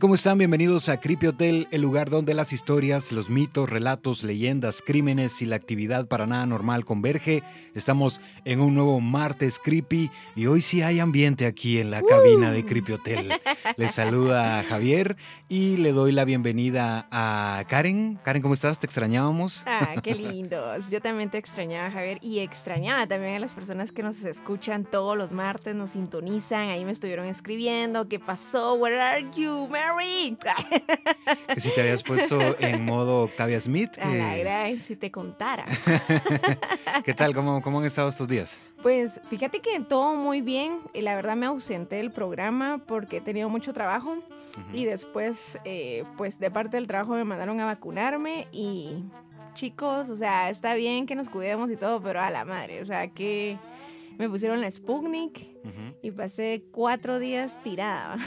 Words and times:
Hey, 0.00 0.06
¿cómo 0.06 0.09
están? 0.20 0.36
Bienvenidos 0.36 0.90
a 0.90 1.00
Creepy 1.00 1.28
Hotel, 1.28 1.66
el 1.70 1.80
lugar 1.80 2.10
donde 2.10 2.34
las 2.34 2.52
historias, 2.52 3.10
los 3.10 3.30
mitos, 3.30 3.70
relatos, 3.70 4.22
leyendas, 4.22 4.82
crímenes 4.84 5.40
y 5.40 5.46
la 5.46 5.56
actividad 5.56 6.08
para 6.08 6.26
nada 6.26 6.44
normal 6.44 6.84
converge. 6.84 7.42
Estamos 7.74 8.20
en 8.44 8.60
un 8.60 8.74
nuevo 8.74 9.00
martes 9.00 9.58
creepy 9.58 10.10
y 10.36 10.46
hoy 10.46 10.60
sí 10.60 10.82
hay 10.82 11.00
ambiente 11.00 11.46
aquí 11.46 11.78
en 11.78 11.90
la 11.90 12.02
cabina 12.02 12.52
de 12.52 12.66
Creepy 12.66 12.92
Hotel. 12.92 13.32
Les 13.78 13.94
saluda 13.94 14.62
Javier 14.68 15.16
y 15.48 15.78
le 15.78 15.92
doy 15.92 16.12
la 16.12 16.24
bienvenida 16.26 17.08
a 17.10 17.64
Karen. 17.66 18.18
Karen, 18.22 18.42
¿cómo 18.42 18.54
estás? 18.54 18.78
Te 18.78 18.86
extrañábamos. 18.86 19.62
Ah, 19.66 19.94
qué 20.02 20.14
lindos. 20.14 20.90
Yo 20.90 21.00
también 21.00 21.30
te 21.30 21.38
extrañaba, 21.38 21.90
Javier, 21.90 22.18
y 22.20 22.40
extrañaba 22.40 23.06
también 23.06 23.36
a 23.36 23.38
las 23.38 23.52
personas 23.52 23.90
que 23.90 24.02
nos 24.02 24.22
escuchan 24.22 24.84
todos 24.84 25.16
los 25.16 25.32
martes, 25.32 25.74
nos 25.74 25.90
sintonizan, 25.90 26.68
ahí 26.68 26.84
me 26.84 26.92
estuvieron 26.92 27.26
escribiendo, 27.26 28.06
¿qué 28.06 28.18
pasó? 28.18 28.74
Where 28.74 29.00
are 29.00 29.26
you? 29.34 29.66
Mary. 29.68 30.09
Que 31.54 31.60
si 31.60 31.74
te 31.74 31.80
habías 31.80 32.02
puesto 32.02 32.38
en 32.58 32.84
modo 32.84 33.22
Octavia 33.22 33.60
Smith. 33.60 33.90
Que... 33.92 34.80
si 34.84 34.96
te 34.96 35.10
contara. 35.10 35.64
¿Qué 37.04 37.14
tal? 37.14 37.34
¿Cómo, 37.34 37.62
¿Cómo 37.62 37.80
han 37.80 37.86
estado 37.86 38.08
estos 38.08 38.28
días? 38.28 38.58
Pues 38.82 39.20
fíjate 39.28 39.60
que 39.60 39.80
todo 39.80 40.14
muy 40.14 40.40
bien. 40.40 40.80
Y 40.92 41.00
la 41.02 41.14
verdad 41.14 41.36
me 41.36 41.46
ausenté 41.46 41.96
del 41.96 42.10
programa 42.10 42.82
porque 42.86 43.18
he 43.18 43.20
tenido 43.20 43.48
mucho 43.48 43.72
trabajo. 43.72 44.16
Y 44.72 44.84
después, 44.84 45.58
eh, 45.64 46.04
pues 46.16 46.38
de 46.38 46.50
parte 46.50 46.76
del 46.76 46.86
trabajo 46.86 47.14
me 47.14 47.24
mandaron 47.24 47.60
a 47.60 47.66
vacunarme. 47.66 48.48
Y 48.52 49.04
chicos, 49.54 50.10
o 50.10 50.16
sea, 50.16 50.50
está 50.50 50.74
bien 50.74 51.06
que 51.06 51.14
nos 51.14 51.28
cuidemos 51.28 51.70
y 51.70 51.76
todo, 51.76 52.00
pero 52.00 52.20
a 52.20 52.30
la 52.30 52.44
madre, 52.44 52.80
o 52.82 52.86
sea, 52.86 53.08
que 53.08 53.58
me 54.20 54.28
pusieron 54.28 54.60
la 54.60 54.70
Sputnik 54.70 55.40
y 56.02 56.10
pasé 56.10 56.62
cuatro 56.72 57.18
días 57.18 57.56
tirada. 57.62 58.18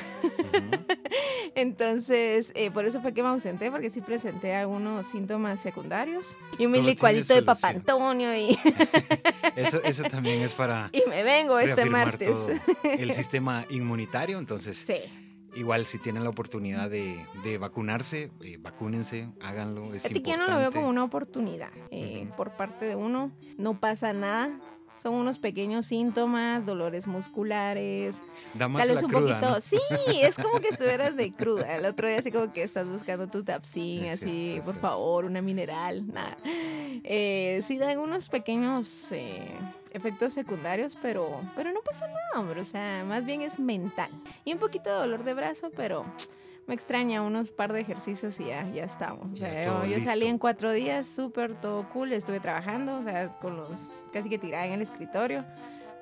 Entonces, 1.55 2.51
eh, 2.55 2.71
por 2.71 2.85
eso 2.85 2.99
fue 2.99 3.13
que 3.13 3.21
me 3.21 3.29
ausenté, 3.29 3.69
porque 3.69 3.91
sí 3.91 4.01
presenté 4.01 4.55
algunos 4.55 5.05
síntomas 5.05 5.59
secundarios. 5.59 6.35
Y 6.57 6.65
mi 6.65 6.81
licuadito 6.81 7.35
de 7.35 7.43
Papa 7.43 7.69
Antonio 7.69 8.35
y... 8.35 8.57
eso, 9.55 9.83
eso 9.83 10.03
también 10.05 10.41
es 10.41 10.53
para... 10.53 10.89
Y 10.93 11.07
me 11.07 11.21
vengo 11.21 11.59
este 11.59 11.85
martes. 11.85 12.35
el 12.83 13.11
sistema 13.13 13.63
inmunitario, 13.69 14.39
entonces... 14.39 14.77
Sí. 14.77 14.95
Igual 15.55 15.85
si 15.85 15.99
tienen 15.99 16.23
la 16.23 16.31
oportunidad 16.31 16.89
de, 16.89 17.23
de 17.43 17.59
vacunarse, 17.59 18.31
eh, 18.41 18.57
vacúnense, 18.59 19.29
háganlo. 19.39 19.93
Es 19.93 20.01
que 20.01 20.19
yo 20.19 20.35
no 20.35 20.47
lo 20.47 20.57
veo 20.57 20.71
como 20.71 20.89
una 20.89 21.03
oportunidad 21.03 21.69
eh, 21.91 22.27
por 22.35 22.57
parte 22.57 22.85
de 22.85 22.95
uno. 22.95 23.31
No 23.59 23.79
pasa 23.79 24.13
nada 24.13 24.59
son 25.03 25.15
unos 25.15 25.37
pequeños 25.37 25.85
síntomas, 25.87 26.65
dolores 26.65 27.07
musculares. 27.07 28.21
Da 28.53 28.69
más 28.69 28.87
tal 28.87 28.95
vez 28.95 29.03
un 29.03 29.11
poquito. 29.11 29.59
Sí, 29.59 29.77
es 30.21 30.37
como 30.37 30.61
que 30.61 30.69
estuvieras 30.69 31.17
de 31.17 31.33
cruda. 31.33 31.75
El 31.75 31.85
otro 31.85 32.07
día 32.07 32.19
así 32.19 32.31
como 32.31 32.53
que 32.53 32.63
estás 32.63 32.87
buscando 32.87 33.27
tu 33.27 33.43
tapsin, 33.43 34.05
así, 34.05 34.61
por 34.63 34.79
favor, 34.79 35.25
una 35.25 35.41
mineral, 35.41 36.07
nada. 36.07 36.37
Eh, 36.45 37.61
sí 37.67 37.77
dan 37.77 37.99
unos 37.99 38.29
pequeños 38.29 39.11
eh, 39.11 39.45
efectos 39.91 40.31
secundarios, 40.31 40.97
pero, 41.01 41.41
pero 41.53 41.73
no 41.73 41.81
pasa 41.81 42.07
nada, 42.07 42.39
hombre. 42.39 42.61
O 42.61 42.65
sea, 42.65 43.03
más 43.05 43.25
bien 43.25 43.41
es 43.41 43.59
mental. 43.59 44.09
Y 44.45 44.53
un 44.53 44.59
poquito 44.59 44.89
de 44.89 44.95
dolor 44.95 45.25
de 45.25 45.33
brazo, 45.33 45.69
pero 45.75 46.05
me 46.67 46.73
extraña 46.73 47.21
unos 47.21 47.51
par 47.51 47.73
de 47.73 47.81
ejercicios 47.81 48.39
y 48.39 48.45
ya, 48.45 48.69
ya 48.71 48.85
estamos. 48.85 49.33
O 49.33 49.37
sea, 49.37 49.85
yo, 49.85 49.99
salí 50.03 50.27
en 50.27 50.37
cuatro 50.37 50.71
días, 50.71 51.07
súper 51.07 51.55
todo 51.55 51.87
cool, 51.89 52.13
estuve 52.13 52.39
trabajando, 52.39 52.97
o 52.97 53.03
sea, 53.03 53.29
con 53.39 53.57
los 53.57 53.89
casi 54.11 54.29
que 54.29 54.37
tirada 54.37 54.65
en 54.65 54.73
el 54.73 54.81
escritorio, 54.81 55.45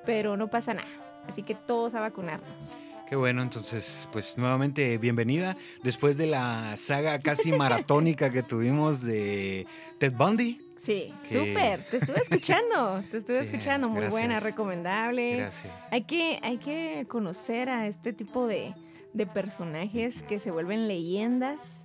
pero 0.04 0.36
no 0.36 0.48
pasa 0.48 0.74
nada. 0.74 0.88
Así 1.28 1.42
que 1.42 1.54
todos 1.54 1.94
a 1.94 2.00
vacunarnos. 2.00 2.70
Qué 3.08 3.16
bueno, 3.16 3.42
entonces, 3.42 4.08
pues 4.10 4.38
nuevamente 4.38 4.96
bienvenida. 4.98 5.56
Después 5.82 6.16
de 6.16 6.26
la 6.26 6.76
saga 6.76 7.18
casi 7.18 7.52
maratónica 7.52 8.30
que 8.30 8.42
tuvimos 8.42 9.02
de 9.02 9.66
Ted 9.98 10.14
Bundy. 10.14 10.60
Sí, 10.76 11.12
súper. 11.22 11.84
Te 11.84 11.98
estuve 11.98 12.18
escuchando, 12.22 13.04
te 13.10 13.18
estuve 13.18 13.38
escuchando. 13.42 13.88
Muy 13.88 14.06
buena, 14.06 14.40
recomendable. 14.40 15.36
Gracias. 15.36 15.72
Hay 15.90 16.04
que, 16.04 16.40
hay 16.42 16.58
que 16.58 17.04
conocer 17.08 17.68
a 17.68 17.86
este 17.86 18.12
tipo 18.12 18.46
de, 18.46 18.74
de 19.12 19.26
personajes 19.26 20.22
que 20.22 20.38
se 20.38 20.50
vuelven 20.50 20.88
leyendas. 20.88 21.84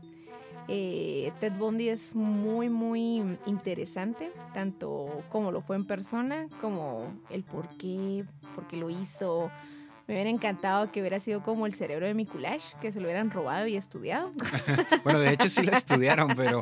Eh, 0.67 1.31
Ted 1.39 1.53
Bundy 1.53 1.89
es 1.89 2.13
muy, 2.13 2.69
muy 2.69 3.37
interesante, 3.45 4.31
tanto 4.53 5.23
como 5.29 5.51
lo 5.51 5.61
fue 5.61 5.77
en 5.77 5.85
persona, 5.85 6.47
como 6.61 7.07
el 7.29 7.43
por 7.43 7.69
qué, 7.77 8.25
por 8.53 8.67
qué 8.67 8.75
lo 8.75 8.89
hizo, 8.89 9.49
me 10.07 10.13
hubiera 10.13 10.29
encantado 10.29 10.89
que 10.91 11.01
hubiera 11.01 11.19
sido 11.19 11.43
como 11.43 11.65
el 11.65 11.73
cerebro 11.73 12.07
de 12.07 12.13
Mikulash, 12.13 12.63
que 12.81 12.91
se 12.91 12.99
lo 12.99 13.05
hubieran 13.07 13.29
robado 13.29 13.67
y 13.67 13.75
estudiado. 13.75 14.31
bueno, 15.03 15.19
de 15.19 15.33
hecho 15.33 15.49
sí 15.49 15.63
lo 15.63 15.71
estudiaron, 15.77 16.33
pero 16.35 16.61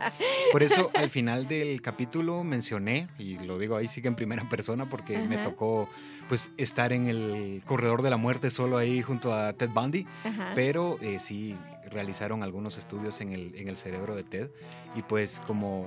por 0.51 0.63
eso 0.63 0.89
al 0.95 1.11
final 1.11 1.47
del 1.47 1.81
capítulo 1.81 2.43
mencioné, 2.43 3.07
y 3.19 3.37
lo 3.37 3.59
digo 3.59 3.75
ahí 3.75 3.87
sí 3.87 4.01
que 4.01 4.07
en 4.07 4.15
primera 4.15 4.49
persona, 4.49 4.89
porque 4.89 5.19
me 5.19 5.37
tocó 5.37 5.87
pues 6.27 6.51
estar 6.57 6.91
en 6.91 7.07
el 7.07 7.61
corredor 7.65 8.01
de 8.01 8.09
la 8.09 8.17
muerte 8.17 8.49
solo 8.49 8.77
ahí 8.77 9.03
junto 9.03 9.33
a 9.33 9.53
Ted 9.53 9.69
Bundy, 9.69 10.07
pero 10.55 10.97
eh, 11.01 11.19
sí 11.19 11.55
realizaron 11.91 12.41
algunos 12.41 12.77
estudios 12.79 13.21
en 13.21 13.31
el, 13.31 13.53
en 13.55 13.67
el 13.67 13.77
cerebro 13.77 14.15
de 14.15 14.23
Ted, 14.23 14.49
y 14.95 15.03
pues 15.03 15.39
como 15.45 15.85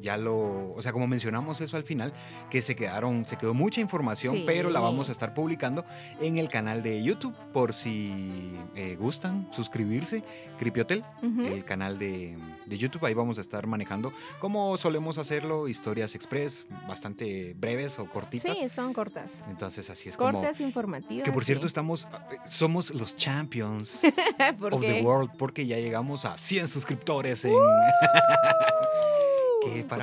ya 0.00 0.16
lo, 0.16 0.74
o 0.74 0.82
sea, 0.82 0.92
como 0.92 1.06
mencionamos 1.06 1.60
eso 1.60 1.76
al 1.76 1.84
final, 1.84 2.12
que 2.50 2.62
se 2.62 2.76
quedaron, 2.76 3.26
se 3.26 3.36
quedó 3.36 3.54
mucha 3.54 3.80
información, 3.80 4.42
pero 4.46 4.70
la 4.70 4.80
vamos 4.80 5.08
a 5.08 5.12
estar 5.12 5.34
publicando 5.34 5.84
en 6.20 6.38
el 6.38 6.48
canal 6.48 6.82
de 6.82 7.02
YouTube 7.02 7.34
por 7.52 7.72
si 7.72 8.54
eh, 8.74 8.96
gustan 8.98 9.48
suscribirse, 9.50 10.22
Creepy 10.58 10.80
Hotel, 10.80 11.04
el 11.22 11.64
canal 11.64 11.98
de, 11.98 12.36
de, 12.66 12.78
YouTube, 12.78 13.04
ahí 13.04 13.14
vamos 13.14 13.38
a 13.38 13.40
estar 13.40 13.66
manejando 13.66 14.12
como 14.38 14.76
solemos 14.76 15.18
hacerlo, 15.18 15.68
historias 15.68 16.14
express, 16.14 16.66
bastante 16.88 17.54
breves 17.54 17.98
o 17.98 18.06
cortitas. 18.06 18.56
Sí, 18.56 18.68
son 18.68 18.92
cortas. 18.92 19.44
Entonces 19.48 19.88
así 19.90 20.08
es 20.08 20.16
cortas, 20.16 20.34
como... 20.34 20.44
Cortas, 20.44 20.60
informativas. 20.60 21.24
Que 21.24 21.32
por 21.32 21.44
cierto 21.44 21.66
estamos, 21.66 22.08
somos 22.44 22.94
los 22.94 23.16
champions 23.16 24.02
of 24.60 24.80
the 24.80 25.02
world 25.02 25.30
porque 25.38 25.66
ya 25.66 25.76
llegamos 25.78 26.24
a 26.24 26.36
100 26.36 26.68
suscriptores 26.68 27.44
en... 27.44 27.54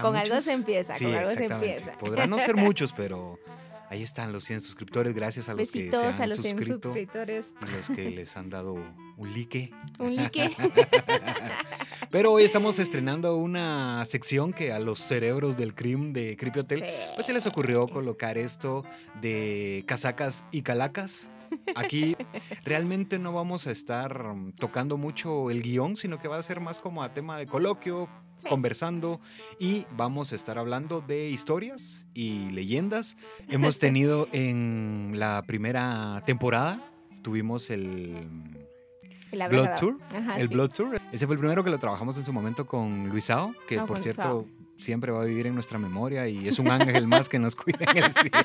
con 0.01 0.15
algo 0.15 0.41
se 0.41 0.53
empieza, 0.53 0.95
con 0.97 1.13
algo 1.13 1.29
se 1.31 1.45
empieza. 1.45 1.97
Podrán 1.97 2.29
no 2.29 2.39
ser 2.39 2.55
muchos, 2.57 2.93
pero 2.93 3.39
ahí 3.89 4.03
están 4.03 4.31
los 4.33 4.43
100 4.43 4.61
suscriptores. 4.61 5.13
Gracias 5.13 5.49
a 5.49 5.53
los 5.53 5.71
que 5.71 5.89
se 5.89 5.97
han 5.97 6.21
a 6.21 6.27
los 6.27 6.39
100 6.39 6.65
suscriptores. 6.65 7.53
A 7.61 7.77
los 7.77 7.89
que 7.89 8.09
les 8.09 8.35
han 8.35 8.49
dado 8.49 8.73
un 8.73 9.33
like. 9.33 9.71
Un 9.99 10.15
like. 10.15 10.55
Pero 12.13 12.31
hoy 12.31 12.43
estamos 12.43 12.77
estrenando 12.77 13.35
una 13.37 14.05
sección 14.05 14.53
que 14.53 14.71
a 14.71 14.79
los 14.79 14.99
cerebros 14.99 15.57
del 15.57 15.73
crimen 15.73 16.13
de 16.13 16.37
Creepy 16.37 16.59
Hotel, 16.59 16.83
pues 17.15 17.25
se 17.25 17.33
les 17.33 17.47
ocurrió 17.47 17.87
colocar 17.87 18.37
esto 18.37 18.83
de 19.19 19.83
casacas 19.87 20.45
y 20.51 20.61
calacas. 20.61 21.29
Aquí 21.75 22.15
realmente 22.63 23.19
no 23.19 23.33
vamos 23.33 23.65
a 23.67 23.71
estar 23.71 24.25
tocando 24.59 24.97
mucho 24.97 25.49
el 25.49 25.61
guion, 25.63 25.97
sino 25.97 26.19
que 26.19 26.27
va 26.27 26.37
a 26.37 26.43
ser 26.43 26.59
más 26.59 26.79
como 26.79 27.03
a 27.03 27.13
tema 27.13 27.37
de 27.37 27.47
coloquio, 27.47 28.07
conversando 28.43 29.19
y 29.59 29.85
vamos 29.95 30.31
a 30.31 30.35
estar 30.35 30.57
hablando 30.57 31.01
de 31.01 31.29
historias 31.29 32.07
y 32.13 32.49
leyendas. 32.51 33.15
Hemos 33.49 33.79
tenido 33.79 34.27
en 34.33 35.13
la 35.15 35.43
primera 35.45 36.21
temporada, 36.25 36.79
tuvimos 37.21 37.69
el... 37.69 38.27
Blood 39.31 39.69
Tour. 39.79 39.97
el 40.37 40.47
Blood 40.47 40.69
Tour. 40.69 41.01
Ese 41.11 41.25
fue 41.25 41.33
el 41.33 41.39
primero 41.39 41.63
que 41.63 41.71
lo 41.71 41.79
trabajamos 41.79 42.17
en 42.17 42.23
su 42.23 42.31
momento 42.31 42.67
con 42.67 43.09
Luisao, 43.09 43.55
que 43.67 43.79
ah, 43.79 43.85
por 43.85 43.99
cierto 43.99 44.45
siempre 44.77 45.11
va 45.11 45.21
a 45.21 45.25
vivir 45.25 45.47
en 45.47 45.55
nuestra 45.55 45.79
memoria 45.79 46.27
y 46.27 46.47
es 46.47 46.59
un 46.59 46.69
ángel 46.69 47.07
más 47.07 47.29
que 47.29 47.39
nos 47.39 47.55
cuida 47.55 47.79
en 47.91 47.97
el 47.97 48.11
cielo. 48.11 48.37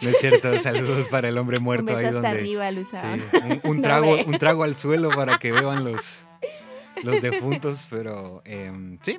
No 0.00 0.10
es 0.10 0.18
cierto, 0.18 0.58
saludos 0.58 1.08
para 1.08 1.28
el 1.28 1.38
hombre 1.38 1.58
muerto. 1.58 1.92
Un 1.92 1.98
ahí 1.98 2.04
hasta 2.06 2.30
arriba, 2.30 2.70
Luisao. 2.70 3.16
un, 3.62 3.82
trago, 3.82 4.16
un 4.24 4.38
trago 4.38 4.64
al 4.64 4.74
suelo 4.74 5.10
para 5.10 5.38
que 5.38 5.52
beban 5.52 5.84
los, 5.84 6.25
los 7.02 7.20
defuntos, 7.22 7.86
pero 7.90 8.42
em, 8.44 8.98
sí. 9.02 9.18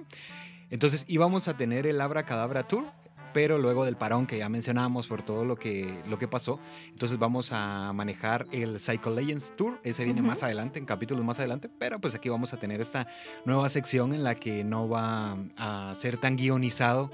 Entonces 0.69 1.05
íbamos 1.07 1.47
a 1.47 1.55
tener 1.55 1.87
el 1.87 2.01
Abra 2.01 2.25
Cadabra 2.25 2.67
Tour, 2.67 2.85
pero 3.33 3.57
luego 3.57 3.85
del 3.85 3.95
parón 3.95 4.25
que 4.25 4.37
ya 4.37 4.49
mencionamos 4.49 5.07
por 5.07 5.21
todo 5.21 5.45
lo 5.45 5.55
que, 5.55 6.01
lo 6.07 6.17
que 6.17 6.27
pasó, 6.27 6.59
entonces 6.89 7.19
vamos 7.19 7.51
a 7.51 7.93
manejar 7.93 8.47
el 8.51 8.79
Psycho 8.79 9.11
Legends 9.11 9.53
Tour, 9.55 9.79
ese 9.83 10.05
viene 10.05 10.21
más 10.21 10.43
adelante, 10.43 10.79
en 10.79 10.85
capítulos 10.85 11.23
más 11.23 11.39
adelante, 11.39 11.69
pero 11.69 11.99
pues 12.01 12.15
aquí 12.15 12.29
vamos 12.29 12.53
a 12.53 12.57
tener 12.57 12.81
esta 12.81 13.07
nueva 13.45 13.69
sección 13.69 14.13
en 14.13 14.23
la 14.23 14.35
que 14.35 14.63
no 14.63 14.89
va 14.89 15.37
a 15.57 15.93
ser 15.95 16.17
tan 16.17 16.35
guionizado 16.35 17.11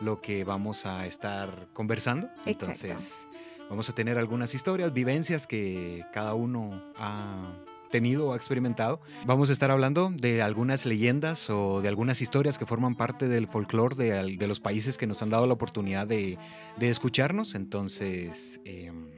lo 0.00 0.20
que 0.20 0.44
vamos 0.44 0.86
a 0.86 1.06
estar 1.06 1.68
conversando. 1.72 2.28
Entonces 2.44 3.26
vamos 3.68 3.88
a 3.88 3.94
tener 3.94 4.18
algunas 4.18 4.54
historias, 4.54 4.92
vivencias 4.92 5.46
que 5.46 6.04
cada 6.12 6.34
uno 6.34 6.82
ha 6.96 7.52
tenido 7.90 8.28
o 8.28 8.32
ha 8.32 8.36
experimentado. 8.36 9.00
Vamos 9.24 9.50
a 9.50 9.52
estar 9.52 9.70
hablando 9.70 10.10
de 10.10 10.42
algunas 10.42 10.86
leyendas 10.86 11.50
o 11.50 11.80
de 11.80 11.88
algunas 11.88 12.20
historias 12.20 12.58
que 12.58 12.66
forman 12.66 12.94
parte 12.94 13.28
del 13.28 13.46
folclore 13.46 13.96
de, 13.96 14.46
los 14.46 14.60
países 14.60 14.98
que 14.98 15.06
nos 15.06 15.22
han 15.22 15.30
dado 15.30 15.46
la 15.46 15.54
oportunidad 15.54 16.06
de, 16.06 16.38
escucharnos. 16.80 17.54
Entonces, 17.54 18.60
em, 18.64 19.10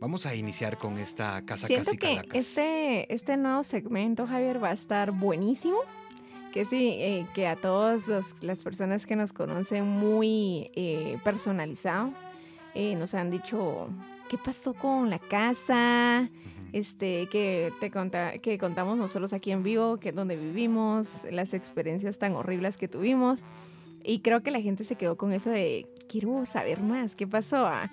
vamos 0.00 0.26
a 0.26 0.34
iniciar 0.34 0.78
con 0.78 0.98
esta 0.98 1.42
casa 1.44 1.66
Siento 1.66 1.86
casi 1.86 1.98
que 1.98 2.06
calacas. 2.06 2.34
este, 2.34 3.12
este 3.12 3.36
nuevo 3.36 3.62
segmento, 3.62 4.26
Javier, 4.26 4.62
va 4.62 4.70
a 4.70 4.74
estar 4.74 5.12
buenísimo. 5.12 5.78
Que 6.52 6.64
sí, 6.64 6.94
eh, 6.98 7.26
que 7.34 7.46
a 7.46 7.56
todas 7.56 8.04
las 8.40 8.62
personas 8.62 9.04
que 9.04 9.16
nos 9.16 9.34
conocen 9.34 9.86
muy 9.86 10.70
eh, 10.74 11.18
personalizado, 11.22 12.14
eh, 12.74 12.94
nos 12.94 13.12
han 13.12 13.28
dicho 13.28 13.88
qué 14.28 14.38
pasó 14.38 14.72
con 14.72 15.10
la 15.10 15.18
casa. 15.18 16.28
Este, 16.72 17.26
que 17.28 17.72
te 17.80 17.90
conta, 17.90 18.38
que 18.38 18.58
contamos 18.58 18.96
nosotros 18.96 19.32
aquí 19.32 19.52
en 19.52 19.62
vivo, 19.62 19.98
que 19.98 20.12
donde 20.12 20.36
vivimos, 20.36 21.22
las 21.30 21.54
experiencias 21.54 22.18
tan 22.18 22.34
horribles 22.34 22.76
que 22.76 22.88
tuvimos. 22.88 23.44
Y 24.04 24.20
creo 24.20 24.42
que 24.42 24.50
la 24.50 24.60
gente 24.60 24.84
se 24.84 24.96
quedó 24.96 25.16
con 25.16 25.32
eso 25.32 25.50
de 25.50 25.86
quiero 26.08 26.44
saber 26.46 26.80
más, 26.80 27.14
¿qué 27.14 27.26
pasó? 27.26 27.66
Ah, 27.66 27.90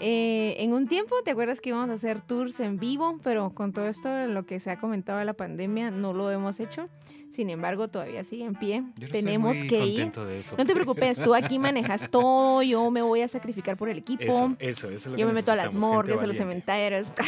eh, 0.00 0.56
en 0.58 0.72
un 0.72 0.86
tiempo, 0.88 1.14
¿te 1.24 1.30
acuerdas 1.32 1.60
que 1.60 1.70
íbamos 1.70 1.90
a 1.90 1.94
hacer 1.94 2.20
tours 2.20 2.60
en 2.60 2.78
vivo? 2.78 3.18
Pero 3.22 3.50
con 3.50 3.72
todo 3.72 3.86
esto, 3.88 4.26
lo 4.26 4.46
que 4.46 4.60
se 4.60 4.70
ha 4.70 4.78
comentado 4.78 5.18
de 5.18 5.24
la 5.24 5.34
pandemia, 5.34 5.90
no 5.90 6.12
lo 6.12 6.30
hemos 6.30 6.60
hecho. 6.60 6.88
Sin 7.30 7.50
embargo, 7.50 7.88
todavía 7.88 8.24
sigue 8.24 8.44
en 8.44 8.54
pie. 8.54 8.76
Yo 8.76 8.82
no 8.82 9.06
estoy 9.06 9.20
Tenemos 9.22 9.58
muy 9.58 9.68
que 9.68 9.84
ir. 9.86 10.10
de 10.12 10.40
eso. 10.40 10.54
No 10.56 10.64
te 10.64 10.72
preocupes, 10.74 11.20
tú 11.20 11.34
aquí 11.34 11.58
manejas 11.58 12.10
todo, 12.10 12.62
yo 12.62 12.90
me 12.90 13.02
voy 13.02 13.20
a 13.20 13.28
sacrificar 13.28 13.76
por 13.76 13.88
el 13.90 13.98
equipo. 13.98 14.22
Eso, 14.24 14.56
eso, 14.58 14.86
eso 14.88 14.96
es 14.96 15.06
lo 15.06 15.14
que 15.14 15.20
Yo 15.20 15.26
me 15.28 15.34
meto 15.34 15.52
a 15.52 15.56
las 15.56 15.74
morgues, 15.74 16.20
a 16.20 16.26
los 16.26 16.36
cementerios. 16.36 17.08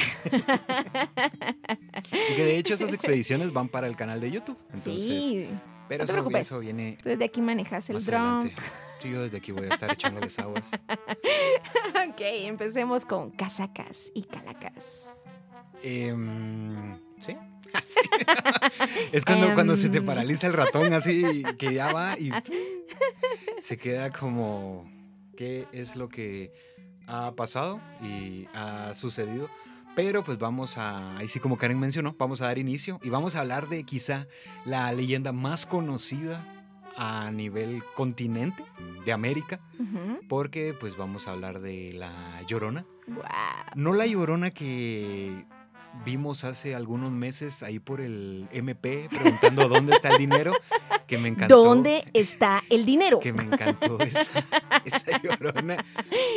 Y 2.33 2.35
que 2.37 2.45
de 2.45 2.57
hecho 2.59 2.75
esas 2.75 2.93
expediciones 2.93 3.53
van 3.53 3.69
para 3.69 3.87
el 3.87 3.97
canal 3.97 4.21
de 4.21 4.31
YouTube. 4.31 4.57
Entonces, 4.73 5.03
sí. 5.03 5.49
pero 5.89 6.03
no 6.03 6.07
te 6.07 6.13
eso, 6.13 6.13
preocupes. 6.15 6.47
eso 6.47 6.61
viene 6.61 6.99
Tú 7.03 7.09
desde 7.09 7.25
aquí 7.25 7.41
manejas 7.41 7.89
el 7.91 7.95
más 7.95 8.07
dron. 8.07 8.21
adelante. 8.23 8.55
Sí, 9.01 9.11
yo 9.11 9.23
desde 9.23 9.39
aquí 9.39 9.53
voy 9.53 9.65
a 9.67 9.75
estar 9.75 9.93
echándoles 9.93 10.39
aguas. 10.39 10.65
ok, 12.09 12.21
empecemos 12.21 13.05
con 13.07 13.31
casacas 13.31 14.11
y 14.15 14.23
calacas. 14.25 15.07
Em, 15.83 16.97
¿Sí? 17.19 17.37
Sí. 17.85 18.01
es 19.13 19.25
cuando, 19.25 19.55
cuando 19.55 19.77
se 19.77 19.89
te 19.91 19.99
Em. 19.99 20.07
paraliza 20.07 20.49
el 20.49 20.55
ratón 20.55 20.93
así, 20.93 21.45
que 21.57 21.73
ya 21.73 21.93
va 21.93 22.19
y 22.19 22.33
se 23.63 23.79
queda 23.79 24.11
como, 24.11 24.91
¿qué 25.37 25.69
es 25.71 25.95
lo 25.95 26.09
que 26.09 26.53
ha 27.07 27.31
pasado 27.37 27.81
y 28.03 28.49
ha 28.55 28.93
sucedido? 28.95 29.49
Pero 29.95 30.25
pues 30.25 30.39
vamos 30.39 30.79
a, 30.79 31.17
ahí 31.19 31.29
sí 31.29 31.39
como 31.39 31.59
Karen 31.59 31.79
mencionó, 31.79 32.17
vamos 32.19 32.41
a 32.41 32.47
dar 32.47 32.59
inicio 32.59 32.99
y 33.05 33.09
vamos 33.11 33.37
a 33.37 33.41
hablar 33.41 33.69
de 33.69 33.85
quizá 33.85 34.27
la 34.65 34.91
leyenda 34.93 35.31
más 35.31 35.65
conocida 35.65 36.45
a 37.03 37.31
nivel 37.31 37.83
continente 37.95 38.63
de 39.07 39.13
América, 39.13 39.59
porque 40.29 40.75
pues 40.79 40.99
vamos 40.99 41.27
a 41.27 41.33
hablar 41.33 41.61
de 41.61 41.93
la 41.95 42.43
Llorona. 42.47 42.85
Guau. 43.07 43.25
No 43.75 43.95
la 43.95 44.07
llorona 44.07 44.51
que 44.51 45.47
vimos 46.05 46.45
hace 46.45 46.75
algunos 46.75 47.11
meses 47.11 47.63
ahí 47.63 47.79
por 47.79 48.03
el 48.03 48.49
MP 48.53 49.09
preguntando 49.11 49.67
dónde 49.67 49.95
está 49.95 50.11
el 50.11 50.19
dinero, 50.19 50.53
que 51.07 51.17
me 51.17 51.29
encantó. 51.29 51.65
¿Dónde 51.65 52.05
está 52.13 52.63
el 52.69 52.85
dinero? 52.85 53.19
Que 53.19 53.33
me 53.33 53.45
encantó 53.45 53.99
esa, 54.01 54.27
esa 54.85 55.23
llorona. 55.23 55.83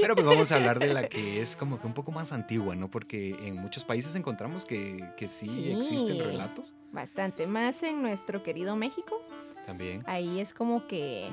Pero 0.01 0.15
pues 0.15 0.25
vamos 0.25 0.54
a 0.54 0.56
hablar 0.56 0.80
de 0.80 0.94
la 0.94 1.10
que 1.10 1.42
es 1.42 1.57
como 1.57 1.81
que 1.81 1.88
un 1.88 1.94
poco 1.94 2.13
más 2.13 2.31
antigua, 2.31 2.74
¿no? 2.74 2.89
Porque 2.89 3.31
en 3.45 3.57
muchos 3.57 3.83
países 3.83 4.15
encontramos 4.15 4.63
que, 4.63 5.10
que 5.18 5.27
sí, 5.27 5.50
Sí. 5.50 5.71
existen 5.74 6.19
relatos 6.19 6.74
Bastante 6.94 7.48
más 7.48 7.83
en 7.83 8.01
nuestro 8.01 8.44
querido 8.44 8.77
México. 8.77 9.21
También. 9.65 10.04
Ahí 10.06 10.39
es 10.39 10.54
como 10.54 10.88
que 10.88 11.30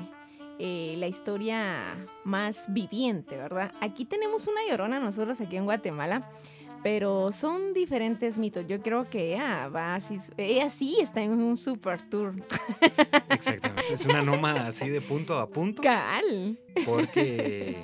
eh, 0.59 0.95
la 0.97 1.07
historia 1.07 2.07
más 2.23 2.65
viviente, 2.69 3.35
¿verdad? 3.35 3.71
Aquí 3.81 4.05
tenemos 4.05 4.47
una 4.47 4.61
llorona 4.69 4.99
nosotros 4.99 5.41
aquí 5.41 5.57
en 5.57 5.65
Guatemala. 5.65 6.29
Pero 6.83 7.31
son 7.31 7.73
diferentes 7.73 8.39
mitos. 8.39 8.65
Yo 8.67 8.81
creo 8.81 9.07
que 9.07 9.33
ella 9.33 9.67
va 9.67 9.93
así. 9.93 10.17
Ella 10.37 10.67
sí 10.69 10.97
está 10.99 11.21
en 11.21 11.31
un 11.31 11.55
super 11.55 12.01
tour. 12.01 12.33
Exactamente. 13.29 13.93
Es 13.93 14.03
una 14.05 14.23
nómada 14.23 14.67
así 14.67 14.89
de 14.89 14.99
punto 14.99 15.37
a 15.37 15.47
punto. 15.47 15.81
Cal. 15.83 16.57
Porque 16.83 17.77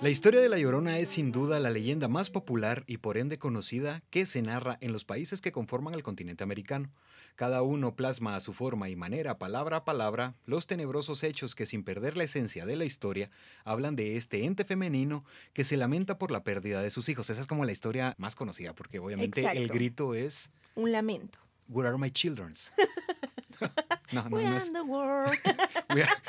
la 0.00 0.08
historia 0.08 0.40
de 0.40 0.48
La 0.48 0.56
Llorona 0.56 0.98
es 0.98 1.10
sin 1.10 1.30
duda 1.30 1.60
la 1.60 1.70
leyenda 1.70 2.08
más 2.08 2.30
popular 2.30 2.84
y 2.86 2.98
por 2.98 3.18
ende 3.18 3.38
conocida 3.38 4.02
que 4.08 4.24
se 4.24 4.40
narra 4.40 4.78
en 4.80 4.92
los 4.92 5.04
países 5.04 5.42
que 5.42 5.52
conforman 5.52 5.94
el 5.94 6.02
continente 6.02 6.42
americano. 6.42 6.90
Cada 7.36 7.60
uno 7.60 7.94
plasma 7.96 8.34
a 8.34 8.40
su 8.40 8.54
forma 8.54 8.88
y 8.88 8.96
manera, 8.96 9.38
palabra 9.38 9.78
a 9.78 9.84
palabra, 9.84 10.34
los 10.46 10.66
tenebrosos 10.66 11.22
hechos 11.22 11.54
que 11.54 11.66
sin 11.66 11.84
perder 11.84 12.16
la 12.16 12.24
esencia 12.24 12.64
de 12.64 12.76
la 12.76 12.86
historia 12.86 13.30
hablan 13.64 13.94
de 13.94 14.16
este 14.16 14.44
ente 14.44 14.64
femenino 14.64 15.24
que 15.52 15.64
se 15.64 15.76
lamenta 15.76 16.18
por 16.18 16.30
la 16.30 16.44
pérdida 16.44 16.82
de 16.82 16.90
sus 16.90 17.08
hijos. 17.10 17.28
Esa 17.28 17.42
es 17.42 17.46
como 17.46 17.66
la 17.66 17.72
historia 17.72 18.14
más 18.16 18.36
conocida 18.36 18.74
porque 18.74 18.98
obviamente 19.00 19.46
el 19.52 19.68
grito 19.68 20.14
es 20.14 20.50
Un 20.76 20.92
lamento. 20.92 21.38
Where 21.70 21.88
are 21.88 21.98
my 21.98 22.10
children's? 22.10 22.72
no, 24.12 24.28
no, 24.28 24.36
We 24.36 24.44
no 24.44 24.56
es, 24.56 24.72
the 24.72 24.82
world. 24.82 25.38
Hubiera, 25.92 26.22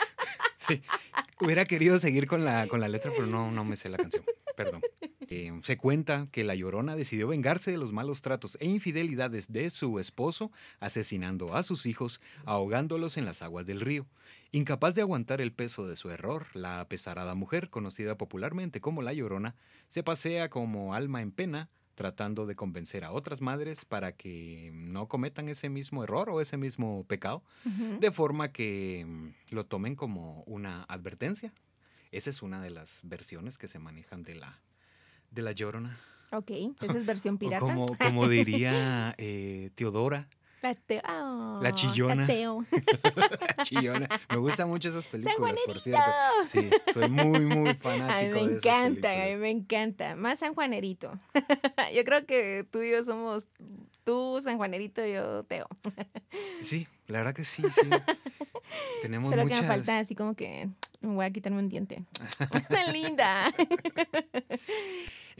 sí, 0.57 0.81
hubiera 1.39 1.65
querido 1.65 1.97
seguir 1.97 2.27
con 2.27 2.45
la, 2.45 2.67
con 2.67 2.79
la 2.79 2.87
letra, 2.87 3.11
pero 3.11 3.25
no, 3.25 3.51
no 3.51 3.65
me 3.65 3.75
sé 3.75 3.89
la 3.89 3.97
canción. 3.97 4.23
Perdón. 4.55 4.81
Eh, 5.33 5.51
se 5.63 5.77
cuenta 5.77 6.27
que 6.31 6.43
la 6.43 6.55
Llorona 6.55 6.95
decidió 6.95 7.27
vengarse 7.27 7.71
de 7.71 7.77
los 7.77 7.93
malos 7.93 8.21
tratos 8.21 8.57
e 8.59 8.67
infidelidades 8.67 9.51
de 9.51 9.69
su 9.69 9.97
esposo, 9.97 10.51
asesinando 10.79 11.55
a 11.55 11.63
sus 11.63 11.85
hijos, 11.85 12.19
ahogándolos 12.45 13.17
en 13.17 13.25
las 13.25 13.41
aguas 13.41 13.65
del 13.65 13.81
río. 13.81 14.05
Incapaz 14.51 14.93
de 14.93 15.01
aguantar 15.01 15.39
el 15.39 15.53
peso 15.53 15.87
de 15.87 15.95
su 15.95 16.09
error, 16.09 16.47
la 16.53 16.81
apesarada 16.81 17.33
mujer, 17.33 17.69
conocida 17.69 18.17
popularmente 18.17 18.81
como 18.81 19.01
la 19.01 19.13
Llorona, 19.13 19.55
se 19.87 20.03
pasea 20.03 20.49
como 20.49 20.93
alma 20.93 21.21
en 21.21 21.31
pena, 21.31 21.69
tratando 21.95 22.45
de 22.45 22.55
convencer 22.55 23.03
a 23.03 23.11
otras 23.11 23.41
madres 23.41 23.85
para 23.85 24.13
que 24.13 24.71
no 24.73 25.07
cometan 25.07 25.49
ese 25.49 25.69
mismo 25.69 26.03
error 26.03 26.29
o 26.29 26.41
ese 26.41 26.57
mismo 26.57 27.05
pecado 27.07 27.43
de 27.99 28.11
forma 28.11 28.51
que 28.51 29.05
mm, 29.07 29.53
lo 29.53 29.65
tomen 29.65 29.95
como 29.95 30.43
una 30.45 30.83
advertencia. 30.83 31.53
Esa 32.11 32.29
es 32.29 32.41
una 32.41 32.61
de 32.61 32.69
las 32.69 32.99
versiones 33.03 33.57
que 33.57 33.67
se 33.67 33.79
manejan 33.79 34.23
de 34.23 34.35
la, 34.35 34.59
de 35.31 35.41
la 35.41 35.51
llorona. 35.53 35.99
Ok, 36.31 36.51
esa 36.81 36.97
es 36.97 37.05
versión 37.05 37.37
pirata. 37.37 37.59
como, 37.59 37.85
como 37.97 38.27
diría 38.29 39.13
eh, 39.17 39.71
Teodora, 39.75 40.27
La, 40.61 40.75
teo. 40.75 41.01
Ah, 41.03 41.59
La 41.61 41.71
chillona. 41.71 42.15
La 42.15 42.27
teo. 42.27 42.59
la 43.57 43.63
chillona. 43.63 44.09
Me 44.29 44.37
gustan 44.37 44.69
mucho 44.69 44.89
esas 44.89 45.05
¡San 45.05 45.21
películas, 45.21 45.55
por 45.65 45.79
cierto. 45.79 46.03
Sí, 46.45 46.69
soy 46.93 47.09
muy, 47.09 47.39
muy 47.41 47.73
fanático. 47.75 48.11
A 48.11 48.21
mí 48.21 48.27
me 48.27 48.33
de 48.33 48.57
esas 48.57 48.57
encanta, 48.57 49.11
a 49.11 49.25
mí 49.27 49.35
me 49.37 49.49
encanta. 49.49 50.15
Más 50.15 50.39
San 50.39 50.53
Juanerito. 50.53 51.13
yo 51.95 52.03
creo 52.03 52.25
que 52.25 52.65
tú 52.69 52.81
y 52.81 52.91
yo 52.91 53.03
somos 53.03 53.47
tú, 54.03 54.39
San 54.41 54.57
Juanerito, 54.57 55.05
y 55.05 55.13
yo 55.13 55.43
Teo. 55.45 55.67
Sí, 56.61 56.87
la 57.07 57.19
verdad 57.19 57.33
que 57.33 57.43
sí, 57.43 57.63
sí. 57.63 57.89
Tenemos 59.01 59.31
Solo 59.31 59.43
muchas... 59.43 59.59
que 59.59 59.63
me 59.63 59.67
falta 59.67 59.99
así 59.99 60.15
como 60.15 60.35
que 60.35 60.69
me 61.01 61.15
voy 61.15 61.25
a 61.25 61.31
quitarme 61.31 61.59
un 61.59 61.69
diente. 61.69 62.03
Tan 62.69 62.93
linda. 62.93 63.51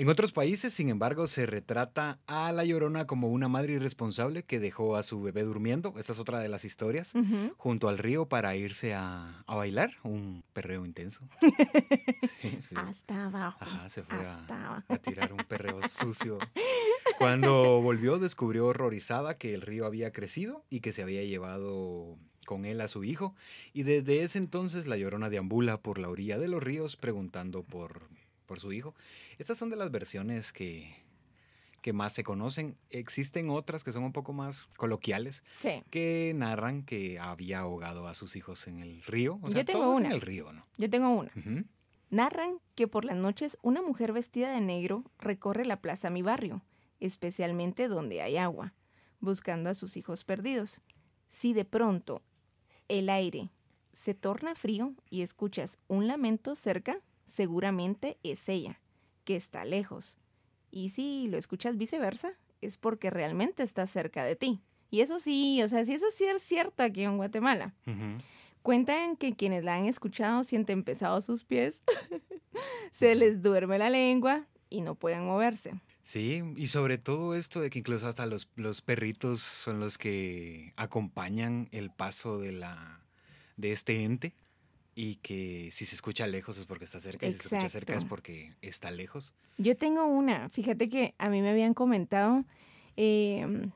En 0.02 0.10
otros 0.10 0.32
países, 0.32 0.74
sin 0.74 0.90
embargo, 0.90 1.28
se 1.28 1.46
retrata 1.46 2.18
a 2.26 2.52
la 2.52 2.66
llorona 2.66 3.06
como 3.06 3.28
una 3.28 3.48
madre 3.50 3.74
irresponsable 3.74 4.42
que 4.42 4.60
dejó 4.60 4.96
a 4.96 5.04
su 5.04 5.22
bebé 5.22 5.44
durmiendo. 5.44 5.94
Esta 5.96 6.14
es 6.14 6.18
otra 6.18 6.40
de 6.40 6.50
las 6.50 6.66
historias. 6.66 7.14
Junto 7.56 7.88
al 7.88 8.00
río 8.00 8.28
para 8.28 8.56
irse 8.56 8.96
a, 8.96 9.44
a 9.46 9.56
bailar, 9.56 9.98
un 10.02 10.44
perreo 10.54 10.88
intenso. 10.88 11.30
Sí, 12.42 12.58
sí. 12.62 12.76
Hasta 12.76 13.28
abajo. 13.28 13.60
Ajá, 13.62 13.88
se 13.90 14.02
fue 14.02 14.18
a 14.18 14.98
tirar 14.98 15.32
un 15.34 15.44
perreo 15.48 15.80
sucio. 16.00 16.40
Cuando 17.20 17.80
volvió, 17.80 18.18
descubrió 18.18 18.66
horrorizada 18.66 19.38
que 19.38 19.54
el 19.54 19.62
río 19.62 19.86
había 19.86 20.12
crecido 20.12 20.66
y 20.72 20.80
que 20.80 20.94
se 20.94 21.04
había 21.04 21.24
llevado 21.24 22.18
con 22.48 22.66
él 22.66 22.82
a 22.82 22.88
su 22.88 23.04
hijo. 23.04 23.36
Y 23.74 23.84
desde 23.84 24.24
ese 24.24 24.40
entonces 24.40 24.88
la 24.88 24.98
llorona 24.98 25.30
deambula 25.30 25.80
por 25.80 26.00
la 26.00 26.10
orilla 26.10 26.40
de 26.40 26.48
los 26.48 26.64
ríos 26.64 26.96
preguntando 26.96 27.62
por, 27.62 28.10
por 28.48 28.60
su 28.60 28.74
hijo. 28.74 28.96
Estas 29.42 29.58
son 29.58 29.72
de 29.72 29.76
las 29.76 29.90
versiones 29.90 30.54
que, 30.54 30.96
que 31.82 31.94
más 31.94 32.14
se 32.14 32.24
conocen. 32.24 32.78
Existen 32.92 33.50
otras 33.50 33.84
que 33.84 33.92
son 33.92 34.04
un 34.04 34.14
poco 34.14 34.34
más 34.34 34.68
coloquiales 34.78 35.44
Sí, 35.62 35.82
que 35.90 36.32
narran 36.36 36.84
que 36.84 37.18
había 37.20 37.60
ahogado 37.62 38.08
a 38.08 38.14
sus 38.14 38.36
hijos 38.36 38.68
en 38.68 38.78
el 38.78 39.02
río. 39.02 39.40
O 39.42 39.48
Yo 39.48 39.54
sea, 39.54 39.66
tengo 39.66 39.80
todos 39.82 40.00
en 40.00 40.06
una. 40.06 40.16
el 40.16 40.22
río, 40.22 40.54
¿no? 40.54 40.66
yo 40.78 40.90
tengo 40.90 41.10
una. 41.10 41.32
Narran 42.12 42.60
que 42.76 42.88
por 42.88 43.04
las 43.04 43.16
noches 43.16 43.58
una 43.64 43.82
mujer 43.82 44.14
vestida 44.14 44.52
de 44.54 44.62
negro 44.62 45.06
recorre 45.18 45.66
la 45.66 45.82
plaza 45.82 46.10
Mi 46.12 46.22
Barrio, 46.22 46.62
especialmente 47.00 47.88
donde 47.88 48.22
hay 48.22 48.38
agua, 48.38 48.74
buscando 49.22 49.70
a 49.70 49.74
sus 49.74 49.98
hijos 49.98 50.24
perdidos. 50.24 50.82
Si 51.30 51.54
de 51.54 51.66
pronto 51.66 52.22
el 52.90 53.10
aire 53.10 53.50
se 53.94 54.14
torna 54.14 54.54
frío 54.54 54.94
y 55.10 55.22
escuchas 55.24 55.80
un 55.88 56.06
lamento 56.08 56.54
cerca, 56.54 57.00
seguramente 57.26 58.18
es 58.24 58.50
ella, 58.50 58.81
que 59.32 59.38
está 59.38 59.64
lejos. 59.64 60.18
Y 60.72 60.90
si 60.90 61.30
lo 61.30 61.38
escuchas 61.38 61.78
viceversa, 61.78 62.34
es 62.60 62.76
porque 62.76 63.10
realmente 63.10 63.64
está 63.64 63.88
cerca 63.88 64.26
de 64.26 64.36
ti. 64.36 64.60
Y 64.90 65.00
eso 65.00 65.20
sí, 65.20 65.64
o 65.64 65.70
sea, 65.70 65.86
si 65.86 65.94
eso 65.94 66.08
sí 66.14 66.26
es 66.26 66.42
cierto 66.42 66.84
aquí 66.84 67.04
en 67.04 67.16
Guatemala. 67.16 67.74
Cuentan 68.62 69.16
que 69.16 69.34
quienes 69.34 69.64
la 69.64 69.76
han 69.76 69.86
escuchado 69.86 70.44
sienten 70.44 70.84
pesados 70.84 71.24
sus 71.24 71.46
pies, 71.46 71.80
se 72.92 73.16
les 73.16 73.42
duerme 73.42 73.78
la 73.78 73.90
lengua 73.90 74.46
y 74.70 74.82
no 74.82 74.96
pueden 74.96 75.26
moverse. 75.26 75.80
Sí, 76.04 76.44
y 76.58 76.68
sobre 76.68 76.98
todo 76.98 77.34
esto 77.34 77.62
de 77.62 77.70
que 77.70 77.80
incluso 77.80 78.08
hasta 78.08 78.26
los, 78.26 78.50
los 78.58 78.82
perritos 78.82 79.40
son 79.40 79.80
los 79.80 79.98
que 79.98 80.74
acompañan 80.76 81.70
el 81.72 81.90
paso 81.90 82.38
de 82.38 82.52
la 82.52 83.00
de 83.56 83.72
este 83.72 84.04
ente 84.04 84.34
y 85.02 85.16
que 85.16 85.70
si 85.72 85.88
se 85.88 85.96
escucha 85.96 86.28
lejos 86.28 86.60
es 86.60 86.66
porque 86.66 86.86
está 86.86 87.00
cerca 87.00 87.26
y 87.26 87.32
si 87.32 87.40
se 87.40 87.56
escucha 87.56 87.70
cerca 87.70 87.96
es 87.96 88.06
porque 88.06 88.54
está 88.62 88.92
lejos. 88.92 89.34
Yo 89.58 89.76
tengo 89.76 90.06
una, 90.06 90.48
fíjate 90.50 90.90
que 90.90 91.16
a 91.18 91.28
mí 91.30 91.42
me 91.42 91.50
habían 91.50 91.74
comentado 91.74 92.46
em, 92.98 93.72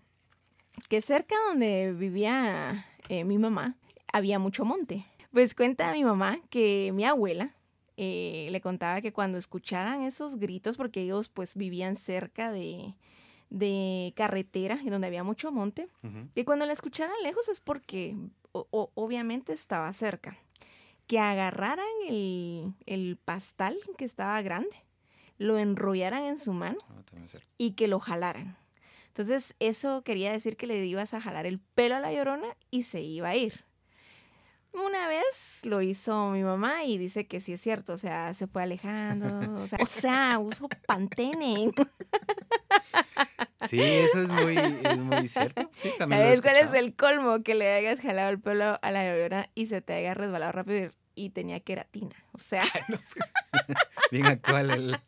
que 0.88 1.02
cerca 1.02 1.34
donde 1.48 1.94
vivía 1.94 2.86
eh, 3.10 3.24
mi 3.24 3.40
mamá 3.40 3.76
había 4.14 4.38
mucho 4.38 4.66
monte. 4.66 5.04
Pues 5.32 5.56
cuenta 5.56 5.92
mi 5.94 6.04
mamá 6.04 6.38
que 6.52 6.92
mi 6.94 7.06
abuela 7.06 7.56
eh, 7.98 8.48
le 8.52 8.62
contaba 8.62 9.02
que 9.02 9.12
cuando 9.12 9.40
escucharan 9.40 10.04
esos 10.04 10.36
gritos, 10.36 10.78
porque 10.78 11.02
ellos 11.02 11.30
pues 11.30 11.56
vivían 11.56 11.96
cerca 11.96 12.52
de, 12.52 12.94
de 13.50 14.14
carretera 14.16 14.78
y 14.84 14.92
donde 14.92 15.08
había 15.08 15.24
mucho 15.24 15.52
monte, 15.52 15.90
que 16.36 16.46
cuando 16.46 16.68
la 16.68 16.74
escucharan 16.74 17.16
lejos 17.24 17.50
es 17.50 17.62
porque 17.62 18.16
obviamente 18.52 19.54
estaba 19.54 19.92
cerca. 19.92 20.38
Que 21.08 21.20
agarraran 21.20 21.86
el, 22.08 22.74
el, 22.86 23.18
pastal 23.24 23.78
que 23.98 24.06
estaba 24.06 24.42
grande, 24.42 24.76
lo 25.38 25.58
enrollaran 25.58 26.24
en 26.24 26.38
su 26.38 26.54
mano 26.54 26.78
ah, 26.90 27.02
y 27.58 27.72
que 27.72 27.88
lo 27.88 28.00
jalaran. 28.00 28.58
Entonces 29.08 29.56
eso 29.60 30.04
quería 30.04 30.32
decir 30.32 30.58
que 30.58 30.68
le 30.68 30.86
ibas 30.86 31.14
a 31.14 31.22
jalar 31.22 31.46
el 31.46 31.60
pelo 31.60 31.96
a 31.96 32.00
la 32.00 32.12
llorona 32.12 32.58
y 32.70 32.84
se 32.84 33.02
iba 33.02 33.30
a 33.30 33.36
ir. 33.36 33.64
Una 34.74 35.08
vez 35.08 35.62
lo 35.64 35.82
hizo 35.82 36.32
mi 36.32 36.44
mamá 36.44 36.84
y 36.84 36.98
dice 36.98 37.26
que 37.26 37.40
sí 37.40 37.54
es 37.54 37.62
cierto, 37.62 37.94
o 37.94 37.98
sea, 37.98 38.34
se 38.34 38.46
fue 38.46 38.64
alejando, 38.64 39.62
o 39.64 39.68
sea, 39.68 39.78
o 39.82 39.86
sea 39.86 40.40
uso 40.40 40.68
pantene. 40.86 41.72
Sí, 43.70 43.82
eso 43.82 44.22
es 44.22 44.30
muy, 44.30 44.58
es 44.58 44.98
muy 44.98 45.28
cierto. 45.28 45.70
¿Sabes 45.98 46.42
cuál 46.42 46.58
es 46.58 46.74
el 46.74 46.96
colmo? 46.96 47.44
Que 47.44 47.56
le 47.56 47.74
hayas 47.74 48.00
jalado 48.02 48.30
el 48.30 48.40
pelo 48.40 48.80
a 48.82 48.92
la 48.92 49.04
llorona 49.04 49.50
y 49.56 49.68
se 49.68 49.82
te 49.82 49.94
haya 49.94 50.14
resbalado 50.14 50.52
rápido 50.52 50.92
y, 51.16 51.30
tenía 51.30 51.60
queratina. 51.60 52.16
O 52.34 52.40
sea. 52.40 52.64
Pues, 52.88 53.00
bien 54.12 54.26
actual 54.26 54.70
el. 54.72 55.00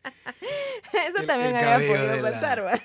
Eso 0.93 1.25
también 1.25 1.55
había 1.55 1.87
podido 1.87 2.21
pasar, 2.21 2.65
¿va? 2.65 2.81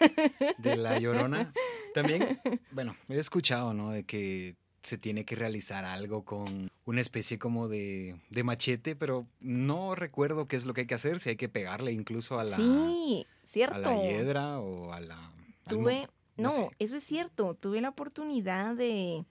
De 0.59 0.77
la 0.77 0.99
llorona. 0.99 1.53
También, 1.95 2.41
bueno, 2.71 2.97
he 3.09 3.19
escuchado, 3.19 3.75
¿no? 3.75 3.91
De 3.91 4.05
que 4.05 4.57
se 4.83 4.99
tiene 4.99 5.25
que 5.25 5.37
realizar 5.37 5.85
algo 5.85 6.25
con 6.25 6.71
una 6.85 7.01
especie 7.01 7.39
como 7.39 7.69
de, 7.69 8.17
de, 8.31 8.43
machete, 8.43 8.97
pero 8.97 9.27
no 9.41 9.95
recuerdo 9.95 10.49
qué 10.49 10.57
es 10.57 10.65
lo 10.65 10.75
que 10.75 10.83
hay 10.83 10.87
que 10.87 10.95
hacer, 10.95 11.21
si 11.21 11.31
hay 11.31 11.37
que 11.37 11.49
pegarle 11.49 11.93
incluso 11.93 12.41
a 12.41 12.45
la, 12.45 12.57
sí, 12.57 13.27
cierto. 13.49 13.77
A 13.77 13.79
la 13.79 14.03
hiedra 14.03 14.59
o 14.59 14.93
a 14.93 15.01
la... 15.01 15.33
Tuve, 15.75 16.09
no, 16.37 16.71
eso 16.79 16.97
es 16.97 17.05
cierto, 17.05 17.55
tuve 17.55 17.81
la 17.81 17.91
oportunidad 17.91 18.75
de, 18.75 19.25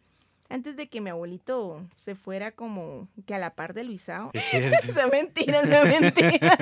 antes 0.52 0.76
de 0.76 0.90
que 0.90 1.02
mi 1.02 1.10
abuelito 1.10 1.88
se 1.96 2.16
fuera 2.16 2.52
como 2.52 3.08
que 3.26 3.34
a 3.34 3.40
la 3.40 3.56
par 3.56 3.74
de 3.74 3.84
Luisao. 3.84 4.32
Es 4.34 4.54
esa 4.90 5.08
mentira, 5.08 5.62
esa 5.62 5.86
mentira. 5.86 6.58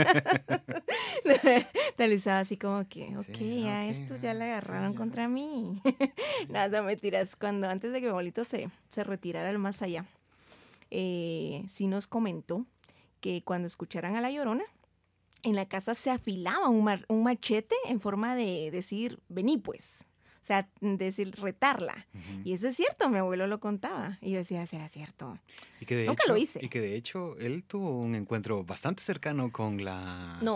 de 1.98 2.07
Luisao 2.07 2.39
así 2.39 2.57
como 2.57 2.88
que, 2.88 3.17
ok, 3.17 3.38
ya 3.63 3.88
esto 3.88 4.15
ya 4.15 4.33
la 4.33 4.45
agarraron 4.45 4.93
contra 4.93 5.27
mí. 5.27 5.81
Nada, 6.50 6.81
mentiras. 6.83 7.36
Cuando 7.36 7.67
antes 7.67 7.91
de 7.91 8.00
que 8.00 8.05
mi 8.05 8.12
abuelito 8.12 8.45
se, 8.45 8.69
se 8.89 9.03
retirara 9.03 9.50
al 9.50 9.59
más 9.59 9.81
allá, 9.81 10.05
eh, 10.91 11.65
sí 11.67 11.88
nos 11.88 12.07
comentó 12.07 12.65
que 13.21 13.43
cuando 13.43 13.67
escucharan 13.67 14.15
a 14.15 14.21
la 14.21 14.31
llorona, 14.31 14.63
en 15.43 15.55
la 15.55 15.67
casa 15.67 15.96
se 15.96 16.12
afilaba 16.12 16.69
un, 16.69 16.88
un 17.08 17.24
machete 17.24 17.75
en 17.86 18.00
forma 18.00 18.36
de 18.36 18.69
decir, 18.72 19.19
vení 19.29 19.58
pues. 19.58 20.05
O 20.41 20.46
sea, 20.50 20.67
decir, 20.81 21.36
retarla. 21.39 22.08
Y 22.43 22.53
eso 22.53 22.69
es 22.69 22.75
cierto, 22.75 23.08
mi 23.10 23.19
abuelo 23.19 23.46
lo 23.46 23.60
contaba. 23.60 24.17
Y 24.19 24.31
yo 24.31 24.38
decía, 24.38 24.65
será 24.65 24.88
cierto. 24.88 25.38
Y 25.79 25.86
que 25.86 25.96
de 25.96 26.05
Nunca 26.08 26.24
hecho, 26.24 26.31
lo 26.31 26.38
hice. 26.38 26.60
Y 26.63 26.69
que 26.69 26.81
de 26.81 26.96
hecho 26.96 27.38
él 27.38 27.63
tuvo 27.63 28.00
un 28.00 28.15
encuentro 28.15 28.63
bastante 28.63 29.03
cercano 29.03 29.51
con 29.51 29.84
la 29.84 30.39
no, 30.41 30.55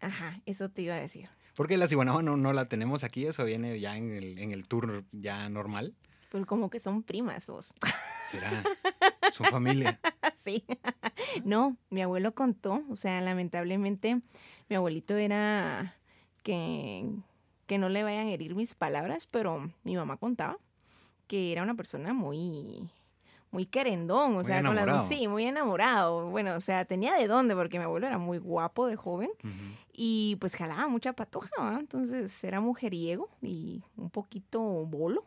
ajá, 0.00 0.40
eso 0.46 0.70
te 0.70 0.82
iba 0.82 0.94
a 0.94 1.00
decir. 1.00 1.28
Porque 1.54 1.76
la 1.76 1.88
ciguanaba 1.88 2.22
no, 2.22 2.36
no 2.36 2.52
la 2.54 2.68
tenemos 2.68 3.04
aquí, 3.04 3.26
eso 3.26 3.44
viene 3.44 3.78
ya 3.80 3.96
en 3.96 4.12
el, 4.12 4.38
en 4.38 4.52
el 4.52 4.66
tour 4.66 5.04
ya 5.10 5.48
normal. 5.50 5.94
Pero 6.30 6.46
como 6.46 6.70
que 6.70 6.80
son 6.80 7.02
primas 7.02 7.46
vos. 7.46 7.74
Será. 8.26 8.62
Su 9.32 9.44
familia. 9.44 10.00
sí. 10.46 10.64
No, 11.44 11.76
mi 11.90 12.02
abuelo 12.02 12.34
contó, 12.34 12.82
o 12.88 12.96
sea, 12.96 13.20
lamentablemente 13.20 14.20
mi 14.68 14.76
abuelito 14.76 15.16
era 15.16 15.96
que 16.42 17.04
que 17.66 17.78
no 17.78 17.88
le 17.88 18.02
vayan 18.02 18.28
a 18.28 18.30
herir 18.30 18.54
mis 18.54 18.74
palabras, 18.74 19.26
pero 19.26 19.70
mi 19.82 19.96
mamá 19.96 20.16
contaba 20.16 20.58
que 21.26 21.52
era 21.52 21.62
una 21.62 21.74
persona 21.74 22.14
muy 22.14 22.88
muy 23.50 23.66
querendón, 23.66 24.36
o 24.36 24.44
sea, 24.44 24.62
con 24.62 24.76
la, 24.76 25.06
sí, 25.08 25.28
muy 25.28 25.44
enamorado. 25.46 26.28
Bueno, 26.28 26.56
o 26.56 26.60
sea, 26.60 26.84
tenía 26.84 27.14
de 27.14 27.26
dónde, 27.26 27.54
porque 27.54 27.78
mi 27.78 27.84
abuelo 27.84 28.06
era 28.06 28.18
muy 28.18 28.38
guapo 28.38 28.86
de 28.86 28.96
joven 28.96 29.30
y 29.92 30.36
pues 30.40 30.54
jalaba 30.56 30.88
mucha 30.88 31.14
patoja, 31.14 31.78
entonces 31.78 32.44
era 32.44 32.60
mujeriego 32.60 33.30
y 33.40 33.82
un 33.96 34.10
poquito 34.10 34.60
bolo. 34.60 35.24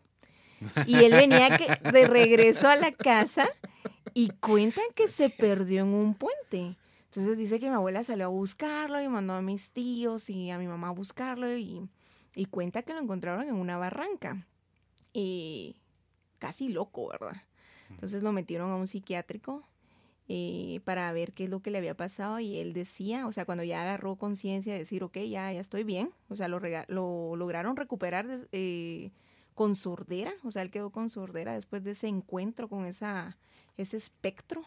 Y 0.86 0.96
él 1.06 1.14
venía 1.14 1.58
que, 1.58 1.92
de 1.92 2.08
regreso 2.08 2.68
a 2.68 2.76
la 2.76 2.92
casa 2.92 3.50
y 4.13 4.30
cuentan 4.39 4.86
que 4.96 5.08
se 5.08 5.30
perdió 5.30 5.82
en 5.82 5.94
un 5.94 6.16
puente. 6.16 6.78
Entonces 7.06 7.38
dice 7.38 7.60
que 7.60 7.70
mi 7.70 7.75
abuela 7.75 8.04
salió 8.04 8.25
a 8.25 8.30
buscarlo 8.30 9.01
y 9.01 9.08
mandó 9.08 9.34
a 9.34 9.42
mis 9.42 9.72
tíos 9.72 10.30
y 10.30 10.51
a 10.51 10.60
mi 10.60 10.68
mamá 10.68 10.89
a 10.89 10.92
buscarlo 10.92 11.56
y 11.56 11.89
y 12.36 12.46
cuenta 12.46 12.84
que 12.84 12.94
lo 12.94 13.00
encontraron 13.00 13.48
en 13.48 13.56
una 13.56 13.78
barranca. 13.78 14.46
Y 15.13 15.75
casi 16.38 16.70
loco, 16.70 17.10
¿verdad? 17.10 17.44
Entonces 17.89 18.24
lo 18.24 18.32
metieron 18.32 18.72
a 18.72 18.75
un 18.75 18.88
psiquiátrico 18.88 19.68
eh, 20.28 20.80
para 20.86 21.12
ver 21.12 21.34
qué 21.34 21.46
es 21.46 21.50
lo 21.50 21.62
que 21.62 21.72
le 21.72 21.80
había 21.80 21.98
pasado 21.98 22.39
y 22.39 22.58
él 22.58 22.74
decía, 22.74 23.28
o 23.28 23.32
sea, 23.32 23.46
cuando 23.46 23.63
ya 23.63 23.82
agarró 23.82 24.16
conciencia 24.16 24.74
de 24.74 24.80
decir, 24.80 25.04
ok, 25.04 25.18
ya, 25.18 25.51
ya 25.51 25.60
estoy 25.60 25.84
bien, 25.84 26.12
o 26.30 26.36
sea, 26.36 26.48
lo, 26.48 26.62
lo 26.88 27.36
lograron 27.36 27.75
recuperar 27.75 28.48
eh, 28.51 29.12
con 29.56 29.75
sordera, 29.75 30.32
o 30.44 30.51
sea, 30.51 30.62
él 30.62 30.70
quedó 30.70 30.92
con 30.92 31.10
sordera 31.10 31.56
después 31.56 31.84
de 31.84 31.92
ese 31.92 32.08
encuentro 32.08 32.70
con 32.70 32.86
esa, 32.86 33.38
ese 33.81 33.98
espectro. 33.98 34.63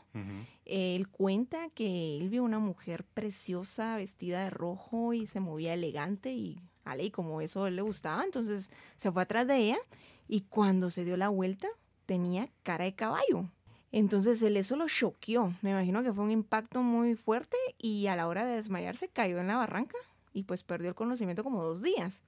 Él 0.64 1.09
cuenta 1.09 1.71
que 1.71 2.19
él 2.19 2.28
vio 2.28 2.42
una 2.42 2.59
mujer 2.59 3.04
preciosa 3.04 3.97
vestida 3.97 4.45
de 4.45 4.50
rojo 4.50 5.12
y 5.12 5.26
se 5.26 5.40
movía 5.40 5.75
elegante 5.75 6.33
y 6.33 6.61
Ale, 6.85 7.04
y 7.04 7.11
como 7.11 7.40
eso 7.40 7.71
le 7.71 7.83
gustaba, 7.83 8.25
entonces 8.25 8.71
se 8.97 9.12
fue 9.12 9.23
atrás 9.23 9.47
de 9.47 9.57
ella 9.57 9.78
y 10.26 10.42
cuando 10.42 10.90
se 10.90 11.04
dio 11.04 11.16
la 11.16 11.28
vuelta 11.28 11.69
tenía 12.07 12.49
cara 12.62 12.85
de 12.85 12.95
caballo. 12.95 13.49
Entonces 13.92 14.42
él 14.42 14.57
eso 14.57 14.76
lo 14.76 14.88
choqueó. 14.88 15.52
Me 15.61 15.71
imagino 15.71 16.02
que 16.02 16.12
fue 16.12 16.25
un 16.25 16.31
impacto 16.31 16.83
muy 16.83 17.14
fuerte 17.14 17.57
y 17.78 18.07
a 18.07 18.16
la 18.16 18.26
hora 18.26 18.45
de 18.45 18.57
desmayarse 18.57 19.09
cayó 19.09 19.38
en 19.38 19.47
la 19.47 19.57
barranca 19.57 19.97
y 20.33 20.45
pues 20.45 20.62
perdió 20.62 20.88
el 20.88 20.95
conocimiento 20.95 21.45
como 21.45 21.62
dos 21.62 21.83
días. 21.83 22.23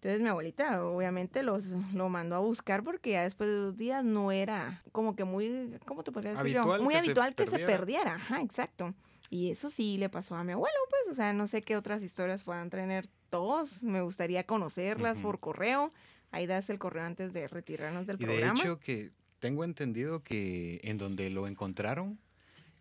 Entonces 0.00 0.22
mi 0.22 0.28
abuelita 0.28 0.82
obviamente 0.82 1.42
los, 1.42 1.66
lo 1.92 2.08
mandó 2.08 2.34
a 2.36 2.38
buscar 2.38 2.82
porque 2.82 3.10
ya 3.10 3.22
después 3.22 3.50
de 3.50 3.56
dos 3.56 3.76
días 3.76 4.02
no 4.02 4.32
era 4.32 4.82
como 4.92 5.14
que 5.14 5.24
muy, 5.24 5.78
¿cómo 5.84 6.02
te 6.02 6.10
podría 6.10 6.32
decir 6.32 6.54
yo? 6.54 6.64
Muy 6.82 6.94
habitual 6.94 7.34
que 7.34 7.46
se 7.46 7.58
perdiera. 7.58 8.14
Ajá, 8.14 8.40
exacto. 8.40 8.94
Y 9.28 9.50
eso 9.50 9.68
sí 9.68 9.98
le 9.98 10.08
pasó 10.08 10.36
a 10.36 10.42
mi 10.42 10.52
abuelo, 10.52 10.76
pues, 10.88 11.12
o 11.12 11.14
sea, 11.14 11.34
no 11.34 11.46
sé 11.46 11.60
qué 11.60 11.76
otras 11.76 12.02
historias 12.02 12.42
puedan 12.42 12.70
tener 12.70 13.08
todos. 13.28 13.82
Me 13.82 14.00
gustaría 14.00 14.44
conocerlas 14.44 15.18
por 15.18 15.38
correo. 15.38 15.92
Ahí 16.30 16.46
das 16.46 16.70
el 16.70 16.78
correo 16.78 17.04
antes 17.04 17.34
de 17.34 17.46
retirarnos 17.46 18.06
del 18.06 18.16
y 18.20 18.24
programa. 18.24 18.54
De 18.54 18.60
hecho, 18.60 18.80
que 18.80 19.10
tengo 19.38 19.64
entendido 19.64 20.22
que 20.22 20.80
en 20.82 20.96
donde 20.96 21.28
lo 21.28 21.46
encontraron 21.46 22.18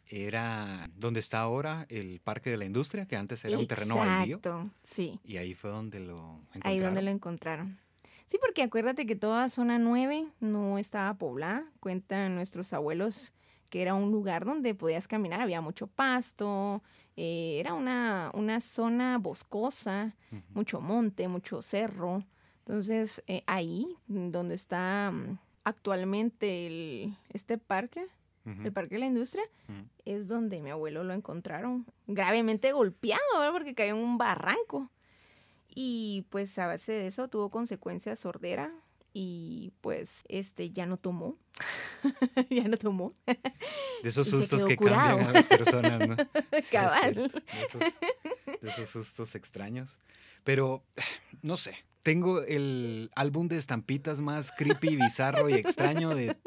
era 0.10 0.90
donde 0.96 1.20
está 1.20 1.40
ahora 1.40 1.86
el 1.90 2.20
Parque 2.20 2.50
de 2.50 2.58
la 2.58 2.66
Industria, 2.66 3.06
que 3.06 3.16
antes 3.16 3.46
era 3.46 3.58
un 3.58 3.68
terreno 3.68 3.98
baldío. 3.98 4.38
Exacto, 4.38 4.70
sí. 4.84 5.20
Y 5.24 5.38
ahí 5.38 5.54
fue 5.54 5.70
donde 5.70 6.00
lo 6.00 6.42
encontraron. 6.54 6.62
Ahí 6.64 6.80
donde 6.80 7.02
lo 7.02 7.12
encontraron. 7.12 7.80
Sí, 8.28 8.38
porque 8.42 8.64
acuérdate 8.64 9.06
que 9.06 9.16
toda 9.16 9.50
zona 9.50 9.80
9 9.80 10.28
no 10.40 10.78
estaba 10.78 11.14
poblada. 11.16 11.66
Cuentan 11.80 12.36
nuestros 12.36 12.74
abuelos 12.74 13.34
que 13.70 13.82
era 13.82 13.94
un 13.94 14.12
lugar 14.12 14.46
donde 14.46 14.74
podías 14.74 15.08
caminar, 15.08 15.42
había 15.42 15.62
mucho 15.62 15.88
pasto, 15.88 16.82
eh, 17.16 17.58
era 17.60 17.74
una, 17.74 18.32
una, 18.34 18.62
zona 18.62 19.18
boscosa, 19.20 20.16
mucho 20.54 20.82
monte, 20.82 21.28
mucho 21.28 21.62
cerro. 21.62 22.24
Entonces, 22.60 23.24
eh, 23.28 23.44
ahí, 23.46 23.88
donde 24.08 24.56
está 24.56 25.12
mm, 25.12 25.38
actualmente 25.64 26.68
el, 26.68 27.16
este 27.32 27.58
parque, 27.58 28.08
el 28.46 28.74
Parque 28.74 28.96
de 28.96 29.00
la 29.00 29.06
Industria, 29.06 29.44
es 30.06 30.28
donde 30.28 30.62
mi 30.62 30.72
abuelo 30.72 31.04
lo 31.04 31.14
encontraron 31.14 31.86
gravemente 32.08 32.72
golpeado, 32.72 33.22
porque 33.52 33.76
cayó 33.76 33.92
en 33.92 34.04
un 34.04 34.18
barranco. 34.18 34.90
Y 35.74 36.26
pues 36.30 36.58
a 36.58 36.68
base 36.68 36.92
de 36.94 37.08
eso 37.08 37.28
tuvo 37.28 37.50
consecuencias 37.50 38.20
sordera, 38.20 38.74
y 39.14 39.72
pues 39.82 40.24
este 40.28 40.72
ya 40.72 40.86
no 40.86 40.98
tomó, 40.98 41.38
ya 42.50 42.68
no 42.68 42.78
tomó. 42.78 43.14
De 44.04 44.10
esos 44.10 44.28
sustos 44.28 44.66
que 44.66 44.78
cambian 44.78 45.28
a 45.28 45.32
las 45.34 45.46
personas, 45.46 46.08
¿no? 46.08 46.16
Cabal. 46.72 47.32
de, 48.62 48.70
esos, 48.70 48.90
sustos 48.90 49.36
extraños. 49.36 49.98
Pero, 50.44 50.84
no 51.42 51.58
sé, 51.58 51.76
tengo 52.04 52.42
el 52.44 53.12
álbum 53.16 53.48
de 53.48 53.58
estampitas 53.58 54.22
más 54.22 54.52
creepy, 54.52 54.96
bizarro 54.96 55.50
y 55.50 55.54
extraño 55.54 56.10
de... 56.16 56.38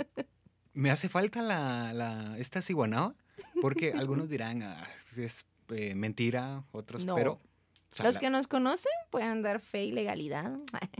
¿Me 0.74 0.90
hace 0.90 1.08
falta 1.08 1.42
la, 1.42 1.92
la 1.92 2.38
esta 2.38 2.62
ciguanaba? 2.62 3.14
Porque 3.60 3.92
algunos 3.96 4.28
dirán, 4.28 4.62
ah, 4.62 4.88
es 5.16 5.44
eh, 5.70 5.94
mentira, 5.94 6.64
otros, 6.72 7.04
No. 7.04 7.14
pero... 7.14 7.32
o 7.32 7.96
sea, 7.96 8.06
Los 8.06 8.14
la- 8.14 8.20
que 8.20 8.30
nos 8.30 8.46
conocen 8.46 8.92
pueden 9.10 9.42
dar 9.42 9.60
fe 9.60 9.84
y 9.84 9.92
legalidad. 9.92 10.58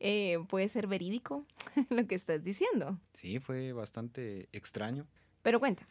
Eh, 0.00 0.38
puede 0.48 0.68
ser 0.68 0.86
verídico 0.86 1.46
lo 1.90 2.06
que 2.06 2.14
estás 2.14 2.42
diciendo. 2.42 2.98
Sí, 3.14 3.38
fue 3.38 3.72
bastante 3.72 4.48
extraño. 4.52 5.06
Pero 5.42 5.60
cuenta. 5.60 5.86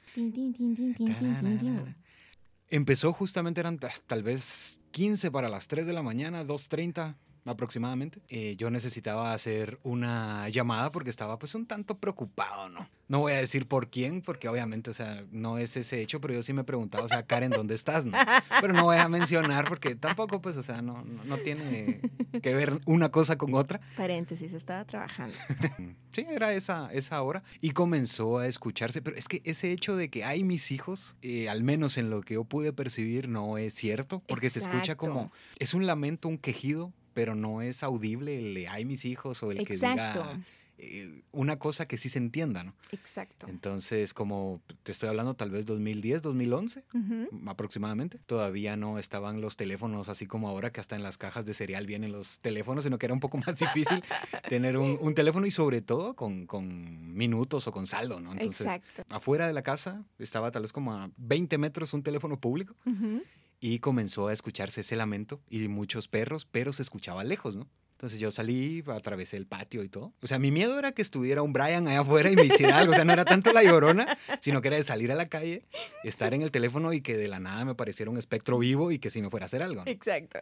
Empezó 2.69 3.13
justamente, 3.13 3.59
eran 3.61 3.77
ta- 3.79 3.91
tal 4.07 4.23
vez 4.23 4.77
15 4.91 5.31
para 5.31 5.49
las 5.49 5.67
3 5.67 5.85
de 5.85 5.93
la 5.93 6.01
mañana, 6.01 6.43
2.30 6.43 7.15
aproximadamente. 7.45 8.21
Eh, 8.29 8.55
yo 8.57 8.69
necesitaba 8.69 9.33
hacer 9.33 9.79
una 9.83 10.47
llamada 10.49 10.91
porque 10.91 11.09
estaba 11.09 11.37
pues 11.39 11.55
un 11.55 11.65
tanto 11.65 11.97
preocupado, 11.97 12.69
¿no? 12.69 12.87
No 13.07 13.19
voy 13.19 13.33
a 13.33 13.37
decir 13.37 13.67
por 13.67 13.89
quién, 13.89 14.21
porque 14.21 14.47
obviamente, 14.47 14.89
o 14.89 14.93
sea, 14.93 15.23
no 15.31 15.57
es 15.57 15.75
ese 15.77 16.01
hecho, 16.01 16.21
pero 16.21 16.33
yo 16.33 16.41
sí 16.41 16.53
me 16.53 16.63
preguntaba, 16.63 17.03
o 17.03 17.07
sea, 17.07 17.23
Karen, 17.23 17.51
¿dónde 17.51 17.75
estás? 17.75 18.05
No? 18.05 18.17
Pero 18.61 18.73
no 18.73 18.85
voy 18.85 18.97
a 18.97 19.07
mencionar 19.09 19.67
porque 19.67 19.95
tampoco, 19.95 20.41
pues, 20.41 20.57
o 20.57 20.63
sea, 20.63 20.81
no, 20.81 21.03
no, 21.03 21.23
no 21.23 21.37
tiene 21.37 22.01
que 22.41 22.55
ver 22.55 22.79
una 22.85 23.09
cosa 23.09 23.37
con 23.37 23.53
otra. 23.53 23.81
Paréntesis, 23.97 24.53
estaba 24.53 24.85
trabajando. 24.85 25.35
Sí, 26.13 26.27
era 26.29 26.53
esa, 26.53 26.93
esa 26.93 27.19
hora. 27.23 27.43
Y 27.59 27.71
comenzó 27.71 28.37
a 28.37 28.47
escucharse. 28.47 29.01
Pero 29.01 29.17
es 29.17 29.27
que 29.27 29.41
ese 29.45 29.71
hecho 29.71 29.95
de 29.95 30.09
que 30.09 30.23
hay 30.23 30.43
mis 30.43 30.71
hijos, 30.71 31.15
eh, 31.23 31.49
al 31.49 31.63
menos 31.63 31.97
en 31.97 32.11
lo 32.11 32.21
que 32.21 32.35
yo 32.35 32.43
pude 32.43 32.71
percibir, 32.71 33.27
no 33.27 33.57
es 33.57 33.73
cierto. 33.73 34.21
Porque 34.27 34.51
se 34.51 34.59
escucha 34.59 34.93
Exacto. 34.93 35.07
como. 35.07 35.31
Es 35.57 35.73
un 35.73 35.87
lamento, 35.87 36.27
un 36.27 36.37
quejido, 36.37 36.93
pero 37.13 37.35
no 37.35 37.61
es 37.61 37.83
audible 37.83 38.37
el 38.37 38.53
de 38.53 38.67
ay 38.67 38.85
mis 38.85 39.05
hijos 39.05 39.43
o 39.43 39.51
el 39.51 39.65
que 39.65 39.73
diga 39.75 40.39
eh, 40.79 41.21
una 41.31 41.59
cosa 41.59 41.87
que 41.87 41.97
sí 41.97 42.09
se 42.09 42.17
entienda, 42.17 42.63
¿no? 42.63 42.73
Exacto. 42.91 43.47
Entonces, 43.47 44.13
como 44.13 44.59
te 44.81 44.91
estoy 44.91 45.07
hablando, 45.09 45.35
tal 45.35 45.51
vez 45.51 45.65
2010, 45.67 46.23
2011 46.23 46.83
Ujú. 46.93 47.29
aproximadamente. 47.47 48.17
Todavía 48.25 48.75
no 48.75 48.97
estaban 48.97 49.39
los 49.39 49.55
teléfonos 49.55 50.09
así 50.09 50.25
como 50.25 50.49
ahora, 50.49 50.71
que 50.71 50.79
hasta 50.81 50.95
en 50.95 51.03
las 51.03 51.17
cajas 51.19 51.45
de 51.45 51.53
cereal 51.53 51.85
vienen 51.85 52.11
los 52.11 52.39
teléfonos, 52.39 52.83
sino 52.85 52.97
que 52.97 53.05
era 53.05 53.13
un 53.13 53.19
poco 53.19 53.37
más 53.37 53.55
difícil 53.57 54.03
tener 54.49 54.77
un, 54.77 54.97
un 54.99 55.13
teléfono 55.13 55.45
y 55.45 55.51
sobre 55.51 55.81
todo 55.81 56.15
con, 56.15 56.47
con 56.47 57.13
minutos 57.13 57.67
o 57.67 57.71
con 57.71 57.85
saldo, 57.85 58.19
¿no? 58.19 58.31
Entonces, 58.31 58.65
Exacto. 58.65 59.03
afuera 59.09 59.45
de 59.45 59.53
la 59.53 59.61
casa 59.61 60.03
estaba 60.17 60.49
tal 60.49 60.63
vez 60.63 60.73
como 60.73 60.93
a 60.93 61.11
20 61.17 61.57
metros 61.59 61.93
un 61.93 62.01
teléfono 62.01 62.39
público 62.39 62.75
Ujú. 62.85 63.21
Y 63.65 63.79
comenzó 63.79 64.27
a 64.27 64.33
escucharse 64.33 64.81
ese 64.81 64.97
lamento 64.97 65.39
y 65.49 65.69
muchos 65.69 66.09
perros, 66.09 66.45
pero 66.51 66.73
se 66.73 66.81
escuchaba 66.81 67.23
lejos, 67.23 67.55
¿no? 67.55 67.69
Entonces 67.93 68.19
yo 68.19 68.31
salí, 68.31 68.83
atravesé 68.87 69.37
el 69.37 69.45
patio 69.47 69.81
y 69.83 69.87
todo. 69.89 70.11
O 70.21 70.27
sea, 70.27 70.37
mi 70.37 70.51
miedo 70.51 70.77
era 70.77 70.91
que 70.91 71.01
estuviera 71.01 71.41
un 71.41 71.53
Brian 71.53 71.87
allá 71.87 72.01
afuera 72.01 72.29
y 72.29 72.35
me 72.35 72.43
hiciera 72.43 72.79
algo. 72.79 72.91
O 72.91 72.95
sea, 72.95 73.05
no 73.05 73.13
era 73.13 73.23
tanto 73.23 73.53
la 73.53 73.63
llorona, 73.63 74.17
sino 74.41 74.61
que 74.61 74.67
era 74.67 74.77
de 74.77 74.83
salir 74.83 75.09
a 75.11 75.15
la 75.15 75.29
calle, 75.29 75.63
estar 76.03 76.33
en 76.33 76.41
el 76.41 76.51
teléfono 76.51 76.91
y 76.91 76.99
que 77.01 77.15
de 77.15 77.29
la 77.29 77.39
nada 77.39 77.63
me 77.63 77.75
pareciera 77.75 78.11
un 78.11 78.17
espectro 78.17 78.57
vivo 78.59 78.91
y 78.91 78.99
que 78.99 79.09
sí 79.09 79.21
me 79.21 79.29
fuera 79.29 79.45
a 79.45 79.47
hacer 79.47 79.63
algo. 79.63 79.85
¿no? 79.85 79.89
Exacto. 79.91 80.39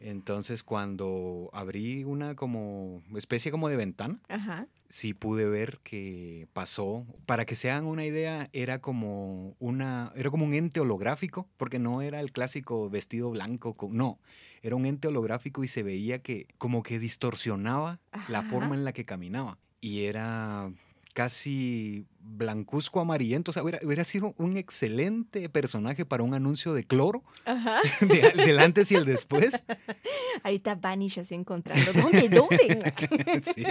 Entonces 0.00 0.62
cuando 0.62 1.50
abrí 1.52 2.04
una 2.04 2.34
como 2.34 3.02
especie 3.16 3.50
como 3.50 3.68
de 3.68 3.76
ventana, 3.76 4.18
Ajá. 4.28 4.66
sí 4.88 5.14
pude 5.14 5.46
ver 5.46 5.78
que 5.82 6.48
pasó. 6.52 7.06
Para 7.26 7.44
que 7.46 7.54
se 7.54 7.70
hagan 7.70 7.84
una 7.84 8.04
idea, 8.04 8.48
era 8.52 8.80
como 8.80 9.54
una, 9.60 10.12
era 10.16 10.30
como 10.30 10.44
un 10.44 10.54
ente 10.54 10.80
holográfico, 10.80 11.48
porque 11.56 11.78
no 11.78 12.02
era 12.02 12.20
el 12.20 12.32
clásico 12.32 12.90
vestido 12.90 13.30
blanco, 13.30 13.72
con- 13.74 13.96
no, 13.96 14.18
era 14.62 14.76
un 14.76 14.86
ente 14.86 15.08
holográfico 15.08 15.64
y 15.64 15.68
se 15.68 15.82
veía 15.82 16.20
que 16.22 16.46
como 16.58 16.82
que 16.82 16.98
distorsionaba 16.98 18.00
la 18.28 18.42
forma 18.42 18.74
en 18.74 18.84
la 18.84 18.92
que 18.92 19.04
caminaba. 19.04 19.58
Y 19.80 20.04
era 20.04 20.72
casi 21.14 22.06
blancuzco 22.30 23.00
amarillento, 23.00 23.50
o 23.50 23.54
sea, 23.54 23.62
hubiera, 23.62 23.80
hubiera 23.82 24.04
sido 24.04 24.34
un 24.38 24.56
excelente 24.56 25.48
personaje 25.48 26.04
para 26.04 26.22
un 26.22 26.34
anuncio 26.34 26.74
de 26.74 26.84
cloro, 26.84 27.24
Ajá. 27.44 27.78
de- 28.00 28.32
del 28.44 28.58
antes 28.60 28.90
y 28.92 28.94
el 28.96 29.04
después. 29.04 29.62
Ahorita 30.42 30.74
Vanish 30.76 31.18
así 31.20 31.34
encontrando. 31.34 31.92
¿Dónde? 31.92 32.28
¿Dónde? 32.28 33.42
sí, 33.54 33.64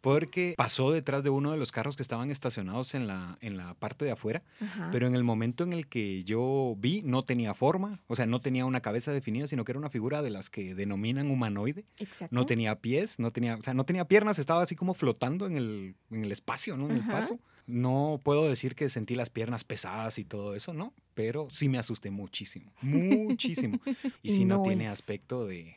porque 0.00 0.54
pasó 0.56 0.90
detrás 0.92 1.22
de 1.22 1.30
uno 1.30 1.52
de 1.52 1.56
los 1.58 1.72
carros 1.72 1.96
que 1.96 2.02
estaban 2.02 2.30
estacionados 2.30 2.94
en 2.94 3.06
la, 3.06 3.38
en 3.40 3.56
la 3.56 3.74
parte 3.74 4.04
de 4.04 4.10
afuera, 4.12 4.42
Ajá. 4.60 4.88
pero 4.92 5.06
en 5.06 5.14
el 5.14 5.24
momento 5.24 5.64
en 5.64 5.72
el 5.72 5.86
que 5.88 6.22
yo 6.24 6.74
vi 6.78 7.02
no 7.02 7.24
tenía 7.24 7.54
forma, 7.54 8.00
o 8.06 8.16
sea, 8.16 8.26
no 8.26 8.40
tenía 8.40 8.64
una 8.66 8.80
cabeza 8.80 9.12
definida, 9.12 9.46
sino 9.46 9.64
que 9.64 9.72
era 9.72 9.78
una 9.78 9.90
figura 9.90 10.22
de 10.22 10.30
las 10.30 10.50
que 10.50 10.74
denominan 10.74 11.30
humanoide. 11.30 11.84
Exacto. 11.98 12.28
No 12.34 12.46
tenía 12.46 12.80
pies, 12.80 13.18
no 13.18 13.30
tenía, 13.30 13.56
o 13.56 13.62
sea, 13.62 13.74
no 13.74 13.84
tenía 13.84 14.06
piernas, 14.06 14.38
estaba 14.38 14.62
así 14.62 14.76
como 14.76 14.94
flotando 14.94 15.46
en 15.46 15.56
el, 15.56 15.94
en 16.10 16.24
el 16.24 16.32
espacio, 16.32 16.76
¿no? 16.76 16.86
En 16.90 16.96
el 16.96 17.06
paso. 17.06 17.38
No 17.66 18.20
puedo 18.22 18.48
decir 18.48 18.74
que 18.74 18.88
sentí 18.90 19.14
las 19.14 19.30
piernas 19.30 19.64
pesadas 19.64 20.18
y 20.18 20.24
todo 20.24 20.54
eso, 20.54 20.72
¿no? 20.74 20.92
Pero 21.14 21.48
sí 21.50 21.68
me 21.68 21.78
asusté 21.78 22.10
muchísimo, 22.10 22.72
muchísimo. 22.82 23.78
Y 24.22 24.32
sí 24.32 24.44
no, 24.44 24.58
no 24.58 24.62
tiene 24.64 24.84
es. 24.86 24.90
aspecto 24.90 25.46
de, 25.46 25.76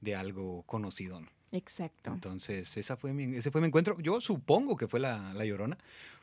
de 0.00 0.14
algo 0.16 0.62
conocido, 0.64 1.20
¿no? 1.20 1.28
Exacto. 1.52 2.10
Entonces, 2.12 2.76
esa 2.78 2.96
fue 2.96 3.12
mi, 3.12 3.36
ese 3.36 3.50
fue 3.50 3.60
mi 3.60 3.66
encuentro. 3.66 3.98
Yo 4.00 4.20
supongo 4.22 4.76
que 4.76 4.88
fue 4.88 5.00
la, 5.00 5.34
la 5.34 5.44
llorona, 5.44 5.76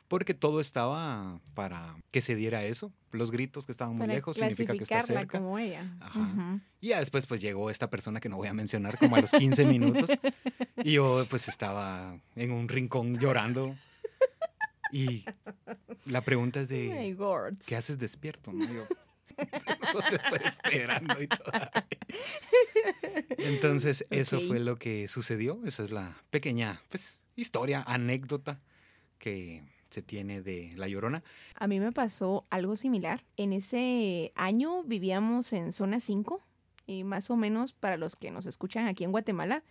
porque 0.08 0.34
todo 0.34 0.60
estaba 0.60 1.38
para 1.54 1.96
que 2.10 2.20
se 2.20 2.34
diera 2.34 2.64
eso. 2.64 2.92
Los 3.12 3.30
gritos 3.30 3.64
que 3.64 3.70
estaban 3.70 3.94
muy 3.94 4.00
Para 4.00 4.14
lejos 4.14 4.36
significa 4.36 4.72
que 4.74 4.82
está 4.82 5.02
cerca. 5.02 5.38
como 5.38 5.56
ella. 5.58 5.96
Ajá. 6.00 6.18
Ujú. 6.18 6.60
Y 6.80 6.88
ya 6.88 6.98
después 6.98 7.26
pues 7.26 7.40
llegó 7.40 7.70
esta 7.70 7.88
persona 7.90 8.18
que 8.18 8.28
no 8.28 8.36
voy 8.38 8.48
a 8.48 8.52
mencionar 8.54 8.98
como 8.98 9.14
a 9.16 9.20
los 9.20 9.30
15 9.30 9.64
minutos. 9.66 10.10
Y 10.82 10.92
yo 10.92 11.24
pues 11.30 11.46
estaba 11.46 12.18
en 12.34 12.50
un 12.50 12.68
rincón 12.68 13.16
llorando. 13.18 13.76
Y 14.92 15.24
la 16.06 16.22
pregunta 16.22 16.60
es 16.60 16.68
de. 16.68 17.16
¿qué 17.66 17.76
haces 17.76 17.98
despierto? 17.98 18.52
no? 18.52 18.64
Yo, 18.72 18.86
eso 19.38 20.00
te 20.08 20.16
estoy 20.16 20.40
esperando 20.44 21.22
y 21.22 21.26
todavía. 21.26 21.86
Entonces, 23.38 24.06
eso 24.10 24.40
fue 24.40 24.60
lo 24.60 24.76
que 24.76 25.08
sucedió. 25.08 25.60
Esa 25.64 25.84
es 25.84 25.90
la 25.90 26.22
pequeña 26.30 26.82
pues, 26.88 27.18
historia, 27.36 27.82
anécdota 27.86 28.60
que 29.18 29.62
se 29.90 30.02
tiene 30.02 30.40
de 30.40 30.72
La 30.76 30.88
Llorona. 30.88 31.22
A 31.54 31.66
mí 31.66 31.80
me 31.80 31.92
pasó 31.92 32.46
algo 32.50 32.76
similar. 32.76 33.24
En 33.36 33.52
ese 33.52 34.32
año 34.34 34.84
vivíamos 34.84 35.52
en 35.52 35.72
zona 35.72 36.00
5 36.00 36.40
y 36.86 37.04
más 37.04 37.30
o 37.30 37.36
menos 37.36 37.72
para 37.72 37.96
los 37.96 38.16
que 38.16 38.30
nos 38.30 38.46
escuchan 38.46 38.86
aquí 38.86 39.04
en 39.04 39.12
Guatemala, 39.12 39.62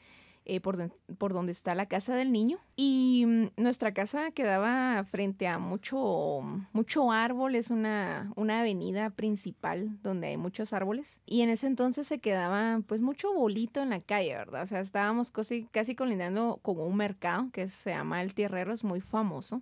eh, 0.50 0.62
por, 0.62 0.90
por 1.20 1.32
donde 1.32 1.52
está 1.52 1.76
la 1.76 1.86
casa 1.86 2.16
del 2.16 2.32
niño. 2.32 2.58
Y 2.76 3.24
mm, 3.28 3.62
nuestra 3.62 3.94
casa 3.94 4.32
quedaba 4.32 5.04
frente 5.04 5.48
a 5.48 5.60
mucho, 5.60 6.42
mucho 6.74 7.12
árbol, 7.12 7.54
es 7.54 7.70
una, 7.70 8.34
una 8.36 8.62
avenida 8.62 9.12
principal 9.12 10.02
donde 10.02 10.30
hay 10.30 10.38
muchos 10.38 10.74
árboles. 10.74 11.20
Y 11.28 11.42
en 11.42 11.50
ese 11.50 11.68
entonces 11.68 12.08
se 12.08 12.18
quedaba 12.18 12.82
pues 12.88 13.02
mucho 13.02 13.32
bolito 13.32 13.80
en 13.82 13.92
la 13.92 14.02
calle, 14.02 14.34
¿verdad? 14.34 14.64
O 14.64 14.66
sea, 14.66 14.80
estábamos 14.80 15.30
casi, 15.30 15.66
casi 15.66 15.94
colindando 15.94 16.60
con 16.64 16.80
un 16.80 16.96
mercado 16.96 17.50
que 17.54 17.70
se 17.70 17.92
llama 17.92 18.24
El 18.24 18.34
Tierrero, 18.34 18.74
es 18.74 18.84
muy 18.84 19.02
famoso. 19.02 19.62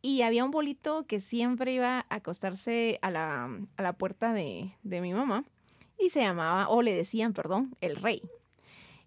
Y 0.00 0.22
había 0.22 0.46
un 0.46 0.50
bolito 0.50 1.04
que 1.06 1.20
siempre 1.20 1.74
iba 1.74 2.06
a 2.08 2.14
acostarse 2.14 2.98
a 3.02 3.10
la, 3.10 3.50
a 3.76 3.82
la 3.82 3.92
puerta 3.92 4.32
de, 4.32 4.72
de 4.82 5.02
mi 5.02 5.12
mamá 5.12 5.44
y 5.98 6.08
se 6.08 6.20
llamaba, 6.20 6.70
o 6.70 6.80
le 6.80 6.94
decían, 6.94 7.34
perdón, 7.34 7.76
el 7.82 7.96
rey. 7.96 8.22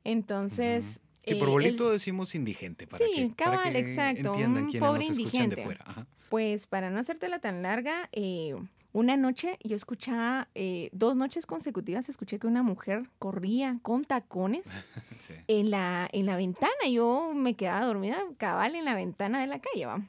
Entonces... 0.03 0.99
Sí, 1.25 1.35
eh, 1.35 1.39
por 1.39 1.47
él- 1.47 1.51
bolito 1.53 1.89
decimos 1.89 2.35
indigente. 2.35 2.85
Para 2.87 3.05
Sí, 3.05 3.13
que, 3.15 3.29
para 3.43 3.57
cabal, 3.57 3.73
que 3.73 3.79
exacto, 3.79 4.31
Entiendan 4.33 4.65
un 4.65 4.71
pobre 4.73 5.07
nos 5.07 5.17
escuchan 5.17 5.31
de 5.31 5.43
indigente. 5.61 5.63
fuera. 5.63 5.83
Ajá. 5.87 6.07
Pues 6.29 6.67
para 6.67 6.89
no 6.89 6.99
hacértela 6.99 7.39
tan 7.39 7.61
larga, 7.61 8.09
eh, 8.11 8.55
una 8.91 9.15
noche 9.17 9.57
yo 9.63 9.75
escuchaba, 9.75 10.49
eh, 10.55 10.89
dos 10.91 11.15
noches 11.15 11.45
consecutivas 11.45 12.09
escuché 12.09 12.39
que 12.39 12.47
una 12.47 12.61
mujer 12.63 13.09
corría 13.19 13.79
con 13.81 14.03
tacones 14.03 14.63
Sí. 15.19 15.33
en 15.47 15.69
la, 15.71 16.09
en 16.11 16.25
la 16.25 16.35
ventana. 16.35 16.73
Yo 16.91 17.31
me 17.33 17.53
quedaba 17.55 17.85
dormida 17.85 18.17
cabal 18.37 18.75
en 18.75 18.83
la 18.83 18.93
ventana 18.95 19.39
de 19.39 19.47
la 19.47 19.59
calle, 19.59 19.85
¿va? 19.85 20.01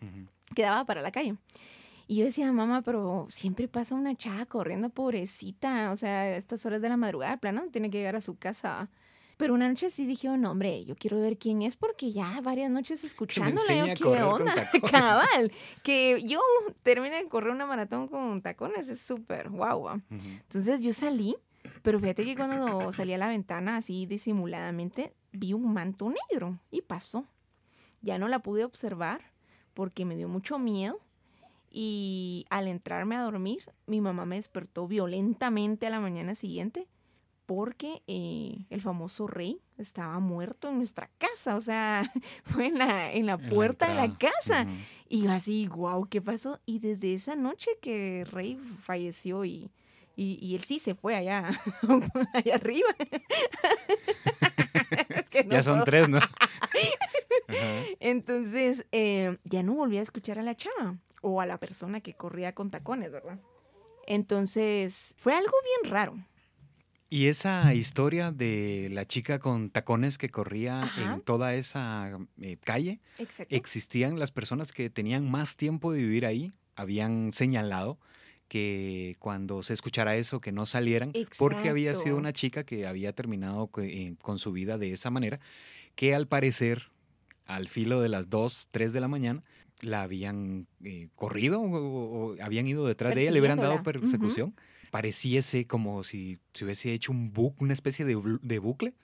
Quedaba 0.56 0.84
para 0.84 1.00
la 1.02 1.12
calle. 1.12 1.36
Y 2.08 2.16
yo 2.16 2.24
decía, 2.24 2.50
mamá, 2.52 2.82
pero 2.82 3.26
siempre 3.28 3.68
pasa 3.68 3.94
una 3.94 4.14
chava 4.16 4.44
corriendo, 4.46 4.90
pobrecita. 4.90 5.90
O 5.92 5.96
sea, 5.96 6.22
a 6.22 6.36
estas 6.36 6.66
horas 6.66 6.82
de 6.82 6.88
la 6.88 6.96
madrugada, 6.96 7.36
plano, 7.38 7.62
tiene 7.70 7.88
que 7.90 7.98
llegar 7.98 8.16
a 8.16 8.20
su 8.20 8.36
casa. 8.36 8.90
Pero 9.36 9.54
una 9.54 9.68
noche 9.68 9.90
sí 9.90 10.06
dije, 10.06 10.28
oh, 10.28 10.36
no, 10.36 10.52
hombre, 10.52 10.84
yo 10.84 10.94
quiero 10.96 11.20
ver 11.20 11.38
quién 11.38 11.62
es 11.62 11.76
porque 11.76 12.12
ya 12.12 12.40
varias 12.42 12.70
noches 12.70 13.04
escuchándola, 13.04 13.94
yo, 13.94 13.94
¿qué 13.94 14.22
onda? 14.22 14.70
Cabal, 14.90 15.52
que 15.82 16.22
yo 16.24 16.40
termine 16.82 17.22
de 17.22 17.28
correr 17.28 17.52
una 17.52 17.66
maratón 17.66 18.08
con 18.08 18.42
tacones 18.42 18.88
es 18.88 19.00
súper 19.00 19.50
guau. 19.50 19.86
Ujú. 19.86 20.00
Entonces 20.10 20.80
yo 20.80 20.92
salí, 20.92 21.36
pero 21.82 21.98
fíjate 22.00 22.24
que 22.24 22.36
cuando 22.36 22.92
salí 22.92 23.12
a 23.12 23.18
la 23.18 23.28
ventana 23.28 23.76
así 23.76 24.06
disimuladamente, 24.06 25.14
vi 25.32 25.52
un 25.52 25.72
manto 25.72 26.12
negro 26.30 26.58
y 26.70 26.82
pasó. 26.82 27.26
Ya 28.02 28.18
no 28.18 28.28
la 28.28 28.40
pude 28.40 28.64
observar 28.64 29.32
porque 29.72 30.04
me 30.04 30.14
dio 30.14 30.28
mucho 30.28 30.58
miedo 30.58 31.00
y 31.70 32.46
al 32.50 32.68
entrarme 32.68 33.16
a 33.16 33.22
dormir, 33.22 33.64
mi 33.86 34.00
mamá 34.00 34.26
me 34.26 34.36
despertó 34.36 34.86
violentamente 34.86 35.88
a 35.88 35.90
la 35.90 35.98
mañana 35.98 36.36
siguiente 36.36 36.86
porque 37.46 38.02
eh, 38.06 38.66
el 38.70 38.80
famoso 38.80 39.26
rey 39.26 39.60
estaba 39.78 40.18
muerto 40.20 40.68
en 40.68 40.78
nuestra 40.78 41.10
casa, 41.18 41.56
o 41.56 41.60
sea, 41.60 42.10
fue 42.44 42.66
en 42.66 42.78
la, 42.78 43.12
en 43.12 43.26
la 43.26 43.38
puerta 43.38 43.88
de 43.88 43.94
la 43.94 44.16
casa. 44.16 44.66
Y 45.08 45.22
yo 45.22 45.32
así, 45.32 45.68
wow, 45.68 46.08
¿qué 46.08 46.22
pasó? 46.22 46.60
Y 46.66 46.78
desde 46.78 47.14
esa 47.14 47.36
noche 47.36 47.70
que 47.80 48.22
el 48.22 48.26
rey 48.26 48.58
falleció 48.80 49.44
y, 49.44 49.70
y, 50.16 50.54
él 50.54 50.64
sí 50.64 50.78
se 50.78 50.94
fue 50.94 51.16
allá, 51.16 51.60
allá 52.32 52.54
arriba. 52.54 52.88
ya 55.50 55.62
son 55.62 55.84
tres, 55.84 56.08
¿no? 56.08 56.20
Entonces, 58.00 58.86
eh, 58.92 59.38
ya 59.44 59.62
no 59.62 59.74
volví 59.74 59.98
a 59.98 60.02
escuchar 60.02 60.38
a 60.38 60.42
la 60.42 60.56
chava 60.56 60.98
o 61.20 61.40
a 61.40 61.46
la 61.46 61.58
persona 61.58 62.00
que 62.00 62.14
corría 62.14 62.54
con 62.54 62.70
tacones, 62.70 63.10
¿verdad? 63.10 63.38
Entonces, 64.06 65.14
fue 65.16 65.34
algo 65.34 65.52
bien 65.82 65.92
raro. 65.92 66.16
Y 67.14 67.28
esa 67.28 67.72
historia 67.74 68.32
de 68.32 68.88
la 68.90 69.06
chica 69.06 69.38
con 69.38 69.70
tacones 69.70 70.18
que 70.18 70.30
corría 70.30 70.90
en 70.98 71.20
toda 71.20 71.54
esa 71.54 72.18
eh, 72.40 72.56
calle, 72.56 72.98
existían 73.50 74.18
las 74.18 74.32
personas 74.32 74.72
que 74.72 74.90
tenían 74.90 75.30
más 75.30 75.54
tiempo 75.54 75.92
de 75.92 76.00
vivir 76.00 76.26
ahí, 76.26 76.52
habían 76.74 77.32
señalado 77.32 78.00
que 78.48 79.14
cuando 79.20 79.62
se 79.62 79.74
escuchara 79.74 80.16
eso, 80.16 80.40
que 80.40 80.50
no 80.50 80.66
salieran, 80.66 81.12
porque 81.38 81.68
había 81.68 81.94
sido 81.94 82.16
una 82.16 82.32
chica 82.32 82.64
que 82.64 82.84
había 82.84 83.12
terminado 83.12 83.70
eh, 83.76 84.16
con 84.20 84.40
su 84.40 84.50
vida 84.50 84.76
de 84.76 84.90
esa 84.90 85.10
manera, 85.10 85.38
que 85.94 86.16
al 86.16 86.26
parecer, 86.26 86.90
al 87.46 87.68
filo 87.68 88.00
de 88.00 88.08
las 88.08 88.28
2, 88.28 88.70
3 88.72 88.92
de 88.92 89.00
la 89.00 89.06
mañana, 89.06 89.44
la 89.82 90.02
habían 90.02 90.66
eh, 90.82 91.06
corrido 91.14 91.60
o, 91.62 92.34
habían 92.42 92.66
ido 92.66 92.84
detrás 92.88 93.14
de 93.14 93.22
ella, 93.22 93.30
le 93.30 93.38
hubieran 93.38 93.60
dado 93.60 93.84
persecución. 93.84 94.56
Pareciese 94.94 95.66
como 95.66 96.04
si 96.04 96.38
se 96.52 96.64
hubiese 96.64 96.92
hecho 96.92 97.10
un 97.10 97.32
una 97.58 97.72
especie 97.72 98.04
de, 98.04 98.14
bucle, 98.60 98.94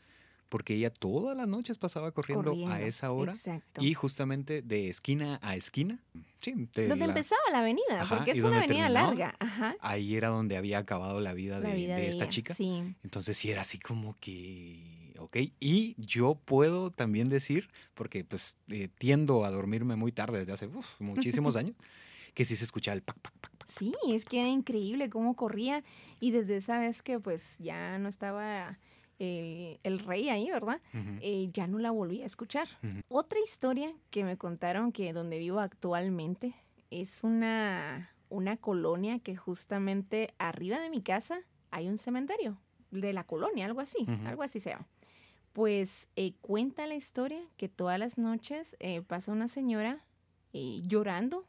porque 0.49 0.75
ella 0.75 0.89
todas 0.89 1.37
las 1.37 1.49
noches 1.49 1.79
pasaba 1.79 2.13
corriendo, 2.13 2.55
a 2.69 2.81
esa 2.81 3.11
hora 3.11 3.35
y 3.81 3.95
justamente 3.95 4.63
de 4.63 4.89
esquina 4.89 5.41
a 5.43 5.57
esquina. 5.57 5.99
donde 6.45 7.05
empezaba 7.05 7.41
la 7.51 7.59
avenida, 7.59 8.07
porque 8.09 8.31
es 8.31 8.43
una 8.45 8.59
avenida 8.59 8.89
larga. 8.89 9.37
Ahí 9.81 10.15
era 10.15 10.29
donde 10.29 10.57
había 10.57 10.79
acabado 10.79 11.19
la 11.19 11.35
vida, 11.35 11.59
de, 11.59 12.09
esta 12.09 12.29
chica. 12.29 12.55
Entonces 13.03 13.37
sí 13.37 13.51
era 13.51 13.63
así 13.63 13.81
como 13.81 14.17
que 14.21 15.13
¿ok? 15.19 15.39
Y 15.59 15.97
yo 15.99 16.37
puedo 16.37 16.93
también 16.93 17.29
decir, 17.29 17.69
porque 17.95 18.23
pues 18.23 18.57
eh, 18.69 18.89
tiendo 18.97 19.45
a 19.45 19.51
dormirme 19.51 19.97
muy 19.97 20.13
tarde 20.13 20.39
desde 20.39 20.53
hace 20.53 20.69
muchísimos 21.01 21.57
años, 21.57 21.75
que 22.33 22.45
sí 22.45 22.55
se 22.55 22.63
escuchaba 22.63 22.95
el 22.95 23.03
pac, 23.03 23.19
pac, 23.19 23.35
pac. 23.41 23.50
Sí, 23.65 23.95
es 24.09 24.25
que 24.25 24.41
era 24.41 24.49
increíble 24.49 25.11
cómo 25.11 25.35
corría 25.35 25.83
y 26.19 26.31
desde 26.31 26.57
esa 26.57 26.79
vez 26.79 27.03
que 27.03 27.21
pues 27.21 27.57
ya 27.59 27.99
no 27.99 28.09
estaba 28.09 28.79
el, 29.19 29.99
rey 29.99 30.31
ahí, 30.31 30.51
¿verdad? 30.51 30.81
Eh, 31.21 31.51
ya 31.53 31.67
no 31.67 31.79
la 31.79 31.91
volví 31.91 32.23
a 32.23 32.27
escuchar. 32.27 32.69
Otra 33.09 33.39
historia 33.39 33.93
que 34.11 34.25
me 34.25 34.37
contaron 34.37 34.93
que 34.93 35.13
donde 35.13 35.39
vivo 35.39 35.61
actualmente 35.61 36.55
es 36.91 37.23
una, 37.23 38.11
una 38.31 38.57
colonia 38.57 39.19
que 39.19 39.37
justamente 39.37 40.33
arriba 40.39 40.81
de 40.81 40.91
mi 40.91 41.03
casa 41.03 41.41
hay 41.71 41.89
un 41.89 41.99
cementerio 41.99 42.59
de 42.91 43.13
la 43.13 43.25
colonia, 43.25 43.67
algo 43.67 43.81
así, 43.81 44.07
algo 44.25 44.43
así 44.43 44.59
se 44.59 44.71
llama 44.71 44.87
pues 45.53 46.09
eh, 46.17 46.35
cuenta 46.41 46.87
la 46.87 46.95
historia 46.95 47.41
que 47.57 47.69
todas 47.69 47.99
las 47.99 48.19
noches 48.19 48.77
eh, 48.79 49.03
pasa 49.03 49.33
una 49.33 49.49
señora 49.49 50.05
llorando 50.53 51.47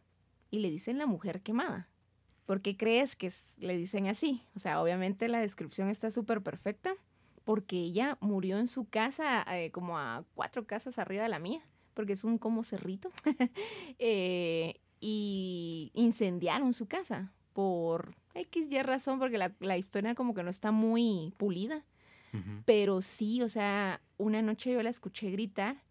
y 0.50 0.60
le 0.60 0.70
dicen 0.70 0.98
la 0.98 1.06
mujer 1.06 1.42
quemada. 1.42 1.88
¿Por 2.46 2.62
qué 2.62 2.76
crees 2.78 3.16
que 3.16 3.32
le 3.58 3.78
dicen 3.78 4.08
así? 4.08 4.44
O 4.56 4.60
sea, 4.60 4.82
obviamente 4.82 5.28
la 5.28 5.40
descripción 5.40 5.90
está 5.90 6.12
súper 6.12 6.42
perfecta 6.42 6.94
porque 7.44 7.78
ella 7.78 8.18
murió 8.22 8.58
en 8.60 8.68
su 8.68 8.88
casa 8.88 9.46
como 9.72 9.98
a 9.98 10.24
cuatro 10.36 10.66
casas 10.66 11.00
arriba 11.00 11.24
de 11.24 11.30
la 11.30 11.40
mía, 11.40 11.62
porque 11.94 12.14
es 12.14 12.24
un 12.24 12.38
como 12.38 12.64
cerrito, 12.64 13.12
y 14.00 15.92
incendiaron 15.94 16.74
su 16.74 16.88
casa 16.88 17.32
por 17.54 18.16
X 18.36 18.72
y 18.72 18.82
razón, 18.84 19.18
porque 19.18 19.38
la, 19.38 19.54
la 19.60 19.78
historia 19.78 20.14
como 20.14 20.34
que 20.34 20.44
no 20.44 20.50
está 20.50 20.72
muy 20.72 21.34
pulida 21.38 21.84
pero 22.66 23.02
sí, 23.02 23.42
o 23.42 23.50
sea, 23.50 24.02
una 24.18 24.42
noche 24.42 24.72
yo 24.72 24.82
la 24.82 24.90
escuché 24.90 25.32
gritar 25.32 25.84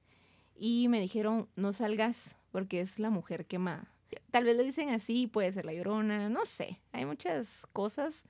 y 0.57 0.89
me 0.89 1.01
dijeron, 1.01 1.49
no 1.57 1.73
salgas 1.73 2.37
porque 2.51 2.81
es 2.81 2.99
la 2.99 3.11
mujer 3.11 3.47
quemada. 3.47 3.93
Tal 4.31 4.45
vez 4.45 4.57
le 4.57 4.65
dicen 4.65 4.91
así, 4.91 5.27
puede 5.27 5.53
ser 5.53 5.65
la 5.65 5.73
llorona, 5.73 6.29
no 6.29 6.47
sé. 6.47 6.81
Hay 6.93 7.05
muchas 7.05 7.67
cosas 7.73 8.25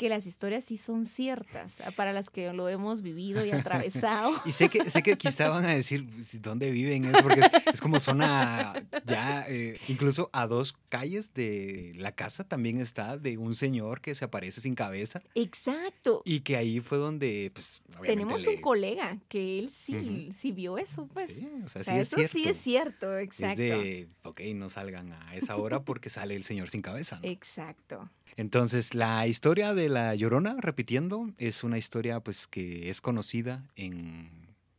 que 0.00 0.08
las 0.08 0.24
historias 0.24 0.64
sí 0.64 0.78
son 0.78 1.04
ciertas, 1.04 1.82
ah, 1.82 1.90
para 1.90 2.14
las 2.14 2.30
que 2.30 2.50
lo 2.54 2.70
hemos 2.70 3.02
vivido 3.02 3.44
y 3.44 3.50
atravesado. 3.50 4.32
y 4.46 4.52
sé 4.52 4.70
que, 4.70 4.90
sé 4.90 5.02
que 5.02 5.18
quizá 5.18 5.50
van 5.50 5.66
a 5.66 5.74
decir 5.74 6.08
pues, 6.08 6.40
dónde 6.40 6.70
viven, 6.70 7.04
es 7.04 7.20
porque 7.20 7.42
es, 7.70 7.82
como 7.82 8.00
zona 8.00 8.72
ya, 9.04 9.44
eh, 9.50 9.78
incluso 9.88 10.30
a 10.32 10.46
dos 10.46 10.74
calles 10.88 11.34
de 11.34 11.92
la 11.96 12.12
casa 12.12 12.44
también 12.44 12.80
está 12.80 13.18
de 13.18 13.36
un 13.36 13.54
señor 13.54 14.00
que 14.00 14.14
se 14.14 14.24
aparece 14.24 14.62
sin 14.62 14.74
cabeza. 14.74 15.20
Exacto. 15.34 16.22
Y 16.24 16.40
que 16.40 16.56
ahí 16.56 16.80
fue 16.80 16.96
donde, 16.96 17.50
pues, 17.52 17.82
Tenemos 18.02 18.46
un 18.46 18.56
colega 18.62 19.18
que 19.28 19.58
él 19.58 19.68
sí, 19.68 20.30
sí 20.32 20.50
vio 20.50 20.78
eso, 20.78 21.08
pues. 21.12 21.34
Sí, 21.34 21.46
o 21.62 21.68
sea, 21.68 21.84
sí 21.84 21.90
es 21.90 22.08
eso 22.08 22.16
cierto. 22.16 22.38
sí 22.38 22.48
es 22.48 22.56
cierto, 22.56 23.18
exacto. 23.18 23.62
Es 23.62 23.68
de, 23.68 24.08
ok, 24.22 24.40
no 24.54 24.70
salgan 24.70 25.12
a 25.12 25.36
esa 25.36 25.56
hora 25.56 25.82
porque 25.84 26.08
sale 26.08 26.36
el 26.36 26.44
señor 26.44 26.70
sin 26.70 26.80
cabeza. 26.80 27.20
Exacto. 27.22 28.08
Entonces, 28.36 28.94
la 28.94 29.26
historia 29.26 29.74
de 29.74 29.88
la 29.88 30.14
Llorona, 30.14 30.56
repitiendo, 30.60 31.30
es 31.38 31.64
una 31.64 31.78
historia 31.78 32.20
pues 32.20 32.46
que 32.46 32.90
es 32.90 33.00
conocida 33.00 33.66
en 33.76 34.30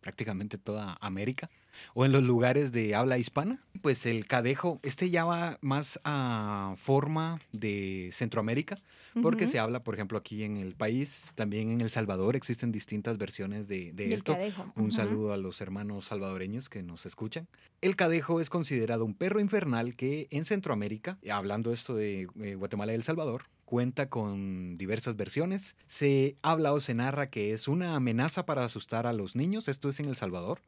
prácticamente 0.02 0.58
toda 0.58 0.98
América 1.02 1.50
o 1.94 2.06
en 2.06 2.12
los 2.12 2.24
lugares 2.24 2.72
de 2.72 2.96
habla 2.96 3.18
hispana. 3.18 3.60
Pues 3.82 4.06
el 4.06 4.28
cadejo, 4.28 4.80
este 4.84 5.10
ya 5.10 5.26
va 5.26 5.58
más 5.62 6.00
a 6.04 6.76
forma 6.78 7.40
de 7.52 8.10
Centroamérica, 8.14 8.76
porque 9.22 9.48
se 9.48 9.60
habla, 9.60 9.84
por 9.84 9.96
ejemplo, 9.96 10.18
aquí 10.18 10.44
en 10.44 10.58
el 10.58 10.74
país, 10.76 11.32
también 11.36 11.70
en 11.70 11.82
El 11.82 11.90
Salvador 11.90 12.36
existen 12.36 12.72
distintas 12.72 13.18
versiones 13.18 13.68
de, 13.68 13.94
esto. 13.98 14.38
Un 14.76 14.92
saludo 14.92 15.34
a 15.34 15.38
los 15.38 15.62
hermanos 15.62 16.06
salvadoreños 16.06 16.70
que 16.70 16.84
nos 16.84 17.06
escuchan. 17.06 17.48
El 17.82 17.96
cadejo 17.96 18.40
es 18.40 18.50
considerado 18.50 19.04
un 19.04 19.14
perro 19.14 19.40
infernal 19.40 19.96
que 19.96 20.28
en 20.32 20.46
Centroamérica, 20.46 21.18
hablando 21.30 21.74
esto 21.74 21.96
de 21.96 22.28
eh, 22.42 22.56
Guatemala 22.56 22.92
y 22.92 22.96
El 22.96 23.04
Salvador, 23.04 23.46
cuenta 23.66 24.10
con 24.10 24.78
diversas 24.78 25.16
versiones. 25.16 25.76
Se 25.88 26.36
habla 26.42 26.74
o 26.74 26.80
se 26.80 26.94
narra 26.94 27.30
que 27.30 27.54
es 27.54 27.68
una 27.68 27.96
amenaza 27.96 28.46
para 28.46 28.64
asustar 28.64 29.08
a 29.08 29.14
los 29.14 29.36
niños, 29.36 29.68
esto 29.68 29.90
es 29.90 30.00
en 30.00 30.08
El 30.08 30.16
Salvador 30.16 30.62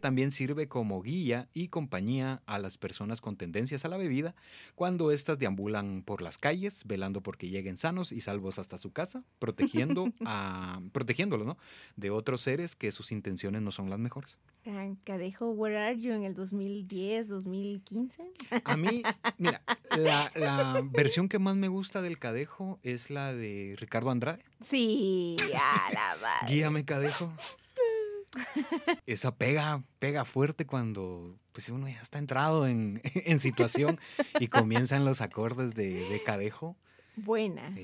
también 0.00 0.30
sirve 0.30 0.68
como 0.68 1.02
guía 1.02 1.48
y 1.52 1.68
compañía 1.68 2.42
a 2.46 2.58
las 2.58 2.78
personas 2.78 3.20
con 3.20 3.36
tendencias 3.36 3.84
a 3.84 3.88
la 3.88 3.96
bebida 3.96 4.34
cuando 4.74 5.10
éstas 5.10 5.38
deambulan 5.38 6.02
por 6.02 6.22
las 6.22 6.38
calles, 6.38 6.84
velando 6.86 7.22
porque 7.22 7.48
lleguen 7.48 7.76
sanos 7.76 8.12
y 8.12 8.20
salvos 8.20 8.58
hasta 8.58 8.78
su 8.78 8.92
casa, 8.92 9.22
protegiendo 9.38 10.08
a, 10.24 10.80
protegiéndolo 10.92 11.44
¿no? 11.44 11.58
de 11.96 12.10
otros 12.10 12.40
seres 12.40 12.74
que 12.74 12.92
sus 12.92 13.12
intenciones 13.12 13.62
no 13.62 13.70
son 13.70 13.90
las 13.90 13.98
mejores. 13.98 14.38
Cadejo, 15.04 15.50
where 15.52 15.78
are 15.78 15.96
you 15.96 16.12
en 16.12 16.24
el 16.24 16.34
2010, 16.34 17.28
2015? 17.28 18.24
A 18.64 18.76
mí, 18.76 19.02
mira, 19.38 19.62
la, 19.96 20.32
la, 20.34 20.82
versión 20.90 21.28
que 21.28 21.38
más 21.38 21.54
me 21.54 21.68
gusta 21.68 22.02
del 22.02 22.18
Cadejo 22.18 22.80
es 22.82 23.10
la 23.10 23.32
de 23.32 23.76
Ricardo 23.78 24.10
Andrade. 24.10 24.42
Sí, 24.64 25.36
a 25.54 25.92
la 25.92 26.16
madre. 26.20 26.52
Guíame, 26.52 26.84
Cadejo. 26.84 27.32
Esa 29.06 29.34
pega, 29.34 29.82
pega 29.98 30.24
fuerte 30.24 30.66
cuando 30.66 31.38
pues 31.52 31.68
uno 31.68 31.88
ya 31.88 32.00
está 32.00 32.18
entrado 32.18 32.66
en, 32.66 33.00
situación 33.38 33.98
y 34.38 34.48
comienzan 34.48 35.04
los 35.04 35.20
acordes 35.20 35.74
de, 35.74 36.08
de 36.08 36.22
cadejo. 36.22 36.76
Buena. 37.16 37.74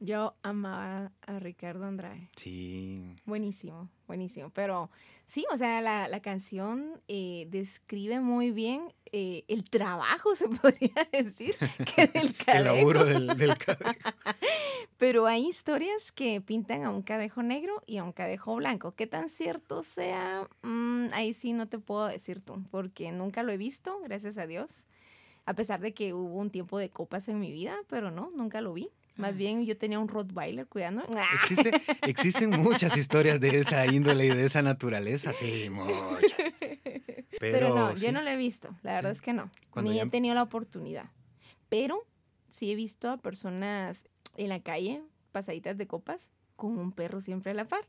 Yo 0.00 0.36
amaba 0.42 1.10
a 1.26 1.38
Ricardo 1.40 1.84
Andrade. 1.84 2.30
Sí. 2.36 3.16
Buenísimo, 3.24 3.90
buenísimo. 4.06 4.50
Pero 4.50 4.90
sí, 5.26 5.44
o 5.52 5.56
sea, 5.56 5.80
la, 5.80 6.20
canción 6.20 7.00
eh, 7.08 7.46
describe 7.50 8.20
muy 8.20 8.52
bien 8.52 8.92
eh, 9.10 9.44
el 9.48 9.64
trabajo, 9.68 10.34
se 10.36 10.48
podría 10.48 11.08
decir, 11.10 11.56
que 11.96 12.06
del 12.06 12.34
cadejo. 12.36 12.58
el 12.58 12.64
laburo 12.64 13.04
del, 13.04 13.26
del 13.36 13.58
cadejo. 13.58 14.10
Pero 14.98 15.26
hay 15.26 15.46
historias 15.46 16.10
que 16.10 16.40
pintan 16.40 16.84
a 16.84 16.90
un 16.90 17.02
cadejo 17.02 17.44
negro 17.44 17.84
y 17.86 17.98
a 17.98 18.04
un 18.04 18.12
cadejo 18.12 18.56
blanco. 18.56 18.96
¿Qué 18.96 19.06
tan 19.06 19.28
cierto 19.28 19.84
sea? 19.84 20.48
Mm, 20.62 21.12
ahí 21.12 21.32
sí 21.32 21.52
no 21.52 21.68
te 21.68 21.78
puedo 21.78 22.08
decir 22.08 22.40
tú, 22.40 22.64
porque 22.72 23.12
nunca 23.12 23.44
lo 23.44 23.52
he 23.52 23.56
visto, 23.56 24.00
gracias 24.02 24.38
a 24.38 24.48
Dios. 24.48 24.86
A 25.46 25.54
pesar 25.54 25.80
de 25.80 25.94
que 25.94 26.14
hubo 26.14 26.36
un 26.38 26.50
tiempo 26.50 26.78
de 26.78 26.90
copas 26.90 27.28
en 27.28 27.38
mi 27.38 27.52
vida, 27.52 27.76
pero 27.88 28.10
no, 28.10 28.30
nunca 28.34 28.60
lo 28.60 28.74
vi. 28.74 28.90
Más 29.14 29.36
bien 29.36 29.64
yo 29.64 29.76
tenía 29.78 30.00
un 30.00 30.08
Rottweiler 30.08 30.66
cuidando. 30.66 31.04
Existe, 31.42 31.70
existen 32.02 32.50
muchas 32.50 32.96
historias 32.96 33.40
de 33.40 33.60
esa 33.60 33.86
índole 33.86 34.26
y 34.26 34.28
de 34.30 34.44
esa 34.44 34.62
naturaleza, 34.62 35.32
sí, 35.32 35.70
muchas. 35.70 36.34
Pero, 37.40 37.72
no, 37.72 37.94
yo 37.94 38.10
no 38.10 38.20
lo 38.20 38.30
he 38.30 38.36
visto, 38.36 38.68
la 38.82 38.94
verdad 38.94 39.12
es 39.12 39.20
que 39.20 39.32
no. 39.32 39.48
Ni 39.76 40.00
he 40.00 40.06
tenido 40.06 40.34
la 40.34 40.42
oportunidad. 40.42 41.04
Pero 41.68 42.04
sí 42.50 42.72
he 42.72 42.74
visto 42.74 43.10
a 43.10 43.16
personas 43.16 44.08
en 44.38 44.48
la 44.48 44.60
calle, 44.60 45.02
pasaditas 45.32 45.76
de 45.76 45.86
copas, 45.86 46.30
con 46.56 46.78
un 46.78 46.92
perro 46.92 47.20
siempre 47.20 47.50
a 47.50 47.54
la 47.54 47.66
par. 47.66 47.86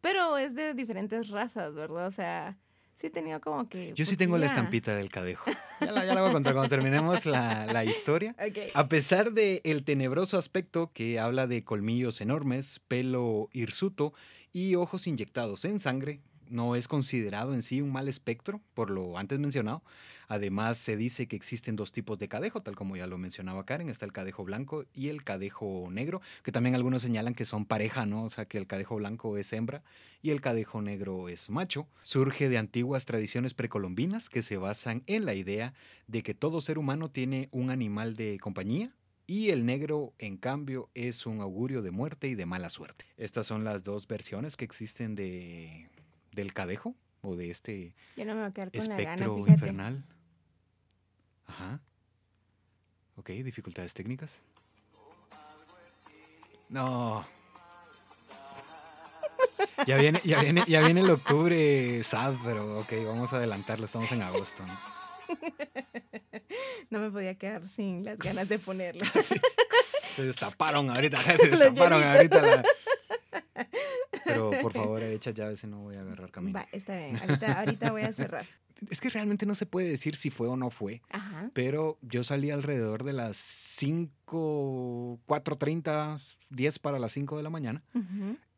Pero 0.00 0.38
es 0.38 0.54
de 0.54 0.74
diferentes 0.74 1.28
razas, 1.28 1.74
¿verdad? 1.74 2.06
O 2.06 2.10
sea, 2.10 2.58
sí 3.00 3.08
he 3.08 3.10
tenido 3.10 3.40
como 3.40 3.68
que... 3.68 3.92
Yo 3.94 4.04
sí 4.04 4.16
tengo 4.16 4.38
la 4.38 4.46
estampita 4.46 4.94
del 4.94 5.10
cadejo. 5.10 5.50
Ya 5.78 5.92
la, 5.92 6.06
ya 6.06 6.14
la 6.14 6.22
voy 6.22 6.30
a 6.30 6.32
contar 6.32 6.54
cuando 6.54 6.70
terminemos 6.70 7.26
la, 7.26 7.66
la 7.66 7.84
historia. 7.84 8.34
Okay. 8.50 8.70
A 8.72 8.88
pesar 8.88 9.32
del 9.32 9.60
el 9.64 9.84
tenebroso 9.84 10.38
aspecto 10.38 10.90
que 10.94 11.18
habla 11.18 11.46
de 11.46 11.64
colmillos 11.64 12.22
enormes, 12.22 12.80
pelo 12.88 13.50
hirsuto 13.52 14.14
y 14.54 14.74
ojos 14.74 15.06
inyectados 15.06 15.66
en 15.66 15.80
sangre, 15.80 16.20
no 16.48 16.76
es 16.76 16.88
considerado 16.88 17.52
en 17.52 17.60
sí 17.60 17.82
un 17.82 17.92
mal 17.92 18.08
espectro, 18.08 18.62
por 18.72 18.88
lo 18.90 19.18
antes 19.18 19.38
mencionado. 19.38 19.82
Además, 20.28 20.78
se 20.78 20.96
dice 20.96 21.26
que 21.26 21.36
existen 21.36 21.76
dos 21.76 21.92
tipos 21.92 22.18
de 22.18 22.28
cadejo, 22.28 22.62
tal 22.62 22.76
como 22.76 22.96
ya 22.96 23.06
lo 23.06 23.18
mencionaba 23.18 23.64
Karen. 23.64 23.88
Está 23.88 24.04
el 24.04 24.12
cadejo 24.12 24.44
blanco 24.44 24.84
y 24.92 25.08
el 25.08 25.24
cadejo 25.24 25.88
negro, 25.90 26.20
que 26.42 26.52
también 26.52 26.74
algunos 26.74 27.02
señalan 27.02 27.34
que 27.34 27.44
son 27.44 27.64
pareja, 27.64 28.06
¿no? 28.06 28.24
O 28.24 28.30
sea, 28.30 28.46
que 28.46 28.58
el 28.58 28.66
cadejo 28.66 28.96
blanco 28.96 29.36
es 29.36 29.52
hembra 29.52 29.82
y 30.22 30.30
el 30.30 30.40
cadejo 30.40 30.82
negro 30.82 31.28
es 31.28 31.50
macho. 31.50 31.86
Surge 32.02 32.48
de 32.48 32.58
antiguas 32.58 33.04
tradiciones 33.04 33.54
precolombinas 33.54 34.28
que 34.28 34.42
se 34.42 34.56
basan 34.56 35.02
en 35.06 35.24
la 35.24 35.34
idea 35.34 35.74
de 36.06 36.22
que 36.22 36.34
todo 36.34 36.60
ser 36.60 36.78
humano 36.78 37.10
tiene 37.10 37.48
un 37.52 37.70
animal 37.70 38.16
de 38.16 38.38
compañía, 38.40 38.92
y 39.26 39.50
el 39.50 39.66
negro, 39.66 40.14
en 40.18 40.36
cambio, 40.36 40.88
es 40.94 41.26
un 41.26 41.40
augurio 41.40 41.82
de 41.82 41.90
muerte 41.90 42.28
y 42.28 42.36
de 42.36 42.46
mala 42.46 42.70
suerte. 42.70 43.06
Estas 43.16 43.46
son 43.46 43.64
las 43.64 43.82
dos 43.82 44.06
versiones 44.06 44.56
que 44.56 44.64
existen 44.64 45.16
de, 45.16 45.88
del 46.32 46.52
cadejo 46.52 46.94
o 47.22 47.34
de 47.34 47.50
este 47.50 47.94
no 48.16 48.24
gana, 48.24 48.70
espectro 48.72 49.44
infernal. 49.48 50.04
Ajá. 51.46 51.80
Ok, 53.16 53.30
dificultades 53.30 53.94
técnicas. 53.94 54.40
No. 56.68 57.26
Ya 59.86 59.96
viene, 59.98 60.20
ya 60.24 60.40
viene, 60.42 60.64
ya 60.66 60.80
viene 60.80 61.00
el 61.00 61.10
octubre 61.10 62.02
sad, 62.02 62.34
pero 62.44 62.80
ok, 62.80 62.92
vamos 63.06 63.32
a 63.32 63.36
adelantarlo, 63.36 63.86
estamos 63.86 64.10
en 64.12 64.22
agosto. 64.22 64.64
¿no? 64.66 64.78
No 66.90 66.98
me 66.98 67.10
podía 67.10 67.34
quedar 67.36 67.68
sin 67.68 68.04
las 68.04 68.18
ganas 68.18 68.48
de 68.48 68.58
ponerlo. 68.58 69.00
Se 70.16 70.22
destaparon 70.24 70.88
ahorita, 70.88 71.22
se 71.22 71.48
destaparon 71.50 72.02
ahorita. 72.02 72.40
la- 72.40 72.62
Pero 74.24 74.50
por 74.62 74.72
favor, 74.72 75.02
echa 75.02 75.30
llaves 75.32 75.62
y 75.62 75.66
no 75.66 75.80
voy 75.80 75.96
a 75.96 76.00
agarrar 76.00 76.30
camino. 76.30 76.58
Va, 76.58 76.66
está 76.72 76.96
bien. 76.96 77.18
Ahorita, 77.20 77.58
ahorita 77.60 77.90
voy 77.92 78.00
a 78.02 78.12
cerrar. 78.14 78.46
Es 78.90 79.00
que 79.00 79.10
realmente 79.10 79.46
no 79.46 79.54
se 79.54 79.66
puede 79.66 79.88
decir 79.88 80.16
si 80.16 80.30
fue 80.30 80.48
o 80.48 80.56
no 80.56 80.70
fue. 80.70 81.02
Ajá. 81.10 81.50
Pero 81.54 81.98
yo 82.02 82.24
salí 82.24 82.50
alrededor 82.50 83.04
de 83.04 83.12
las 83.12 83.36
5, 83.36 85.20
4.30, 85.26 86.20
10 86.50 86.78
para 86.78 86.98
las 86.98 87.12
5 87.12 87.36
de 87.36 87.42
la 87.42 87.50
mañana. 87.50 87.82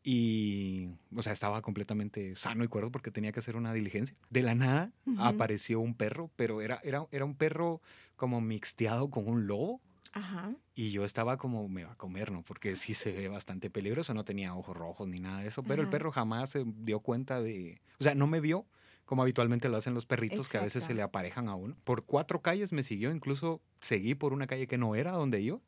Y, 0.03 0.89
o 1.15 1.21
sea, 1.21 1.33
estaba 1.33 1.61
completamente 1.61 2.35
sano 2.35 2.63
y 2.63 2.67
cuerdo 2.67 2.91
porque 2.91 3.11
tenía 3.11 3.31
que 3.31 3.39
hacer 3.39 3.55
una 3.55 3.73
diligencia. 3.73 4.15
De 4.29 4.43
la 4.43 4.55
nada 4.55 4.91
apareció 5.17 5.79
un 5.79 5.93
perro, 5.93 6.31
pero 6.35 6.61
era, 6.61 6.79
era, 6.83 7.05
era 7.11 7.25
un 7.25 7.35
perro 7.35 7.81
como 8.15 8.41
mixteado 8.41 9.09
con 9.09 9.27
un 9.27 9.47
lobo. 9.47 9.81
Ajá. 10.11 10.55
Y 10.73 10.91
yo 10.91 11.05
estaba 11.05 11.37
como, 11.37 11.67
me 11.69 11.83
va 11.83 11.91
a 11.91 11.97
comer, 11.97 12.31
¿no? 12.31 12.41
Porque 12.43 12.75
sí 12.75 12.93
se 12.93 13.11
ve 13.11 13.27
bastante 13.27 13.69
peligroso, 13.69 14.13
no 14.13 14.25
tenía 14.25 14.55
ojos 14.55 14.75
rojos 14.75 15.07
ni 15.07 15.19
nada 15.19 15.41
de 15.41 15.47
eso. 15.47 15.63
Pero 15.63 15.81
el 15.83 15.89
perro 15.89 16.11
jamás 16.11 16.49
se 16.49 16.63
dio 16.65 17.01
cuenta 17.01 17.41
de, 17.41 17.81
o 17.99 18.03
sea, 18.03 18.15
no 18.15 18.25
me 18.25 18.39
vio 18.39 18.65
como 19.09 19.23
habitualmente 19.23 19.69
lo 19.69 19.77
hacen 19.77 19.95
los 19.95 20.05
perritos 20.05 20.49
que 20.49 20.59
a 20.59 20.61
veces 20.61 20.83
se 20.83 20.93
le 20.93 21.01
aparejan 21.01 21.49
a 21.49 21.55
uno. 21.55 21.75
Por 21.83 22.05
cuatro 22.05 22.43
calles 22.43 22.71
me 22.73 22.83
siguió, 22.83 23.11
incluso 23.11 23.59
seguí 23.81 24.13
por 24.13 24.33
una 24.33 24.45
calle 24.45 24.67
que 24.67 24.77
no 24.77 24.93
era 24.93 25.09
donde 25.13 25.41
iba 25.41 25.59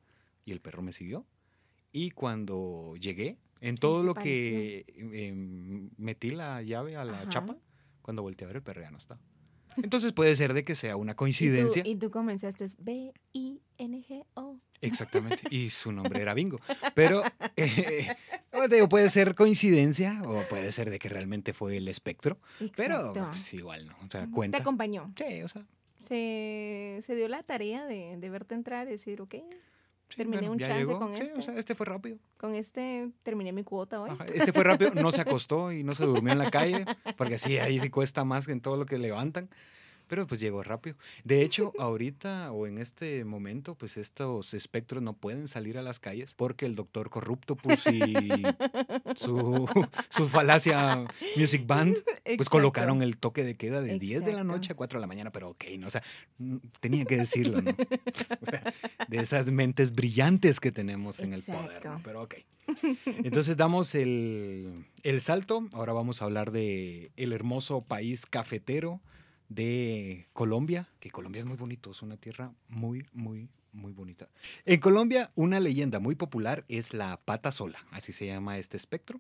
y 0.46 0.52
el 0.52 0.62
perro 0.62 0.84
me 0.84 0.94
siguió. 0.94 1.26
Y 1.92 2.12
cuando 2.12 2.94
llegué, 3.00 3.40
en 3.60 3.78
Sí, 3.78 3.82
todo 3.82 4.04
lo 4.04 4.14
que 4.14 4.86
em, 4.96 5.90
metí 5.98 6.30
la 6.30 6.62
llave 6.62 6.96
a 6.98 7.04
la 7.04 7.22
Ajá. 7.22 7.30
chapa, 7.30 7.58
cuando 8.04 8.22
volteé 8.22 8.46
a 8.46 8.50
ver 8.50 8.58
el 8.58 8.62
perro 8.62 8.82
ya 8.84 8.92
no 8.92 9.00
está. 9.00 9.20
Entonces 9.78 10.12
puede 10.14 10.36
ser 10.36 10.54
de 10.54 10.64
que 10.64 10.76
sea 10.76 10.96
una 10.98 11.12
Y 11.12 11.14
tú, 11.14 11.18
coincidencia. 11.18 11.84
y 11.86 11.96
tú 11.96 12.12
comenzaste 12.12 12.68
B-I-N-G-O. 12.78 14.60
Exactamente. 14.82 15.44
Y 15.50 15.70
su 15.70 15.92
nombre 15.92 16.22
era 16.22 16.34
Bingo. 16.34 16.60
Pero 16.96 17.22
eh, 17.56 18.08
te 18.52 18.76
digo, 18.76 18.90
puede 18.90 19.10
ser 19.10 19.36
coincidencia 19.36 20.22
o 20.26 20.44
puede 20.50 20.72
ser 20.72 20.90
de 20.90 21.00
que 21.00 21.10
realmente 21.10 21.54
fue 21.54 21.78
el 21.78 21.88
espectro. 21.88 22.40
Pero 22.76 23.14
pues, 23.14 23.54
igual, 23.54 23.86
¿no? 23.88 23.94
O 24.06 24.08
sea, 24.10 24.26
Te 24.26 24.32
cuenta. 24.32 24.58
acompañó. 24.60 25.14
Sí, 25.18 25.44
o 25.44 25.48
sea. 25.48 25.66
Se, 26.08 27.00
se 27.06 27.16
dio 27.16 27.28
la 27.28 27.44
tarea 27.44 27.86
de, 27.86 28.18
de 28.18 28.30
verte 28.30 28.54
entrar 28.56 28.88
y 28.88 28.92
decir, 28.92 29.22
ok, 29.22 29.36
Terminé 30.16 30.38
bueno, 30.42 30.54
un 30.54 30.60
chance 30.60 30.78
llegó. 30.78 31.00
con 31.00 31.16
Sí, 31.16 31.22
o 31.24 31.26
este. 31.26 31.42
sea, 31.42 31.54
este 31.56 31.76
fue 31.76 31.86
rápido. 31.86 32.18
con 32.38 32.56
este 32.56 33.10
terminé 33.24 33.52
mi 33.52 33.64
cuota 33.64 34.02
hoy. 34.02 34.10
Ajá, 34.12 34.26
Este 34.34 34.52
fue 34.54 34.64
rápido, 34.64 34.92
no 34.96 35.12
se 35.12 35.22
acostó 35.22 35.72
y 35.72 35.84
no 35.84 35.96
se 35.96 36.06
durmió 36.06 36.32
en 36.34 36.40
la 36.40 36.52
calle, 36.52 36.86
porque 37.18 37.38
sí, 37.38 37.58
ahí 37.58 37.80
sí 37.80 37.90
cuesta 37.90 38.24
más 38.24 38.46
que 38.46 38.52
en 38.52 38.62
todo 38.62 38.78
lo 38.78 38.86
que 38.86 38.98
levantan. 38.98 39.50
Pero 40.12 40.28
pues 40.28 40.42
llegó 40.42 40.62
rápido. 40.62 40.98
De 41.24 41.42
hecho, 41.42 41.72
ahorita 41.80 42.52
o 42.52 42.68
en 42.68 42.80
este 42.80 43.24
momento, 43.24 43.76
pues 43.76 43.96
estos 43.96 44.54
espectros 44.54 45.02
no 45.02 45.14
pueden 45.14 45.48
salir 45.48 45.78
a 45.78 45.82
las 45.82 46.02
calles 46.02 46.34
porque 46.34 46.66
el 46.66 46.76
doctor 46.76 47.10
Corruptopus 47.10 47.88
y 47.88 48.44
su, 49.16 49.70
su 50.10 50.28
falacia 50.28 51.06
Music 51.38 51.66
Band, 51.66 51.94
pues 52.04 52.14
Exacto. 52.26 52.50
colocaron 52.50 53.02
el 53.02 53.16
toque 53.16 53.46
de 53.46 53.56
queda 53.56 53.82
de 53.82 53.98
10 53.98 54.20
de 54.20 54.34
la 54.34 54.40
Exacto. 54.40 54.44
noche 54.44 54.74
a 54.74 54.76
4 54.76 55.00
de 55.00 55.02
la 55.02 55.08
mañana, 55.08 55.32
pero 55.32 55.52
ok, 55.52 55.64
¿no? 55.80 55.88
O 55.88 55.90
sea, 55.90 56.04
mm, 56.40 56.58
tenía 56.82 57.06
que 57.06 57.16
decirlo, 57.16 57.62
¿no? 57.62 57.72
O 57.72 58.46
sea, 58.46 58.64
de 59.08 59.18
esas 59.18 59.46
mentes 59.46 59.94
brillantes 59.96 60.60
que 60.60 60.74
tenemos 60.74 61.22
en 61.22 61.32
el 61.32 61.42
poder, 61.42 61.62
¿no? 61.62 61.72
Exacto. 61.72 62.02
Pero 62.04 62.24
ok. 62.24 62.36
Entonces 63.06 63.56
damos 63.56 63.96
el, 63.96 64.84
el 65.04 65.22
salto. 65.22 65.70
Ahora 65.72 65.94
vamos 65.94 66.22
a 66.22 66.26
hablar 66.26 66.52
de 66.52 67.12
el 67.16 67.32
hermoso 67.32 67.80
país 67.86 68.26
cafetero 68.26 69.00
de 69.52 70.30
Colombia, 70.32 70.88
que 71.02 71.12
Colombia 71.12 71.42
es 71.42 71.46
muy 71.46 71.58
bonito, 71.58 71.92
es 71.92 72.02
una 72.02 72.16
tierra 72.16 72.54
muy, 72.70 73.06
muy, 73.12 73.50
muy 73.74 73.92
bonita. 73.92 74.30
En 74.66 74.80
Colombia, 74.80 75.32
una 75.36 75.60
leyenda 75.60 76.00
muy 76.00 76.16
popular 76.16 76.64
es 76.70 76.94
la 76.94 77.20
pata 77.20 77.52
sola, 77.52 77.86
así 77.92 78.14
se 78.14 78.28
llama 78.28 78.58
este 78.60 78.78
espectro. 78.78 79.20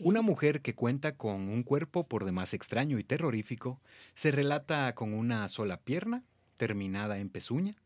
Una 0.00 0.22
mujer 0.22 0.62
que 0.62 0.74
cuenta 0.74 1.16
con 1.16 1.48
un 1.48 1.64
cuerpo 1.64 2.06
por 2.06 2.24
demás 2.24 2.54
extraño 2.54 2.98
y 2.98 3.04
terrorífico 3.04 3.80
se 4.14 4.30
relata 4.30 4.94
con 4.94 5.12
una 5.12 5.46
sola 5.48 5.76
pierna, 5.76 6.24
terminada 6.56 7.18
en 7.18 7.28
pezuña, 7.28 7.76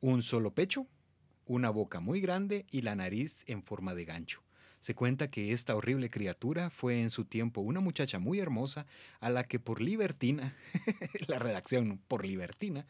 un 0.00 0.22
solo 0.22 0.52
pecho, 0.52 0.86
una 1.46 1.70
boca 1.70 2.00
muy 2.00 2.20
grande 2.20 2.66
y 2.70 2.82
la 2.82 2.94
nariz 2.94 3.44
en 3.46 3.62
forma 3.62 3.94
de 3.94 4.04
gancho. 4.04 4.42
Se 4.80 4.94
cuenta 4.94 5.30
que 5.30 5.52
esta 5.52 5.76
horrible 5.76 6.08
criatura 6.08 6.70
fue 6.70 7.00
en 7.00 7.10
su 7.10 7.26
tiempo 7.26 7.60
una 7.60 7.80
muchacha 7.80 8.18
muy 8.18 8.40
hermosa 8.40 8.86
a 9.20 9.28
la 9.28 9.44
que 9.44 9.60
por 9.60 9.80
libertina, 9.80 10.56
la 11.28 11.38
redacción, 11.38 12.00
por 12.08 12.24
libertina, 12.24 12.86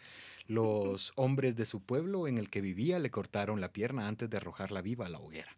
los 0.46 1.12
hombres 1.16 1.57
de 1.57 1.66
su 1.66 1.81
pueblo 1.81 2.29
en 2.29 2.38
el 2.38 2.48
que 2.48 2.61
vivía 2.61 2.98
le 2.98 3.11
cortaron 3.11 3.61
la 3.61 3.72
pierna 3.72 4.09
antes 4.09 4.31
de 4.31 4.37
arrojarla 4.37 4.83
viva 4.83 5.07
a 5.07 5.09
la 5.09 5.18
hoguera. 5.18 5.57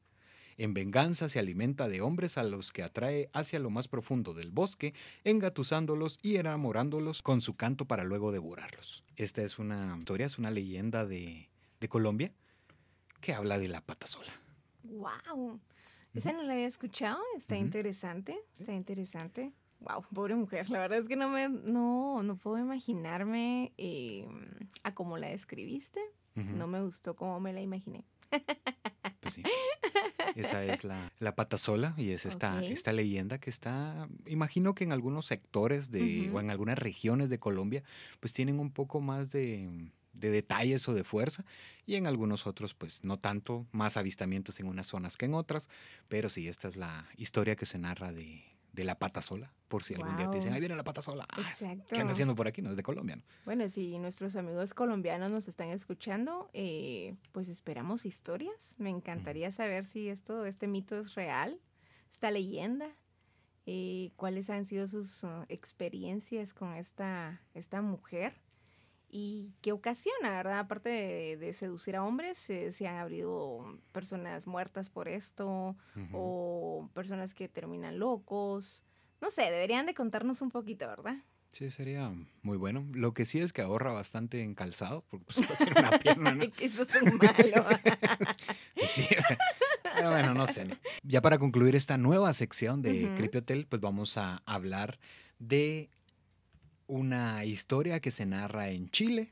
En 0.58 0.74
venganza 0.74 1.28
se 1.28 1.38
alimenta 1.38 1.88
de 1.88 2.00
hombres 2.02 2.38
a 2.38 2.44
los 2.44 2.72
que 2.72 2.82
atrae 2.82 3.30
hacia 3.32 3.58
lo 3.58 3.70
más 3.70 3.88
profundo 3.88 4.34
del 4.34 4.50
bosque, 4.50 4.94
engatusándolos 5.24 6.18
y 6.22 6.36
enamorándolos 6.36 7.22
con 7.22 7.40
su 7.40 7.56
canto 7.56 7.86
para 7.86 8.04
luego 8.04 8.32
devorarlos. 8.32 9.02
Esta 9.16 9.42
es 9.42 9.58
una 9.58 9.96
historia, 9.98 10.26
es 10.26 10.38
una 10.38 10.50
leyenda 10.50 11.06
de, 11.06 11.48
de 11.80 11.88
Colombia 11.88 12.32
que 13.20 13.32
habla 13.32 13.58
de 13.58 13.68
la 13.68 13.80
pata 13.80 14.06
sola. 14.06 14.32
Wow. 14.82 15.60
Esa 16.14 16.32
no 16.32 16.42
la 16.42 16.52
había 16.52 16.66
escuchado. 16.66 17.20
Está 17.36 17.56
interesante. 17.56 18.38
Está 18.58 18.72
interesante. 18.72 19.52
Wow, 19.80 20.04
pobre 20.14 20.34
mujer. 20.34 20.70
La 20.70 20.78
verdad 20.78 20.98
es 21.00 21.06
que 21.06 21.16
no 21.16 21.28
me, 21.28 21.48
no, 21.48 22.22
no 22.22 22.36
puedo 22.36 22.58
imaginarme 22.58 23.72
eh, 23.78 24.26
a 24.82 24.94
cómo 24.94 25.18
la 25.18 25.28
describiste. 25.28 26.00
No 26.34 26.66
me 26.66 26.80
gustó 26.80 27.14
cómo 27.14 27.40
me 27.40 27.52
la 27.52 27.60
imaginé. 27.60 28.06
pues 29.20 29.34
sí. 29.34 29.42
Esa 30.34 30.64
es 30.64 30.82
la, 30.82 31.12
la 31.18 31.34
pata 31.34 31.58
sola 31.58 31.94
y 31.98 32.12
es 32.12 32.24
esta, 32.24 32.64
esta 32.64 32.92
leyenda 32.92 33.38
que 33.38 33.50
está, 33.50 34.08
imagino 34.26 34.74
que 34.74 34.84
en 34.84 34.92
algunos 34.92 35.26
sectores 35.26 35.90
de, 35.90 36.30
o 36.32 36.40
en 36.40 36.50
algunas 36.50 36.78
regiones 36.78 37.28
de 37.28 37.38
Colombia, 37.38 37.82
pues 38.20 38.32
tienen 38.32 38.60
un 38.60 38.70
poco 38.70 39.02
más 39.02 39.30
de, 39.30 39.90
de 40.12 40.30
detalles 40.30 40.88
o 40.88 40.94
de 40.94 41.04
fuerza 41.04 41.44
y 41.86 41.96
en 41.96 42.06
algunos 42.06 42.46
otros 42.46 42.74
pues 42.74 43.02
no 43.02 43.18
tanto, 43.18 43.66
más 43.72 43.96
avistamientos 43.96 44.60
en 44.60 44.66
unas 44.66 44.86
zonas 44.86 45.16
que 45.16 45.26
en 45.26 45.34
otras, 45.34 45.68
pero 46.08 46.28
sí, 46.28 46.48
esta 46.48 46.68
es 46.68 46.76
la 46.76 47.06
historia 47.16 47.56
que 47.56 47.66
se 47.66 47.78
narra 47.78 48.12
de, 48.12 48.44
de 48.72 48.84
la 48.84 48.98
pata 48.98 49.20
sola, 49.20 49.52
por 49.68 49.84
si 49.84 49.94
algún 49.94 50.16
día 50.16 50.30
te 50.30 50.36
dicen, 50.36 50.52
ahí 50.52 50.60
viene 50.60 50.76
la 50.76 50.84
pata 50.84 51.02
sola. 51.02 51.26
Exacto. 51.38 51.94
¿Qué 51.94 52.00
anda 52.00 52.12
haciendo 52.12 52.34
por 52.34 52.46
aquí? 52.46 52.62
No 52.62 52.70
es 52.70 52.76
de 52.76 52.82
Colombia, 52.82 53.16
¿no? 53.16 53.22
Bueno, 53.44 53.68
si 53.68 53.98
nuestros 53.98 54.34
amigos 54.36 54.74
colombianos 54.74 55.30
nos 55.30 55.48
están 55.48 55.68
escuchando, 55.68 56.48
eh, 56.52 57.14
pues 57.32 57.48
esperamos 57.48 58.06
historias. 58.06 58.74
Me 58.78 58.90
encantaría 58.90 59.50
saber 59.50 59.84
si 59.84 60.08
esto, 60.08 60.46
este 60.46 60.66
mito 60.66 60.98
es 60.98 61.14
real, 61.14 61.60
esta 62.10 62.30
leyenda, 62.30 62.88
eh, 63.66 64.12
cuáles 64.16 64.50
han 64.50 64.64
sido 64.64 64.86
sus 64.86 65.22
uh, 65.22 65.44
experiencias 65.48 66.52
con 66.52 66.74
esta, 66.74 67.40
esta 67.54 67.82
mujer 67.82 68.34
y 69.14 69.52
qué 69.60 69.72
ocasiona, 69.72 70.30
¿verdad? 70.30 70.58
Aparte 70.58 70.88
de, 71.38 71.52
seducir 71.52 71.96
a 71.96 72.02
hombres, 72.02 72.38
se 72.38 72.88
han 72.88 72.96
habido 72.96 73.78
personas 73.92 74.46
muertas 74.46 74.88
por 74.88 75.06
esto 75.06 75.76
o 76.12 76.88
personas 76.94 77.34
que 77.34 77.46
terminan 77.46 77.98
locos. 77.98 78.84
No 79.20 79.30
sé, 79.30 79.42
deberían 79.42 79.84
de 79.84 79.94
contarnos 79.94 80.40
un 80.40 80.50
poquito, 80.50 80.88
¿verdad? 80.88 81.16
Sí, 81.50 81.70
sería 81.70 82.10
muy 82.40 82.56
bueno. 82.56 82.86
Lo 82.92 83.12
que 83.12 83.26
sí 83.26 83.38
es 83.38 83.52
que 83.52 83.60
ahorra 83.60 83.92
bastante 83.92 84.42
en 84.42 84.54
calzado, 84.54 85.04
porque 85.10 85.26
pues 85.26 85.46
tiene 85.58 85.78
una 85.78 85.90
pierna, 85.98 86.32
¿no? 86.32 86.44
Eso 86.58 86.82
es 86.82 87.02
un 87.02 87.18
malo. 87.18 87.68
sí, 88.86 89.06
pero 89.82 90.10
bueno, 90.10 90.32
no 90.32 90.46
sé. 90.46 90.66
Ya 91.02 91.20
para 91.20 91.38
concluir 91.38 91.76
esta 91.76 91.98
nueva 91.98 92.32
sección 92.32 92.80
de 92.80 93.04
uh 93.04 93.38
Hotel, 93.38 93.66
pues 93.68 93.82
vamos 93.82 94.16
a 94.16 94.42
hablar 94.46 94.98
de 95.38 95.90
una 96.86 97.44
historia 97.44 98.00
que 98.00 98.10
se 98.10 98.26
narra 98.26 98.70
en 98.70 98.90
Chile. 98.90 99.30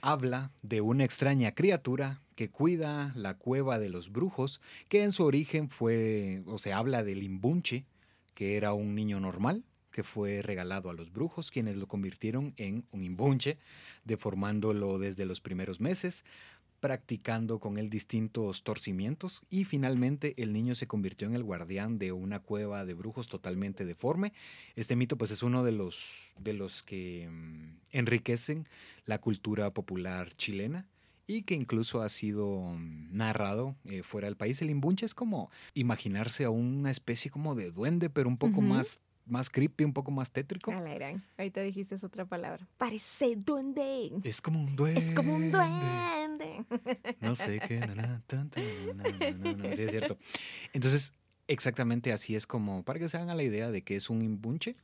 Habla 0.00 0.52
de 0.62 0.80
una 0.80 1.04
extraña 1.04 1.52
criatura 1.52 2.20
que 2.34 2.50
cuida 2.50 3.12
la 3.16 3.34
cueva 3.34 3.78
de 3.78 3.88
los 3.88 4.12
brujos, 4.12 4.60
que 4.88 5.02
en 5.02 5.12
su 5.12 5.24
origen 5.24 5.70
fue, 5.70 6.42
o 6.46 6.58
se 6.58 6.72
habla 6.72 7.02
del 7.02 7.22
imbunche, 7.22 7.86
que 8.34 8.56
era 8.56 8.74
un 8.74 8.94
niño 8.94 9.18
normal, 9.18 9.64
que 9.90 10.04
fue 10.04 10.42
regalado 10.42 10.90
a 10.90 10.94
los 10.94 11.10
brujos, 11.10 11.50
quienes 11.50 11.76
lo 11.76 11.88
convirtieron 11.88 12.52
en 12.58 12.84
un 12.92 13.02
imbunche, 13.02 13.58
deformándolo 14.04 14.98
desde 14.98 15.24
los 15.24 15.40
primeros 15.40 15.80
meses, 15.80 16.22
practicando 16.80 17.58
con 17.58 17.78
él 17.78 17.90
distintos 17.90 18.62
torcimientos 18.62 19.42
y 19.50 19.64
finalmente 19.64 20.34
el 20.42 20.52
niño 20.52 20.74
se 20.74 20.86
convirtió 20.86 21.26
en 21.26 21.34
el 21.34 21.42
guardián 21.42 21.98
de 21.98 22.12
una 22.12 22.40
cueva 22.40 22.84
de 22.84 22.94
brujos 22.94 23.28
totalmente 23.28 23.84
deforme. 23.84 24.32
Este 24.74 24.96
mito 24.96 25.16
pues 25.16 25.30
es 25.30 25.42
uno 25.42 25.64
de 25.64 25.72
los, 25.72 26.04
de 26.38 26.52
los 26.52 26.82
que 26.82 27.28
mm, 27.30 27.78
enriquecen 27.92 28.68
la 29.04 29.18
cultura 29.18 29.72
popular 29.72 30.34
chilena 30.34 30.86
y 31.26 31.42
que 31.42 31.54
incluso 31.54 32.02
ha 32.02 32.08
sido 32.08 32.60
mm, 32.60 33.16
narrado 33.16 33.76
eh, 33.84 34.02
fuera 34.02 34.26
del 34.26 34.36
país. 34.36 34.60
El 34.62 34.70
imbunche 34.70 35.06
es 35.06 35.14
como 35.14 35.50
imaginarse 35.74 36.44
a 36.44 36.50
una 36.50 36.90
especie 36.90 37.30
como 37.30 37.54
de 37.54 37.70
duende, 37.70 38.10
pero 38.10 38.28
un 38.28 38.36
poco 38.36 38.60
más 38.60 39.00
más 39.26 39.50
creepy, 39.50 39.84
un 39.84 39.92
poco 39.92 40.10
más 40.10 40.30
tétrico. 40.30 40.72
Ahorita 40.72 41.60
dijiste 41.60 41.96
otra 42.02 42.24
palabra. 42.24 42.66
Parece 42.78 43.36
duende. 43.36 44.12
Es 44.24 44.40
como 44.40 44.60
un 44.60 44.76
duende. 44.76 45.00
Es 45.00 45.10
como 45.12 45.34
un 45.34 45.50
duende. 45.50 46.64
No 47.20 47.34
sé 47.34 47.60
qué. 47.66 47.80
sí, 49.74 49.82
es 49.82 49.90
cierto. 49.90 50.16
Entonces, 50.72 51.12
exactamente 51.48 52.12
así 52.12 52.36
es 52.36 52.46
como, 52.46 52.82
para 52.84 52.98
que 52.98 53.08
se 53.08 53.16
hagan 53.16 53.30
a 53.30 53.34
la 53.34 53.42
idea 53.42 53.70
de 53.70 53.82
que 53.82 53.96
es 53.96 54.10
un 54.10 54.22
imbunche. 54.22 54.76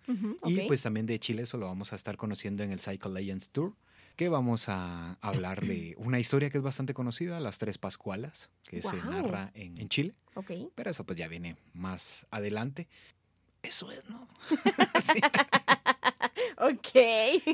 y 0.45 0.67
pues 0.67 0.83
también 0.83 1.07
de 1.07 1.19
Chile, 1.19 1.43
eso 1.43 1.59
lo 1.59 1.67
vamos 1.67 1.93
a 1.93 1.97
estar 1.97 2.17
conociendo 2.17 2.63
en 2.63 2.73
el 2.73 2.81
Psycho 2.81 3.09
Legends 3.09 3.51
Tour 3.51 3.75
que 4.17 4.29
vamos 4.29 4.69
a 4.69 5.15
hablar 5.21 5.65
de 5.65 5.95
una 5.99 6.19
historia 6.19 6.51
que 6.51 6.59
es 6.59 6.65
bastante 6.65 6.95
conocida, 6.95 7.41
Las 7.41 7.59
Tres 7.59 7.79
Pascualas, 7.79 8.51
que 8.65 8.83
se 8.83 8.97
narra 8.97 9.51
en, 9.55 9.79
en 9.81 9.89
Chile. 9.89 10.15
Okay. 10.35 10.69
Pero 10.75 10.91
eso 10.91 11.05
pues 11.05 11.19
ya 11.19 11.29
viene 11.29 11.57
más 11.73 12.27
adelante. 12.31 12.89
Eso 13.63 13.93
es, 13.93 14.03
¿no? 14.09 14.29
ok. 16.59 16.89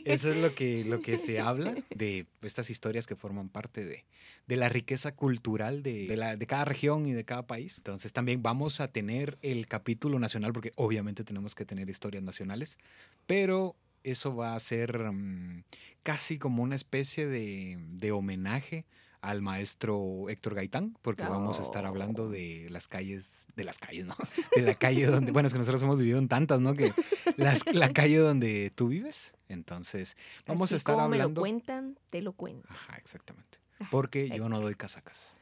Eso 0.05 0.31
es 0.31 0.37
lo 0.37 0.55
que, 0.55 0.85
lo 0.85 1.01
que 1.01 1.19
se 1.19 1.41
habla 1.41 1.75
de 1.95 2.27
estas 2.43 2.71
historias 2.71 3.07
que 3.07 3.17
forman 3.17 3.49
parte 3.49 3.85
de, 3.85 4.05
de 4.47 4.57
la 4.57 4.71
riqueza 4.71 5.15
cultural 5.15 5.83
de, 5.83 6.17
la, 6.17 6.37
de 6.37 6.47
cada 6.47 6.65
región 6.65 7.07
y 7.07 7.13
de 7.13 7.25
cada 7.25 7.47
país. 7.47 7.77
Entonces 7.77 8.15
también 8.15 8.43
vamos 8.43 8.81
a 8.81 8.89
tener 8.89 9.37
el 9.43 9.69
capítulo 9.69 10.19
nacional, 10.19 10.55
porque 10.55 10.73
obviamente 10.77 11.23
tenemos 11.23 11.55
que 11.55 11.67
tener 11.67 11.91
historias 11.91 12.25
nacionales, 12.25 12.79
pero 13.27 13.77
eso 14.05 14.35
va 14.35 14.55
a 14.55 14.61
ser 14.61 15.13
mm, 15.13 15.65
casi 16.03 16.39
como 16.39 16.63
una 16.63 16.77
especie 16.77 17.27
de, 17.27 17.77
de 17.79 18.11
homenaje 18.11 18.87
al 19.21 19.43
maestro 19.43 20.29
Héctor 20.29 20.55
Gaitán, 20.55 20.97
porque 21.03 21.23
vamos 21.23 21.61
a 21.61 21.63
estar 21.63 21.85
hablando 21.85 22.25
oh. 22.25 22.29
de 22.29 22.69
las 22.71 22.89
calles, 22.89 23.47
de 23.57 23.65
las 23.65 23.79
calles, 23.79 24.07
¿no? 24.07 24.17
De 24.55 24.63
la 24.63 24.75
calle 24.75 25.07
donde, 25.07 25.33
bueno, 25.33 25.47
es 25.47 25.53
que 25.53 25.59
nosotros 25.59 25.83
hemos 25.83 25.99
vivido 25.99 26.19
en 26.19 26.29
tantas, 26.29 26.61
¿no? 26.61 26.75
Que 26.75 26.93
la 27.37 27.93
calle 27.93 28.19
donde 28.19 28.73
tú 28.75 28.89
vives. 28.89 29.35
Entonces, 29.49 30.17
vamos 30.47 30.73
a 30.73 30.77
estar 30.77 30.95
como 30.95 31.07
hablando. 31.07 31.29
me 31.29 31.35
lo 31.35 31.41
cuentan, 31.41 31.99
te 32.11 32.23
lo 32.23 32.33
cuento. 32.33 32.69
Ajá, 32.71 32.97
exactamente. 32.99 33.59
Ah, 33.81 33.89
porque 33.91 34.29
yo 34.29 34.49
no 34.49 34.61
doy 34.61 34.75
casacas. 34.75 35.37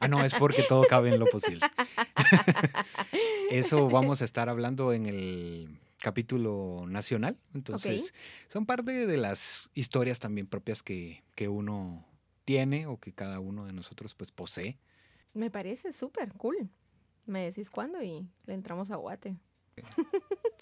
Ah, 0.00 0.08
no, 0.08 0.24
es 0.24 0.34
porque 0.34 0.62
todo 0.68 0.84
cabe 0.88 1.12
en 1.12 1.18
lo 1.20 1.26
posible. 1.26 1.66
Eso 3.50 3.88
vamos 3.88 4.22
a 4.22 4.24
estar 4.24 4.48
hablando 4.48 4.92
en 4.92 5.06
el 5.06 5.78
capítulo 5.98 6.84
nacional. 6.86 7.36
Entonces, 7.54 8.14
son 8.48 8.66
parte 8.66 9.06
de 9.06 9.16
las 9.16 9.70
historias 9.74 10.18
también 10.18 10.46
propias 10.46 10.82
que, 10.82 11.22
que 11.34 11.48
uno 11.48 12.04
tiene 12.44 12.86
o 12.86 12.98
que 12.98 13.12
cada 13.12 13.40
uno 13.40 13.64
de 13.64 13.72
nosotros 13.72 14.14
pues 14.14 14.30
posee. 14.30 14.78
Me 15.34 15.50
parece 15.50 15.92
súper 15.92 16.32
cool. 16.34 16.68
Me 17.26 17.44
decís 17.44 17.70
cuándo 17.70 18.02
y 18.02 18.28
le 18.46 18.54
entramos 18.54 18.90
a 18.90 18.96
Guate. 18.96 19.36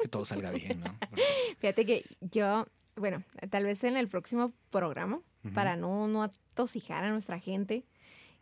Que 0.01 0.09
todo 0.09 0.25
salga 0.25 0.51
bien, 0.51 0.81
¿no? 0.81 0.97
Fíjate 1.59 1.85
que 1.85 2.05
yo, 2.21 2.67
bueno, 2.97 3.23
tal 3.51 3.65
vez 3.65 3.83
en 3.85 3.97
el 3.97 4.09
próximo 4.09 4.53
programa, 4.71 5.21
para 5.55 5.77
no, 5.77 6.07
no 6.07 6.23
atosijar 6.23 7.05
a 7.05 7.11
nuestra 7.11 7.41
gente, 7.41 7.87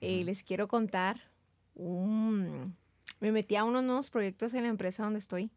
eh, 0.01 0.25
les 0.25 0.43
quiero 0.43 0.69
contar 0.69 1.21
un... 1.75 2.77
Me 3.21 3.33
metí 3.33 3.57
a 3.57 3.65
unos 3.65 3.83
nuevos 3.83 4.11
proyectos 4.11 4.55
en 4.55 4.65
la 4.65 4.69
empresa 4.69 5.03
donde 5.03 5.19
estoy 5.19 5.51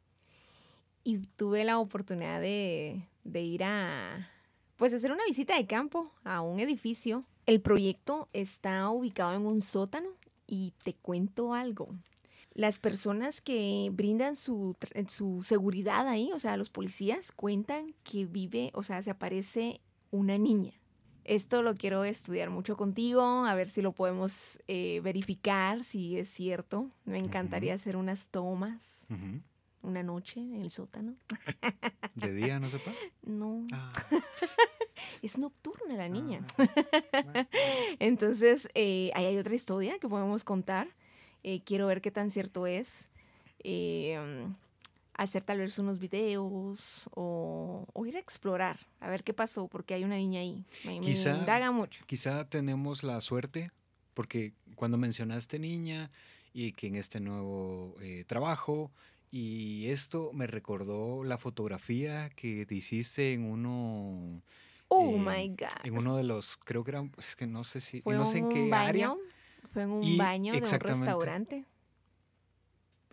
y 1.04 1.20
tuve 1.20 1.63
la 1.63 1.80
oportunidad 1.80 2.39
de, 2.39 3.08
de 3.24 3.41
ir 3.41 3.63
a, 3.63 4.30
pues, 4.78 4.94
hacer 4.94 5.12
una 5.12 5.26
visita 5.26 5.58
de 5.58 5.67
campo 5.67 6.12
a 6.24 6.41
un 6.41 6.60
edificio 6.60 7.26
el 7.45 7.62
proyecto 7.62 8.30
está 8.34 8.89
ubicado 8.89 9.34
en 9.34 9.45
un 9.45 9.62
sótano 9.62 10.10
y 10.47 10.73
te 10.84 10.93
cuento 10.93 11.54
algo. 11.54 11.95
Las 12.54 12.80
personas 12.80 13.41
que 13.41 13.89
brindan 13.93 14.36
su, 14.36 14.75
su 15.08 15.41
seguridad 15.41 16.08
ahí, 16.08 16.32
o 16.34 16.39
sea, 16.39 16.58
los 16.58 16.69
policías, 16.69 17.32
cuentan 17.32 17.95
que 18.04 18.25
vive, 18.25 18.71
o 18.73 18.84
sea, 18.84 19.01
se 19.01 19.12
aparece 19.12 19.80
una 20.12 20.38
niña. 20.38 20.73
Esto 21.23 21.62
lo 21.62 21.75
quiero 21.75 22.04
estudiar 22.04 22.49
mucho 22.49 22.75
contigo, 22.75 23.45
a 23.45 23.56
ver 23.56 23.69
si 23.69 23.82
lo 23.82 23.93
podemos 23.93 24.60
eh, 24.67 24.99
verificar, 25.01 25.84
si 25.84 26.17
es 26.17 26.27
cierto. 26.27 26.89
Me 27.06 27.19
encantaría 27.19 27.75
hacer 27.75 27.95
unas 27.95 28.27
tomas 28.27 29.06
una 29.91 30.04
noche 30.04 30.39
en 30.39 30.62
el 30.62 30.71
sótano. 30.71 31.15
¿De 32.15 32.34
día 32.34 32.60
no 32.60 32.69
se 32.69 32.80
puede? 32.80 32.97
No. 33.23 33.65
Ah. 33.71 33.91
es 35.21 35.38
nocturna 35.38 35.95
la 35.95 36.10
niña. 36.10 36.45
Ah, 36.58 37.47
Entonces, 37.99 38.69
eh, 38.73 39.12
ahí 39.13 39.25
hay 39.25 39.38
otra 39.38 39.54
historia 39.54 39.99
que 39.99 40.08
podemos 40.08 40.43
contar. 40.43 40.88
Eh, 41.43 41.62
quiero 41.65 41.88
ver 41.88 42.01
qué 42.01 42.11
tan 42.11 42.32
cierto 42.32 42.68
es. 42.68 43.09
Eh, 43.63 44.18
hacer 45.13 45.43
tal 45.43 45.59
vez 45.59 45.78
unos 45.78 45.99
videos 45.99 47.09
o, 47.13 47.86
ir 48.05 48.16
a 48.16 48.20
explorar, 48.20 48.80
a 48.99 49.09
ver 49.09 49.24
qué 49.24 49.34
pasó, 49.34 49.68
porque 49.68 49.93
hay 49.93 50.03
una 50.03 50.16
niña 50.16 50.39
ahí. 50.39 50.66
Me, 50.84 50.99
quizá, 50.99 51.38
indaga 51.38 51.72
mucho. 51.72 52.03
Quizá 52.07 52.49
tenemos 52.49 53.03
la 53.03 53.22
suerte, 53.22 53.72
porque 54.13 54.53
cuando 54.76 54.97
mencionaste 54.97 55.59
niña 55.59 56.09
y 56.53 56.72
que 56.72 56.88
en 56.88 56.95
este 56.95 57.20
nuevo 57.20 57.95
trabajo 58.26 58.91
y 59.32 59.88
esto 59.88 60.32
me 60.34 60.45
recordó 60.45 61.23
la 61.23 61.38
fotografía 61.38 62.29
que 62.32 62.65
te 62.65 62.75
hiciste 62.75 63.34
en 63.34 63.45
uno. 63.45 64.41
Oh 64.89 65.17
my 65.17 65.47
God. 65.49 65.86
En 65.86 65.97
uno 65.97 66.17
de 66.17 66.23
los, 66.23 66.57
creo 66.57 66.84
que 66.84 66.91
era, 66.91 67.09
es 67.17 67.38
que 67.38 67.47
no 67.47 67.63
sé 67.63 67.79
si, 67.79 68.01
¿Fue 68.01 68.15
no 68.15 68.25
sé 68.25 68.39
en 68.39 68.49
qué 68.49 68.69
baño? 68.69 68.88
área. 68.89 69.15
Fue 69.71 69.84
en 69.84 69.91
un 69.91 70.17
baño 70.17 70.51
de 70.51 70.59
un 70.59 70.79
restaurante. 70.79 71.65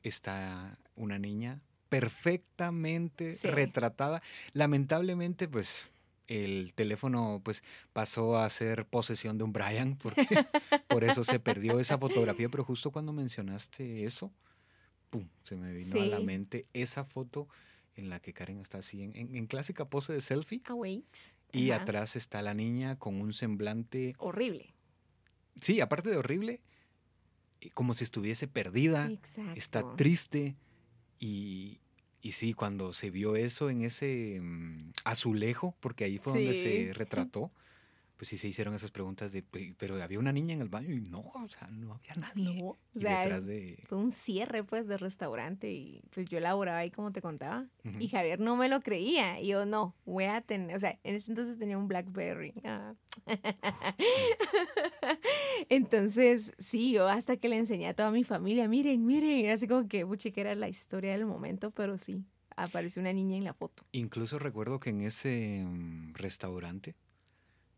Está 0.03 0.77
una 0.97 1.19
niña 1.21 1.61
perfectamente 1.89 3.39
retratada. 3.45 4.21
Lamentablemente, 4.53 5.47
pues 5.47 5.89
el 6.27 6.73
teléfono 6.75 7.41
pues 7.45 7.63
pasó 7.93 8.39
a 8.39 8.49
ser 8.51 8.87
posesión 8.87 9.39
de 9.39 9.45
un 9.45 9.53
Brian 9.53 9.97
porque 9.97 10.27
por 10.89 11.05
eso 11.05 11.23
se 11.23 11.39
perdió 11.39 11.79
esa 11.81 11.97
fotografía, 11.97 12.49
pero 12.49 12.65
justo 12.65 12.91
cuando 12.91 13.13
mencionaste 13.13 14.05
eso, 14.05 14.33
pum, 15.11 15.29
se 15.45 15.57
me 15.57 15.73
vino 15.73 16.01
a 16.01 16.07
la 16.07 16.21
mente 16.21 16.67
esa 16.73 17.05
foto 17.05 17.49
en 17.97 18.11
la 18.11 18.21
que 18.21 18.33
Karen 18.33 18.61
está 18.61 18.79
así 18.79 19.03
en, 19.03 19.47
clásica 19.47 19.89
pose 19.89 20.13
de 20.13 20.21
selfie. 20.21 20.63
Awakes. 20.67 21.37
Y 21.53 21.73
atrás 21.73 22.15
está 22.15 22.43
la 22.43 22.55
niña 22.55 22.97
con 22.97 23.21
un 23.21 23.33
semblante... 23.33 24.15
Horrible. 24.19 24.75
Sí, 25.61 25.81
aparte 25.81 26.11
de 26.11 26.17
horrible, 26.17 26.61
como 27.75 27.95
si 27.95 28.05
estuviese 28.05 28.47
perdida. 28.47 29.07
Exacto. 29.07 29.53
Está 29.57 29.97
triste. 29.97 30.57
Y, 31.19 31.81
y 32.21 32.33
sí, 32.33 32.55
cuando 32.55 32.93
se 32.93 33.11
vio 33.11 33.35
eso 33.35 33.71
en 33.71 33.83
ese 33.83 34.39
mm, 34.41 34.93
azulejo, 35.05 35.75
porque 35.81 36.05
ahí 36.05 36.19
fue 36.19 36.35
donde 36.35 36.55
se 36.55 36.95
retrató, 36.95 37.51
pues 38.19 38.29
sí 38.29 38.37
se 38.37 38.49
hicieron 38.49 38.75
esas 38.75 38.91
preguntas 38.91 39.33
de, 39.33 39.43
"Pe- 39.43 39.75
pero 39.79 40.03
había 40.03 40.19
una 40.19 40.33
niña 40.33 40.53
en 40.53 40.61
el 40.61 40.69
baño 40.69 40.95
y 40.95 41.01
no, 41.01 41.21
o 41.21 41.49
sea, 41.49 41.69
no 41.69 41.95
había 41.95 42.15
nadie. 42.17 42.61
No, 42.63 42.69
o 42.71 42.79
Y 42.95 43.01
sea, 43.01 43.21
detrás 43.21 43.47
de... 43.47 43.83
fue 43.87 43.97
un 43.97 44.13
cierre 44.13 44.65
pues 44.65 44.87
de 44.89 44.99
restaurante 44.99 45.71
y 45.73 46.03
pues 46.11 46.29
yo 46.29 46.39
laboraba 46.41 46.79
ahí 46.79 46.91
como 46.91 47.13
te 47.13 47.23
contaba 47.23 47.67
y 47.99 48.09
Javier 48.09 48.41
no 48.41 48.57
me 48.57 48.69
lo 48.69 48.81
creía 48.83 49.41
y 49.41 49.49
yo 49.49 49.65
no, 49.65 49.95
voy 50.05 50.25
a 50.25 50.43
tener, 50.43 50.77
o 50.77 50.81
sea, 50.81 50.99
en 51.05 51.15
ese 51.15 51.31
entonces 51.31 51.57
tenía 51.59 51.79
un 51.79 51.89
Blackberry. 51.89 52.53
ah. 52.65 52.95
entonces, 55.69 56.53
sí, 56.59 56.93
yo 56.93 57.09
hasta 57.09 57.37
que 57.37 57.49
le 57.49 57.57
enseñé 57.57 57.89
a 57.89 57.95
toda 57.95 58.11
mi 58.11 58.25
familia, 58.25 58.69
miren, 58.69 59.05
miren, 59.07 59.51
así 59.51 59.67
como 59.69 59.89
que, 59.89 60.05
pucha, 60.07 60.31
que 60.31 60.41
era 60.41 60.55
la 60.55 60.69
historia 60.69 61.13
del 61.13 61.27
momento, 61.27 61.71
pero 61.71 61.99
sí, 61.99 62.25
apareció 62.57 63.01
una 63.01 63.13
niña 63.13 63.37
en 63.37 63.45
la 63.45 63.55
foto. 63.55 63.85
Incluso 63.93 64.39
recuerdo 64.39 64.81
que 64.81 64.91
en 64.91 65.03
ese 65.03 65.65
mm, 65.67 66.15
restaurante 66.15 66.95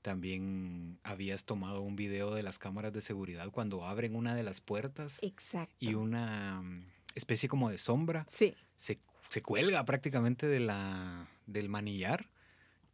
también 0.03 0.99
habías 1.03 1.45
tomado 1.45 1.83
un 1.83 1.97
video 1.97 2.35
de 2.35 2.43
las 2.43 2.59
cámaras 2.59 2.93
de 2.93 3.03
seguridad 3.03 3.51
cuando 3.51 3.85
abren 3.85 4.15
una 4.17 4.35
de 4.35 4.43
las 4.43 4.61
puertas 4.61 5.19
Exacto. 5.23 5.75
y 5.79 5.95
una 5.95 6.63
mm, 6.63 6.87
especie 7.15 7.49
como 7.49 7.71
de 7.71 7.79
sombra 7.79 8.27
Sí. 8.31 8.55
se, 8.77 8.99
se 9.29 9.43
cuelga 9.43 9.85
prácticamente 9.85 10.47
de 10.47 10.61
la, 10.61 11.29
del 11.47 11.69
manillar 11.69 12.29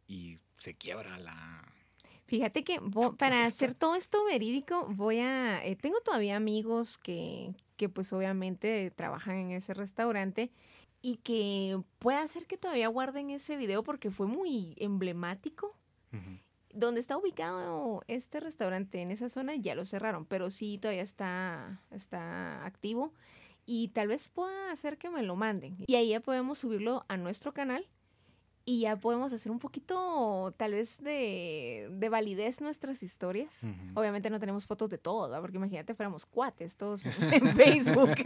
y 0.07 0.39
se 0.57 0.73
quiebra 0.75 1.17
la... 1.19 1.63
Fíjate 2.25 2.65
que 2.65 2.81
para 3.17 3.45
hacer 3.45 3.73
todo 3.73 3.95
esto 3.95 4.25
verídico, 4.25 4.85
voy 4.89 5.19
a. 5.19 5.63
eh, 5.65 5.77
tengo 5.77 6.01
todavía 6.01 6.35
amigos 6.35 6.97
que, 6.97 7.53
que, 7.77 7.87
pues, 7.87 8.11
obviamente 8.11 8.91
trabajan 8.91 9.37
en 9.37 9.51
ese 9.51 9.73
restaurante 9.73 10.51
y 11.01 11.17
que 11.17 11.79
puede 11.99 12.17
hacer 12.17 12.45
que 12.45 12.57
todavía 12.57 12.89
guarden 12.89 13.29
ese 13.29 13.55
video 13.55 13.81
porque 13.81 14.11
fue 14.11 14.27
muy 14.27 14.73
emblemático. 14.75 15.73
Ujú. 16.11 16.37
Donde 16.73 16.99
está 16.99 17.17
ubicado 17.17 18.03
este 18.07 18.39
restaurante 18.39 19.01
en 19.01 19.11
esa 19.11 19.29
zona 19.29 19.55
ya 19.55 19.75
lo 19.75 19.85
cerraron, 19.85 20.25
pero 20.25 20.49
sí 20.49 20.77
todavía 20.77 21.03
está, 21.03 21.81
está 21.91 22.65
activo 22.65 23.13
y 23.65 23.89
tal 23.89 24.07
vez 24.07 24.27
pueda 24.29 24.71
hacer 24.71 24.97
que 24.97 25.09
me 25.09 25.21
lo 25.23 25.35
manden. 25.35 25.77
Y 25.87 25.95
ahí 25.95 26.09
ya 26.09 26.21
podemos 26.21 26.57
subirlo 26.57 27.05
a 27.07 27.17
nuestro 27.17 27.53
canal 27.53 27.85
y 28.69 28.81
ya 28.81 28.97
podemos 28.97 29.31
hacer 29.31 29.49
un 29.49 29.59
poquito 29.59 30.53
tal 30.57 30.73
vez 30.73 30.97
de, 31.01 31.87
de 31.89 32.09
validez 32.09 32.59
nuestras 32.59 33.01
historias. 33.01 33.57
Obviamente 33.93 34.29
no 34.29 34.41
tenemos 34.41 34.67
fotos 34.67 34.89
de 34.89 34.97
todo, 34.97 35.23
¿verdad? 35.29 35.39
porque 35.41 35.55
imagínate 35.55 35.95
fuéramos 35.95 36.25
cuates 36.25 36.75
todos 36.75 37.05
en, 37.05 37.13
Facebook. 37.55 38.09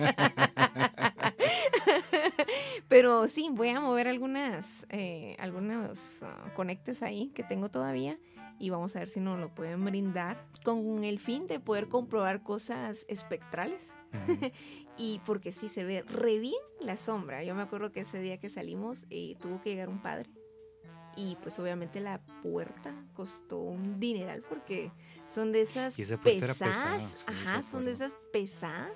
Pero 2.87 3.27
sí, 3.27 3.49
voy 3.51 3.69
a 3.69 3.79
mover 3.79 4.07
algunas, 4.07 4.87
eh, 4.89 5.35
algunos 5.37 6.23
ah, 6.23 6.51
conectes 6.55 7.03
ahí 7.03 7.29
que 7.35 7.43
tengo 7.43 7.69
todavía 7.69 8.17
y 8.61 8.69
vamos 8.69 8.95
a 8.95 8.99
ver 8.99 9.09
si 9.09 9.19
nos 9.19 9.39
lo 9.39 9.53
pueden 9.53 9.83
brindar 9.83 10.45
con 10.63 11.03
el 11.03 11.19
fin 11.19 11.47
de 11.47 11.59
poder 11.59 11.87
comprobar 11.89 12.43
cosas 12.43 13.05
espectrales. 13.09 13.93
Y 14.97 15.19
porque 15.25 15.51
sí 15.51 15.67
se 15.69 15.83
ve 15.83 16.03
re 16.03 16.37
bien 16.37 16.61
la 16.79 16.95
sombra. 16.95 17.43
Yo 17.43 17.55
me 17.55 17.61
acuerdo 17.63 17.91
que 17.91 18.01
ese 18.01 18.19
día 18.19 18.37
que 18.39 18.49
salimos 18.49 19.05
eh, 19.09 19.35
tuvo 19.41 19.59
que 19.61 19.71
llegar 19.71 19.89
un 19.89 19.99
padre. 20.01 20.29
Y 21.15 21.37
pues 21.41 21.57
obviamente 21.59 22.01
la 22.01 22.19
puerta 22.43 22.93
costó 23.13 23.57
un 23.57 23.99
dineral 23.99 24.43
porque 24.47 24.91
son 25.27 25.51
de 25.53 25.61
esas 25.61 25.97
Y 25.97 26.03
esa 26.03 26.17
pesadas. 26.17 26.57
pesada, 26.57 26.99
sí, 26.99 27.15
Ajá, 27.25 27.63
son 27.63 27.85
de 27.85 27.93
esas 27.93 28.15
pesadas 28.31 28.91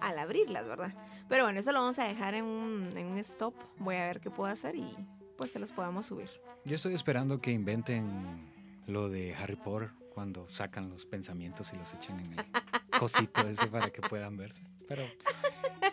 al 0.00 0.18
abrirlas, 0.18 0.66
¿verdad? 0.66 0.94
Pero 1.28 1.44
bueno, 1.44 1.60
eso 1.60 1.70
lo 1.70 1.80
vamos 1.80 1.98
a 1.98 2.04
dejar 2.04 2.34
en 2.34 2.44
un, 2.46 2.96
en 2.96 3.06
un 3.06 3.18
stop. 3.18 3.54
Voy 3.78 3.96
a 3.96 4.06
ver 4.06 4.20
qué 4.20 4.30
puedo 4.30 4.50
hacer 4.50 4.74
y 4.74 4.96
pues 5.36 5.50
se 5.50 5.58
los 5.58 5.70
podamos 5.70 6.06
subir. 6.06 6.30
Yo 6.64 6.74
estoy 6.76 6.94
esperando 6.94 7.40
que 7.40 7.52
inventen 7.52 8.50
lo 8.86 9.08
de 9.08 9.34
Harry 9.34 9.56
Potter 9.56 9.90
cuando 10.14 10.48
sacan 10.48 10.88
los 10.88 11.04
pensamientos 11.04 11.72
y 11.72 11.76
los 11.76 11.92
echan 11.92 12.18
en 12.20 12.38
el 12.38 12.46
cosito 12.98 13.46
ese 13.46 13.66
para 13.66 13.90
que 13.90 14.00
puedan 14.00 14.36
verse. 14.36 14.62
Pero 14.88 15.04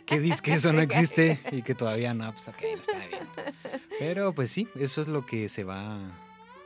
que 0.06 0.20
dice 0.20 0.41
que 0.41 0.54
eso 0.54 0.72
no 0.72 0.82
existe 0.82 1.39
y 1.52 1.62
que 1.62 1.76
todavía 1.76 2.14
no, 2.14 2.32
pues 2.32 2.48
ok, 2.48 2.62
no 2.62 2.82
está 2.82 2.98
bien. 3.08 3.28
Pero 4.00 4.34
pues 4.34 4.52
sí, 4.52 4.68
eso 4.76 5.02
es 5.02 5.08
lo 5.08 5.26
que 5.26 5.50
se 5.50 5.64
va. 5.64 6.00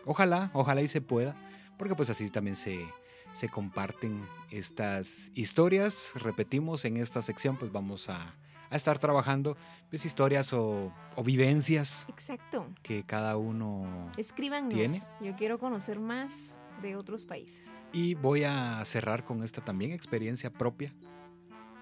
Ojalá, 0.05 0.51
ojalá 0.53 0.81
y 0.81 0.87
se 0.87 1.01
pueda, 1.01 1.35
porque 1.77 1.95
pues 1.95 2.09
así 2.09 2.29
también 2.29 2.55
se, 2.55 2.85
se 3.33 3.49
comparten 3.49 4.27
estas 4.51 5.31
historias. 5.33 6.11
Repetimos, 6.15 6.85
en 6.85 6.97
esta 6.97 7.21
sección 7.21 7.57
pues 7.57 7.71
vamos 7.71 8.09
a, 8.09 8.35
a 8.69 8.75
estar 8.75 8.99
trabajando 8.99 9.57
pues 9.89 10.05
historias 10.05 10.53
o, 10.53 10.93
o 11.15 11.23
vivencias 11.23 12.05
Exacto. 12.09 12.67
que 12.83 13.03
cada 13.03 13.37
uno 13.37 14.11
Escríbanos. 14.17 14.73
¿Tiene? 14.73 15.01
Yo 15.21 15.35
quiero 15.35 15.59
conocer 15.59 15.99
más 15.99 16.57
de 16.81 16.95
otros 16.95 17.25
países. 17.25 17.67
Y 17.93 18.15
voy 18.15 18.43
a 18.43 18.83
cerrar 18.85 19.23
con 19.23 19.43
esta 19.43 19.61
también 19.61 19.91
experiencia 19.91 20.51
propia 20.51 20.93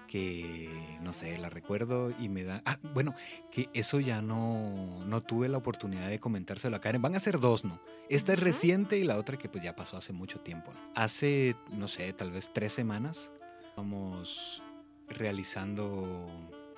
que 0.06 0.70
no 1.02 1.12
sé, 1.12 1.36
la 1.38 1.50
recuerdo 1.50 2.12
y 2.18 2.28
me 2.28 2.44
da. 2.44 2.62
Ah, 2.64 2.78
bueno, 2.94 3.14
que 3.50 3.68
eso 3.74 4.00
ya 4.00 4.22
no, 4.22 5.04
no 5.04 5.22
tuve 5.22 5.48
la 5.48 5.58
oportunidad 5.58 6.08
de 6.08 6.18
comentárselo 6.18 6.76
a 6.76 6.80
Karen. 6.80 7.02
Van 7.02 7.14
a 7.14 7.20
ser 7.20 7.38
dos, 7.38 7.64
¿no? 7.64 7.80
Esta 8.08 8.32
es 8.32 8.40
reciente 8.40 8.98
y 8.98 9.04
la 9.04 9.16
otra 9.16 9.36
que 9.36 9.48
pues 9.48 9.62
ya 9.62 9.74
pasó 9.74 9.96
hace 9.96 10.12
mucho 10.12 10.40
tiempo. 10.40 10.72
¿no? 10.72 10.80
Hace, 10.94 11.56
no 11.70 11.88
sé, 11.88 12.12
tal 12.12 12.30
vez 12.30 12.50
tres 12.52 12.72
semanas, 12.72 13.30
vamos 13.76 14.62
realizando 15.08 16.28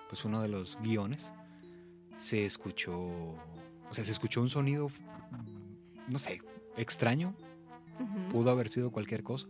pues 0.09 0.25
uno 0.25 0.43
de 0.43 0.49
los 0.49 0.79
guiones. 0.81 1.33
Se 2.19 2.45
escuchó, 2.45 2.99
o 2.99 3.93
sea, 3.93 4.05
se 4.05 4.11
escuchó 4.11 4.41
un 4.41 4.51
sonido, 4.51 4.91
no 6.09 6.19
sé, 6.19 6.41
extraño, 6.77 7.35
pudo 8.33 8.51
haber 8.51 8.69
sido 8.69 8.91
cualquier 8.91 9.23
cosa, 9.23 9.47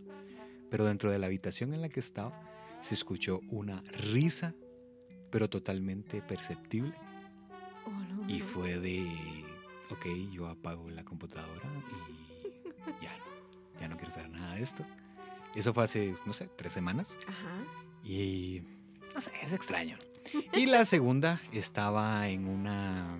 pero 0.69 0.85
dentro 0.85 1.11
de 1.11 1.17
la 1.17 1.25
habitación 1.25 1.73
en 1.73 1.81
la 1.81 1.89
que 1.89 1.99
estaba 1.99 2.39
se 2.81 2.93
escuchó 2.93 3.41
una 3.49 3.81
risa, 4.11 4.53
pero 5.31 5.49
totalmente 5.49 6.21
perceptible. 6.21 6.93
Oh, 7.85 7.91
no, 7.91 8.29
Y 8.29 8.41
fue 8.41 8.79
de, 8.79 9.05
ok, 9.89 10.05
yo 10.31 10.47
apago 10.47 10.89
la 10.89 11.03
computadora 11.03 11.67
y 12.99 13.03
ya, 13.03 13.11
ya 13.81 13.87
no 13.87 13.97
quiero 13.97 14.11
saber 14.11 14.29
nada 14.29 14.55
de 14.55 14.61
esto. 14.61 14.85
Eso 15.55 15.73
fue 15.73 15.83
hace, 15.83 16.15
no 16.25 16.33
sé, 16.33 16.49
tres 16.55 16.71
semanas. 16.71 17.15
Ajá. 17.27 17.63
Y, 18.03 18.61
no 19.13 19.21
sé, 19.21 19.31
es 19.41 19.53
extraño. 19.53 19.97
Y 20.53 20.65
la 20.65 20.85
segunda 20.85 21.41
estaba 21.51 22.27
en 22.27 22.47
una 22.47 23.19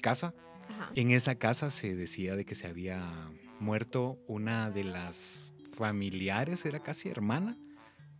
casa 0.00 0.34
Ajá. 0.68 0.90
en 0.94 1.10
esa 1.10 1.34
casa 1.36 1.70
se 1.70 1.94
decía 1.94 2.36
de 2.36 2.44
que 2.44 2.54
se 2.54 2.66
había 2.66 3.30
muerto 3.60 4.18
una 4.26 4.70
de 4.70 4.84
las 4.84 5.42
familiares, 5.76 6.64
era 6.66 6.80
casi 6.80 7.08
hermana, 7.08 7.56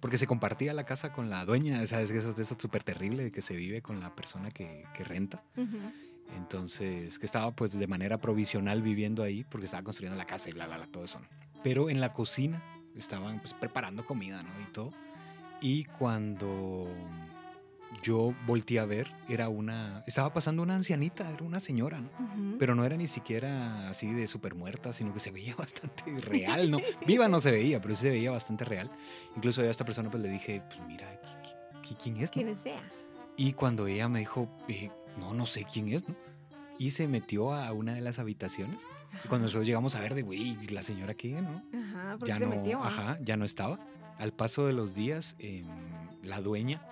porque 0.00 0.18
se 0.18 0.26
compartía 0.26 0.74
la 0.74 0.84
casa 0.84 1.12
con 1.12 1.30
la 1.30 1.44
dueña, 1.44 1.86
¿sabes? 1.86 2.10
Eso 2.10 2.30
es 2.30 2.36
de 2.36 2.42
eso 2.42 2.56
súper 2.58 2.82
terrible, 2.82 3.24
de 3.24 3.32
que 3.32 3.42
se 3.42 3.56
vive 3.56 3.80
con 3.80 4.00
la 4.00 4.14
persona 4.14 4.50
que, 4.50 4.84
que 4.94 5.04
renta. 5.04 5.42
Entonces, 6.36 7.18
que 7.18 7.26
estaba 7.26 7.54
pues 7.54 7.72
de 7.72 7.86
manera 7.86 8.18
provisional 8.18 8.82
viviendo 8.82 9.22
ahí, 9.22 9.44
porque 9.44 9.66
estaba 9.66 9.82
construyendo 9.82 10.16
la 10.16 10.26
casa 10.26 10.50
y 10.50 10.52
bla, 10.52 10.66
bla, 10.66 10.76
bla, 10.76 10.86
todo 10.88 11.04
eso. 11.04 11.20
¿no? 11.20 11.28
Pero 11.62 11.90
en 11.90 12.00
la 12.00 12.12
cocina 12.12 12.62
estaban 12.96 13.40
pues 13.40 13.54
preparando 13.54 14.04
comida, 14.04 14.42
¿no? 14.42 14.50
Y 14.60 14.72
todo. 14.72 14.92
Y 15.60 15.84
cuando 15.84 16.88
yo 18.02 18.34
volteé 18.46 18.80
a 18.80 18.84
ver, 18.84 19.12
era 19.28 19.48
una, 19.48 20.02
estaba 20.06 20.32
pasando 20.32 20.62
una 20.62 20.74
ancianita, 20.76 21.30
era 21.30 21.44
una 21.44 21.60
señora, 21.60 22.00
¿no? 22.00 22.10
Pero 22.58 22.74
no 22.74 22.84
era 22.84 22.96
ni 22.96 23.06
siquiera 23.06 23.88
así 23.88 24.12
de 24.12 24.26
súper 24.26 24.54
muerta, 24.54 24.92
sino 24.92 25.12
que 25.14 25.20
se 25.20 25.30
veía 25.30 25.54
bastante 25.58 26.04
real, 26.18 26.70
¿no? 26.70 26.78
Viva 27.06 27.28
no 27.28 27.40
se 27.40 27.50
veía, 27.50 27.80
pero 27.80 27.94
sí 27.94 28.02
se 28.02 28.10
veía 28.10 28.30
bastante 28.30 28.64
real. 28.64 28.90
Incluso 29.36 29.60
a 29.62 29.66
esta 29.66 29.84
persona 29.84 30.10
pues 30.10 30.22
le 30.22 30.28
dije, 30.28 30.62
pues 30.68 30.80
mira, 30.86 31.06
¿qui- 31.42 31.82
qui- 31.82 31.96
¿quién 32.02 32.16
es? 32.18 32.30
no?". 32.30 32.42
Quien 32.42 32.56
sea. 32.56 32.82
Y 33.36 33.52
cuando 33.54 33.86
ella 33.86 34.08
me 34.08 34.20
dijo, 34.20 34.48
eh, 34.68 34.90
no, 35.18 35.34
no 35.34 35.46
sé 35.46 35.64
quién 35.70 35.88
es, 35.92 36.08
¿no? 36.08 36.14
Y 36.78 36.90
se 36.90 37.06
metió 37.08 37.52
a 37.52 37.72
una 37.72 37.94
de 37.94 38.00
las 38.00 38.18
habitaciones. 38.18 38.80
Y 39.24 39.28
cuando 39.28 39.46
nosotros 39.46 39.66
llegamos 39.66 39.94
a 39.94 40.00
ver 40.00 40.14
de, 40.14 40.22
güey, 40.22 40.56
¿la 40.70 40.82
señora 40.82 41.14
qué, 41.14 41.40
no? 41.40 41.62
Ajá, 41.72 42.16
porque 42.18 42.32
Ya 42.32 42.38
se 42.38 42.46
no, 42.46 42.50
metió. 42.56 42.80
ah? 42.82 42.88
ajá, 42.88 43.18
ya 43.22 43.36
no 43.36 43.44
estaba. 43.44 43.78
Al 44.18 44.32
paso 44.32 44.66
de 44.66 44.72
los 44.72 44.94
días, 44.94 45.36
em, 45.38 45.66
la 46.22 46.40
dueña 46.40 46.84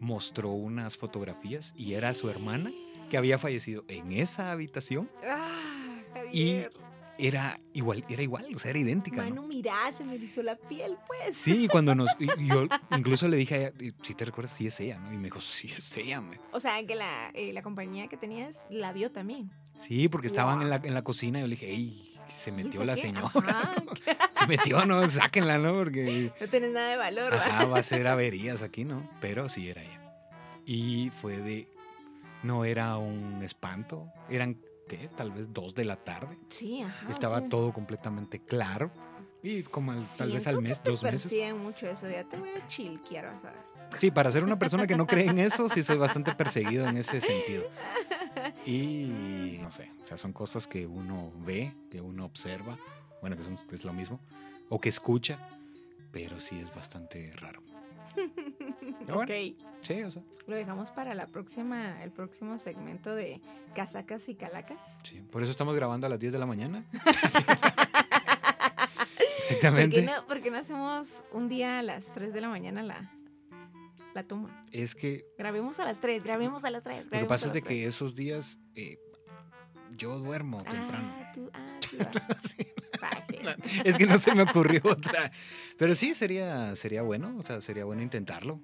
mostró 0.00 0.50
unas 0.50 0.96
fotografías 0.96 1.72
y 1.76 1.94
era 1.94 2.12
su 2.14 2.28
hermana 2.30 2.70
que 3.10 3.16
había 3.16 3.38
fallecido 3.38 3.84
en 3.88 4.12
esa 4.12 4.50
habitación 4.52 5.08
Ah, 5.24 5.48
Y 6.32 6.62
era 7.18 7.58
igual, 7.72 8.04
era 8.10 8.22
igual, 8.22 8.46
o 8.54 8.58
sea, 8.58 8.70
era 8.72 8.78
idéntica, 8.80 9.22
Mano, 9.22 9.36
¿no? 9.36 9.48
mira, 9.48 9.74
se 9.96 10.04
me 10.04 10.16
erizó 10.16 10.42
la 10.42 10.56
piel, 10.56 10.98
pues. 11.06 11.34
Sí, 11.36 11.64
y 11.64 11.68
cuando 11.68 11.94
nos, 11.94 12.10
y- 12.18 12.28
y 12.42 12.48
yo 12.48 12.66
incluso 12.90 13.26
le 13.28 13.38
dije 13.38 13.54
a 13.54 13.58
ella, 13.68 13.72
si 14.02 14.14
te 14.14 14.24
recuerdas, 14.26 14.54
sí 14.54 14.66
es 14.66 14.78
ella, 14.80 14.98
¿no? 14.98 15.12
Y 15.12 15.16
me 15.16 15.24
dijo, 15.24 15.40
sí 15.40 15.68
es 15.74 15.96
ella. 15.96 16.22
O 16.52 16.60
sea, 16.60 16.84
que 16.86 16.94
la, 16.94 17.30
eh, 17.32 17.52
la 17.54 17.62
compañía 17.62 18.08
que 18.08 18.16
tenías 18.18 18.58
la 18.68 18.92
vio 18.92 19.10
también. 19.12 19.50
Sí, 19.78 20.08
porque 20.08 20.26
estaban 20.26 20.60
en 20.62 20.68
la, 20.68 20.76
en 20.82 20.92
la 20.94 21.02
cocina 21.02 21.38
y 21.38 21.42
yo 21.42 21.46
le 21.48 21.54
dije, 21.54 21.70
ey, 21.70 22.15
se 22.28 22.50
¿Y 22.50 22.52
metió 22.54 22.84
la 22.84 22.94
qué? 22.94 23.02
señora. 23.02 23.26
Ajá, 23.48 23.74
Se 24.38 24.46
metió, 24.46 24.84
¿no? 24.84 25.08
Sáquenla, 25.08 25.58
¿no? 25.58 25.72
Porque 25.74 26.32
no 26.40 26.48
tienes 26.48 26.70
nada 26.72 26.88
de 26.90 26.96
valor, 26.96 27.32
¿va? 27.32 27.36
ajá, 27.38 27.64
va 27.66 27.78
a 27.78 27.82
ser 27.82 28.06
averías 28.06 28.62
aquí, 28.62 28.84
¿no? 28.84 29.08
Pero 29.20 29.48
sí 29.48 29.68
era 29.68 29.82
ella. 29.82 30.00
Y 30.64 31.10
fue 31.20 31.38
de, 31.38 31.68
no 32.42 32.64
era 32.64 32.96
un 32.96 33.42
espanto, 33.42 34.08
eran, 34.28 34.56
¿qué? 34.88 35.08
Tal 35.16 35.30
vez 35.30 35.52
dos 35.52 35.74
de 35.74 35.84
la 35.84 35.96
tarde. 35.96 36.36
Sí, 36.50 36.82
ajá. 36.82 37.06
o 37.06 37.10
Estaba 37.10 37.38
sea, 37.40 37.48
todo 37.48 37.72
completamente 37.72 38.40
claro. 38.40 38.90
Y 39.42 39.62
como 39.62 39.92
al- 39.92 40.04
tal 40.18 40.32
vez 40.32 40.46
al 40.48 40.56
que 40.56 40.62
mes, 40.62 40.82
te 40.82 40.90
dos 40.90 41.02
meses. 41.04 41.32
mucho 41.56 41.86
eso, 41.86 42.08
ya 42.10 42.24
te 42.24 42.36
voy 42.36 42.50
a 42.50 42.66
chilquear, 42.66 43.26
vas 43.26 43.44
a 43.44 43.50
ver. 43.50 43.76
Sí, 43.96 44.10
para 44.10 44.30
ser 44.32 44.42
una 44.42 44.58
persona 44.58 44.86
que 44.88 44.96
no 44.96 45.06
cree 45.06 45.26
en 45.26 45.38
eso, 45.38 45.68
sí 45.68 45.84
soy 45.84 45.96
bastante 45.96 46.34
perseguido 46.34 46.88
en 46.88 46.96
ese 46.96 47.20
sentido. 47.20 47.64
Y 48.66 49.45
no 49.66 49.70
sé, 49.72 49.90
o 50.04 50.06
sea, 50.06 50.16
son 50.16 50.32
cosas 50.32 50.68
que 50.68 50.86
uno 50.86 51.32
ve, 51.44 51.74
que 51.90 52.00
uno 52.00 52.24
observa, 52.24 52.78
bueno, 53.20 53.36
que 53.36 53.42
son- 53.42 53.58
es 53.72 53.84
lo 53.84 53.92
mismo, 53.92 54.20
o 54.68 54.80
que 54.80 54.88
escucha, 54.88 55.40
pero 56.12 56.38
sí 56.38 56.60
es 56.60 56.72
bastante 56.72 57.32
raro. 57.34 57.60
Bueno, 59.08 59.22
Ok. 59.22 59.30
sí, 59.80 60.02
o 60.04 60.10
sea, 60.12 60.22
Lo 60.46 60.54
dejamos 60.54 60.90
para 60.92 61.14
la 61.16 61.26
próxima, 61.26 62.00
el 62.04 62.12
próximo 62.12 62.58
segmento 62.60 63.12
de 63.14 63.40
casacas 63.74 64.28
y 64.28 64.36
calacas. 64.36 64.80
sí. 65.02 65.20
Por 65.32 65.42
eso 65.42 65.50
estamos 65.50 65.74
grabando 65.74 66.06
a 66.06 66.10
las 66.10 66.20
10 66.20 66.32
de 66.32 66.38
la 66.38 66.46
mañana. 66.46 66.84
¿Por 66.92 67.12
Exactamente. 69.42 69.96
qué, 70.00 70.06
no, 70.06 70.26
por 70.26 70.40
qué 70.42 70.50
no 70.52 70.58
hacemos 70.58 71.24
un 71.32 71.48
día 71.48 71.80
a 71.80 71.82
las 71.82 72.12
3 72.12 72.32
de 72.32 72.40
la 72.40 72.48
mañana 72.48 72.82
la, 72.84 73.12
la 74.14 74.22
toma? 74.24 74.62
Es 74.72 74.94
que 74.94 75.24
Grabemos 75.38 75.78
a 75.80 75.84
las 75.84 76.00
3, 76.00 76.22
grabemos 76.24 76.64
a 76.64 76.70
las 76.70 76.82
3. 76.82 77.04
lo 77.04 77.10
que 77.10 77.24
pasa 77.26 77.46
es 77.48 77.52
de 77.52 77.62
que 77.62 77.86
esos 77.86 78.14
días 78.14 78.58
eh, 78.74 78.98
yo 79.96 80.18
duermo 80.18 80.62
temprano. 80.62 81.14
Ah, 81.18 81.32
tú, 81.32 81.50
ah, 81.52 81.78
tú. 81.80 81.96
Sí. 82.48 82.66
Es 83.84 83.96
que 83.98 84.06
no 84.06 84.18
se 84.18 84.34
me 84.34 84.42
ocurrió 84.42 84.80
otra. 84.84 85.30
Pero 85.78 85.94
sí, 85.94 86.14
sería, 86.14 86.74
sería 86.76 87.02
bueno, 87.02 87.36
o 87.38 87.44
sea, 87.44 87.60
sería 87.60 87.84
bueno 87.84 88.02
intentarlo. 88.02 88.60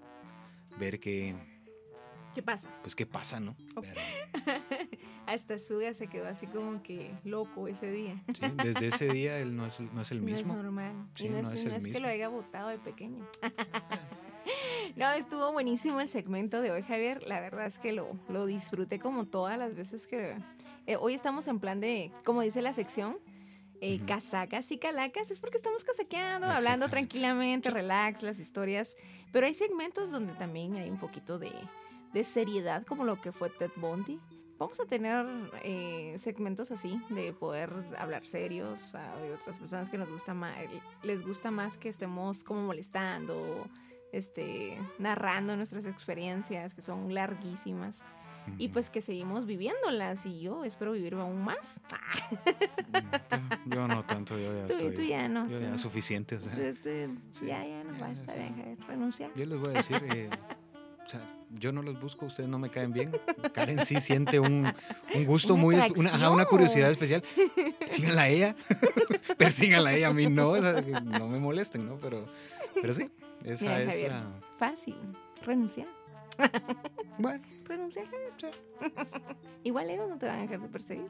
Ver 0.78 0.98
qué, 0.98 1.36
¿Qué 2.34 2.42
pasa? 2.42 2.70
pues, 2.80 2.94
qué 2.96 3.04
pasa, 3.06 3.38
¿no? 3.40 3.54
Ok. 3.76 3.84
Pero, 3.84 4.60
Hasta 5.26 5.58
Suga 5.58 5.92
se 5.94 6.08
quedó 6.08 6.26
así 6.26 6.46
como 6.46 6.82
que 6.82 7.14
loco 7.24 7.68
ese 7.68 7.90
día. 7.90 8.22
sí, 8.34 8.42
desde 8.64 8.86
ese 8.88 9.08
día 9.12 9.38
él 9.38 9.54
no 9.54 9.66
es, 9.66 9.78
no 9.80 10.00
es 10.00 10.10
el 10.10 10.24
No 10.24 10.28
es 10.28 10.34
mismo. 10.38 10.54
normal. 10.54 11.06
Sí, 11.14 11.26
y 11.26 11.28
no, 11.28 11.38
es, 11.38 11.46
el 11.64 11.72
es 11.72 11.82
que 11.84 11.90
mismo. 11.90 12.00
lo 12.00 12.08
haya 12.08 12.28
votado 12.28 12.68
de 12.70 12.78
pequeño. 12.78 13.24
no, 14.96 15.10
estuvo 15.12 15.52
buenísimo 15.52 16.00
el 16.00 16.08
segmento 16.08 16.60
de 16.60 16.70
hoy, 16.70 16.82
Javier. 16.82 17.22
La 17.26 17.40
verdad 17.40 17.66
es 17.66 17.78
que 17.78 17.92
lo, 17.92 18.18
lo 18.28 18.46
disfruté 18.46 18.98
como 18.98 19.26
todas 19.26 19.58
las 19.58 19.74
veces 19.76 20.06
que... 20.06 20.36
eh, 20.86 20.96
hoy 20.96 21.14
estamos 21.14 21.46
en 21.48 21.60
plan 21.60 21.80
de, 21.80 22.12
como 22.24 22.42
dice 22.42 22.62
la 22.62 22.72
sección, 22.72 23.18
eh, 23.80 24.00
casacas 24.06 24.70
y 24.70 24.78
calacas. 24.78 25.30
Es 25.30 25.40
porque 25.40 25.56
estamos 25.56 25.84
casaqueando, 25.84 26.46
hablando 26.46 26.88
tranquilamente, 26.88 27.70
relax, 27.70 28.22
las 28.22 28.38
historias. 28.38 28.96
Pero 29.32 29.46
hay 29.46 29.54
segmentos 29.54 30.10
donde 30.10 30.34
también 30.34 30.76
hay 30.76 30.88
un 30.88 30.98
poquito 30.98 31.38
de, 31.38 31.52
de 32.12 32.24
seriedad, 32.24 32.84
como 32.86 33.04
lo 33.04 33.20
que 33.20 33.32
fue 33.32 33.50
Ted 33.50 33.72
Bundy. 33.76 34.20
Vamos 34.58 34.78
a 34.78 34.84
tener 34.84 35.26
eh, 35.64 36.14
segmentos 36.20 36.70
así, 36.70 37.00
de 37.08 37.32
poder 37.32 37.72
hablar 37.98 38.24
serios. 38.24 38.94
Hay 38.94 39.30
otras 39.30 39.58
personas 39.58 39.88
que 39.88 39.98
nos 39.98 40.08
gusta 40.08 40.34
más, 40.34 40.54
les 41.02 41.26
gusta 41.26 41.50
más 41.50 41.76
que 41.76 41.88
estemos 41.88 42.44
como 42.44 42.62
molestando, 42.62 43.68
este, 44.12 44.78
narrando 45.00 45.56
nuestras 45.56 45.84
experiencias, 45.86 46.74
que 46.74 46.82
son 46.82 47.12
larguísimas. 47.12 47.98
Y 48.58 48.68
pues 48.68 48.90
que 48.90 49.00
seguimos 49.00 49.46
viviéndolas 49.46 50.26
y 50.26 50.40
yo 50.40 50.64
espero 50.64 50.92
vivir 50.92 51.14
aún 51.14 51.42
más. 51.44 51.80
Yo 53.66 53.86
no 53.88 54.04
tanto, 54.04 54.36
yo 54.38 54.52
ya 54.54 54.66
Tú, 54.66 54.72
estoy. 54.74 54.94
tú 54.94 55.02
ya 55.02 55.28
no. 55.28 55.48
yo 55.48 55.56
tú 55.58 55.62
ya 55.64 55.70
no. 55.70 55.78
suficiente, 55.78 56.36
o 56.36 56.40
sea. 56.40 56.52
Tú- 56.52 56.58
Sí, 57.32 57.46
ya, 57.46 57.64
ya 57.66 57.84
no 57.84 57.92
ya, 57.94 58.00
va 58.00 58.06
a 58.06 58.12
ya, 58.12 58.20
estar 58.20 58.34
sí. 58.36 58.40
bien, 58.42 58.56
Javier. 58.56 58.78
Renunciar. 58.88 59.30
Yo 59.34 59.46
les 59.46 59.58
voy 59.60 59.68
a 59.70 59.72
decir, 59.78 60.02
eh, 60.14 60.30
o 61.04 61.08
sea, 61.08 61.20
yo 61.50 61.72
no 61.72 61.82
los 61.82 62.00
busco, 62.00 62.26
ustedes 62.26 62.48
no 62.48 62.58
me 62.58 62.70
caen 62.70 62.92
bien. 62.92 63.10
Karen 63.54 63.84
sí 63.84 64.00
siente 64.00 64.40
un, 64.40 64.72
un 65.14 65.24
gusto 65.26 65.54
Una 65.54 65.62
muy, 65.62 65.76
una, 65.96 66.10
ajá, 66.14 66.30
una 66.30 66.44
curiosidad 66.44 66.90
especial. 66.90 67.22
Síganla 67.88 68.22
a 68.22 68.28
ella, 68.28 68.56
persíganla 69.36 69.90
a 69.90 69.94
ella, 69.94 70.08
a 70.08 70.12
mí 70.12 70.26
no, 70.28 70.50
o 70.50 70.60
sea, 70.62 70.82
que 70.84 70.92
no 70.92 71.28
me 71.28 71.38
molesten, 71.38 71.86
¿no? 71.86 71.96
Pero, 71.96 72.26
pero 72.80 72.94
sí, 72.94 73.10
esa 73.44 73.64
Mira, 73.64 73.82
es 73.82 73.88
Javier. 73.88 74.10
la... 74.12 74.24
Fácil. 74.58 74.96
Renunciar. 75.44 75.88
Bueno, 77.18 77.42
Renunciar, 77.64 78.06
Javier. 78.06 78.54
Igual 79.64 79.90
ellos 79.90 80.08
no 80.08 80.18
te 80.18 80.26
van 80.26 80.38
a 80.38 80.42
dejar 80.42 80.60
de 80.60 80.68
perseguir. 80.68 81.08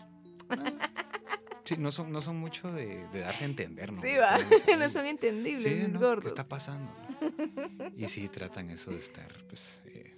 sí, 1.65 1.77
no 1.79 1.91
son, 1.93 2.13
no 2.13 2.21
son 2.21 2.37
mucho 2.39 2.73
de, 2.73 3.07
de 3.09 3.21
darse 3.21 3.45
a 3.45 3.47
entender, 3.47 3.93
¿no? 3.93 4.03
Sí, 4.03 4.17
va. 4.17 4.39
no 4.79 4.87
sí, 4.87 4.93
son 4.93 5.07
entendibles, 5.07 5.63
Sí, 5.63 5.87
¿no? 5.89 5.99
¿Qué 5.99 6.05
gordos. 6.07 6.27
está 6.27 6.45
pasando? 6.45 6.93
no? 7.21 7.87
Y 7.97 8.09
sí 8.09 8.29
tratan 8.29 8.71
eso 8.71 8.91
de 8.91 8.99
estar, 8.99 9.33
pues, 9.49 9.81
eh, 9.87 10.15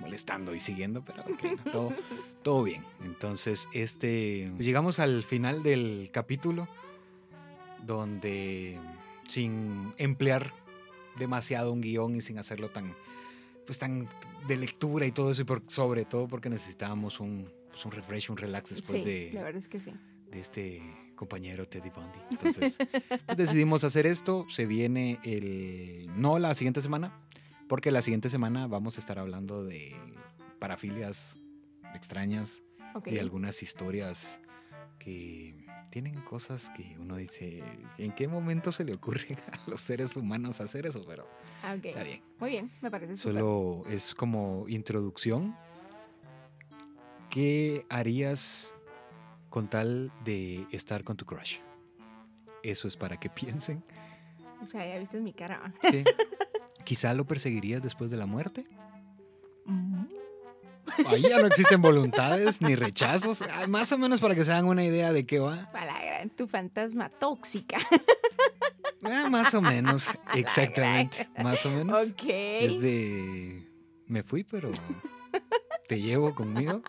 molestando 0.00 0.54
y 0.54 0.60
siguiendo, 0.60 1.04
pero 1.04 1.22
ok, 1.22 1.42
no, 1.64 1.72
todo, 1.72 1.92
todo 2.42 2.62
bien. 2.62 2.84
Entonces, 3.04 3.68
este, 3.72 4.52
llegamos 4.58 4.98
al 4.98 5.22
final 5.24 5.62
del 5.62 6.10
capítulo, 6.12 6.68
donde 7.84 8.78
sin 9.26 9.92
emplear 9.98 10.52
demasiado 11.18 11.72
un 11.72 11.80
guion 11.80 12.16
y 12.16 12.20
sin 12.20 12.38
hacerlo 12.38 12.68
tan, 12.70 12.94
pues, 13.66 13.78
tan 13.78 14.08
de 14.46 14.56
lectura 14.56 15.06
y 15.06 15.12
todo 15.12 15.30
eso, 15.30 15.42
y 15.42 15.44
por- 15.44 15.62
sobre 15.68 16.04
todo 16.04 16.26
porque 16.28 16.48
necesitábamos 16.50 17.20
un, 17.20 17.48
pues, 17.70 17.84
un 17.84 17.92
refresh, 17.92 18.30
un 18.30 18.36
relax 18.36 18.70
después 18.70 19.02
sí, 19.02 19.08
de, 19.08 19.30
la 19.32 19.42
verdad 19.42 19.58
es 19.62 19.68
que 19.68 19.80
sí. 19.80 19.92
de 20.30 20.40
este 20.40 20.82
compañero 21.14 21.68
Teddy 21.68 21.90
Bundy. 21.90 22.18
Entonces, 22.30 22.76
pues, 23.26 23.36
decidimos 23.36 23.84
hacer 23.84 24.06
esto. 24.06 24.44
Se 24.48 24.66
viene 24.66 25.20
el. 25.22 26.08
No 26.16 26.38
la 26.40 26.54
siguiente 26.54 26.82
semana, 26.82 27.20
porque 27.68 27.92
la 27.92 28.02
siguiente 28.02 28.28
semana 28.28 28.66
vamos 28.66 28.96
a 28.96 29.00
estar 29.00 29.18
hablando 29.20 29.62
de 29.64 29.94
parafilias 30.58 31.38
extrañas 31.94 32.62
y 33.06 33.18
algunas 33.18 33.62
historias 33.62 34.40
que 34.98 35.54
tienen 35.90 36.14
cosas 36.22 36.70
que 36.76 36.96
uno 36.98 37.16
dice, 37.16 37.62
¿en 37.98 38.12
qué 38.14 38.28
momento 38.28 38.72
se 38.72 38.84
le 38.84 38.94
ocurre 38.94 39.36
a 39.52 39.70
los 39.70 39.80
seres 39.80 40.16
humanos 40.16 40.60
hacer 40.60 40.86
eso? 40.86 41.02
Pero 41.06 41.26
Ah, 41.62 41.74
está 41.74 42.02
bien. 42.02 42.22
Muy 42.40 42.50
bien, 42.50 42.72
me 42.80 42.90
parece. 42.90 43.16
Solo 43.16 43.84
es 43.88 44.14
como 44.14 44.64
introducción. 44.68 45.54
¿Qué 47.30 47.86
harías 47.88 48.74
con 49.48 49.68
tal 49.68 50.12
de 50.24 50.66
estar 50.72 51.04
con 51.04 51.16
tu 51.16 51.24
crush? 51.24 51.58
Eso 52.62 52.88
es 52.88 52.96
para 52.96 53.18
que 53.18 53.30
piensen. 53.30 53.84
O 54.60 54.68
sea, 54.68 54.86
ya 54.86 54.98
viste 54.98 55.20
mi 55.20 55.32
cara. 55.32 55.72
Sí. 55.90 56.04
Quizá 56.84 57.14
lo 57.14 57.24
perseguirías 57.26 57.80
después 57.82 58.10
de 58.10 58.16
la 58.16 58.26
muerte. 58.26 58.66
Ahí 61.06 61.22
ya 61.22 61.38
no 61.40 61.46
existen 61.46 61.82
voluntades 61.82 62.60
ni 62.60 62.74
rechazos. 62.74 63.42
Ah, 63.42 63.66
Más 63.66 63.92
o 63.92 63.98
menos 63.98 64.20
para 64.20 64.34
que 64.34 64.44
se 64.44 64.52
hagan 64.52 64.66
una 64.66 64.84
idea 64.84 65.12
de 65.12 65.26
qué 65.26 65.38
va. 65.38 65.70
Gran, 65.72 66.30
tu 66.30 66.46
fantasma 66.46 67.08
tóxica. 67.08 67.78
Ah, 69.04 69.28
más 69.30 69.52
o 69.54 69.60
menos. 69.60 70.08
Exactamente. 70.34 71.28
Más 71.42 71.64
o 71.66 71.70
menos. 71.70 72.08
ok. 72.10 72.22
Es 72.26 72.80
de. 72.80 73.68
Me 74.06 74.22
fui, 74.22 74.44
pero. 74.44 74.70
Te 75.88 76.00
llevo 76.00 76.34
conmigo. 76.34 76.82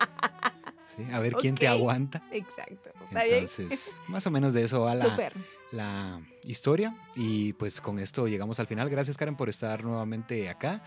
Sí, 0.96 1.04
a 1.12 1.18
ver 1.18 1.34
quién 1.34 1.56
te 1.56 1.66
aguanta. 1.66 2.22
Exacto. 2.30 2.90
Entonces, 3.10 3.96
más 4.08 4.26
o 4.26 4.30
menos 4.30 4.52
de 4.52 4.64
eso 4.64 4.82
va 4.82 4.94
la 4.94 6.20
historia. 6.44 6.96
Y 7.16 7.52
pues 7.54 7.80
con 7.80 7.98
esto 7.98 8.28
llegamos 8.28 8.60
al 8.60 8.66
final. 8.66 8.88
Gracias, 8.88 9.16
Karen, 9.16 9.36
por 9.36 9.48
estar 9.48 9.82
nuevamente 9.84 10.48
acá. 10.48 10.82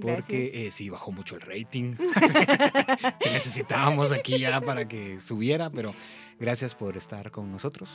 Porque 0.00 0.66
eh, 0.66 0.70
sí, 0.70 0.88
bajó 0.90 1.12
mucho 1.12 1.34
el 1.36 1.40
rating. 1.42 1.94
necesitábamos 3.24 4.12
aquí 4.12 4.38
ya 4.38 4.60
para 4.60 4.86
que 4.88 5.20
subiera, 5.20 5.70
pero 5.70 5.94
gracias 6.38 6.74
por 6.74 6.96
estar 6.96 7.30
con 7.30 7.50
nosotros. 7.50 7.90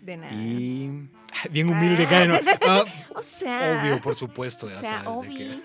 De 0.00 0.16
nada. 0.16 0.32
Y 0.32 1.08
bien 1.50 1.70
humilde, 1.70 2.06
Karen. 2.06 2.30
¿no? 2.30 2.38
Ah, 2.66 2.84
O 3.14 3.22
sea. 3.22 3.80
obvio, 3.82 4.00
por 4.00 4.14
supuesto, 4.14 4.66
O 4.66 4.68
ya 4.68 4.80
sea, 4.80 5.04
sabes 5.04 5.22
de 5.30 5.36
qué. 5.36 5.50
obvio. 5.50 5.62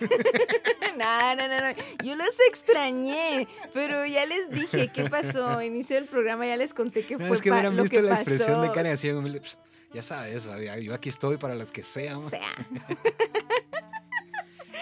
no, 0.97 1.35
no, 1.35 1.47
no, 1.47 1.57
no. 1.59 1.75
Yo 2.03 2.15
los 2.15 2.35
extrañé, 2.49 3.47
pero 3.73 4.05
ya 4.05 4.25
les 4.25 4.49
dije 4.49 4.89
qué 4.93 5.09
pasó. 5.09 5.61
Inicio 5.61 5.95
del 5.95 6.05
programa 6.05 6.45
ya 6.45 6.57
les 6.57 6.73
conté 6.73 7.05
qué 7.05 7.15
No, 7.17 7.27
fue 7.27 7.35
es 7.37 7.41
que 7.41 7.49
lo 7.49 7.83
visto 7.83 7.97
que 7.97 8.01
la 8.01 8.15
expresión 8.15 8.61
de 8.61 8.67
pasó. 8.67 8.73
Karen 8.73 8.91
así 8.93 9.07
bien 9.07 9.17
humilde. 9.19 9.39
Pss, 9.39 9.57
Ya 9.93 10.01
sabes, 10.01 10.47
yo 10.81 10.93
aquí 10.93 11.09
estoy 11.09 11.37
para 11.37 11.55
las 11.55 11.71
que 11.71 11.83
sean. 11.83 12.17
O 12.17 12.29
sea, 12.29 12.51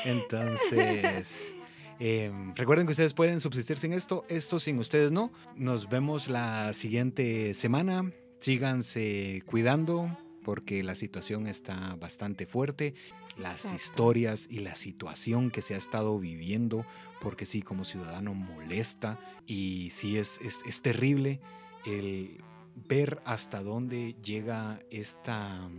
Entonces, 0.06 1.56
eh, 2.00 2.32
recuerden 2.56 2.88
que 2.88 2.92
ustedes 2.92 3.14
pueden 3.14 3.40
subsistir 3.40 3.78
sin 3.78 3.94
esto, 3.94 4.26
esto 4.30 4.60
sin 4.60 4.80
ustedes 4.80 5.12
no. 5.12 5.32
Nos 5.56 5.90
vemos 5.90 6.28
la 6.28 6.74
siguiente 6.74 7.54
semana. 7.54 8.12
Síganse 8.40 9.44
cuidando 9.46 10.18
porque 10.44 10.84
la 10.84 10.96
situación 10.96 11.48
está 11.48 11.96
bastante 12.00 12.46
fuerte. 12.46 12.96
Las 13.38 13.66
Exacto. 13.66 13.76
historias 13.76 14.48
y 14.50 14.60
la 14.60 14.76
situación 14.76 15.52
que 15.52 15.62
se 15.62 15.76
ha 15.76 15.78
estado 15.78 16.20
viviendo, 16.20 16.86
porque 17.22 17.46
sí, 17.46 17.62
como 17.62 17.86
ciudadano 17.86 18.34
molesta 18.34 19.20
y 19.46 19.90
sí 19.92 20.18
es, 20.18 20.40
es, 20.42 20.60
es 20.66 20.82
terrible 20.82 21.40
el 21.86 22.44
ver 22.76 23.22
hasta 23.26 23.64
dónde 23.64 24.16
llega 24.22 24.80
esta, 24.90 25.70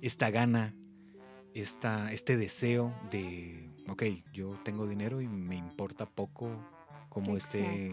esta 0.00 0.30
gana 0.30 0.74
esta, 1.54 2.12
este 2.12 2.36
deseo 2.36 2.92
de, 3.10 3.68
ok, 3.88 4.02
yo 4.32 4.58
tengo 4.64 4.86
dinero 4.86 5.20
y 5.20 5.28
me 5.28 5.56
importa 5.56 6.06
poco 6.06 6.48
cómo 7.08 7.36
esté 7.36 7.90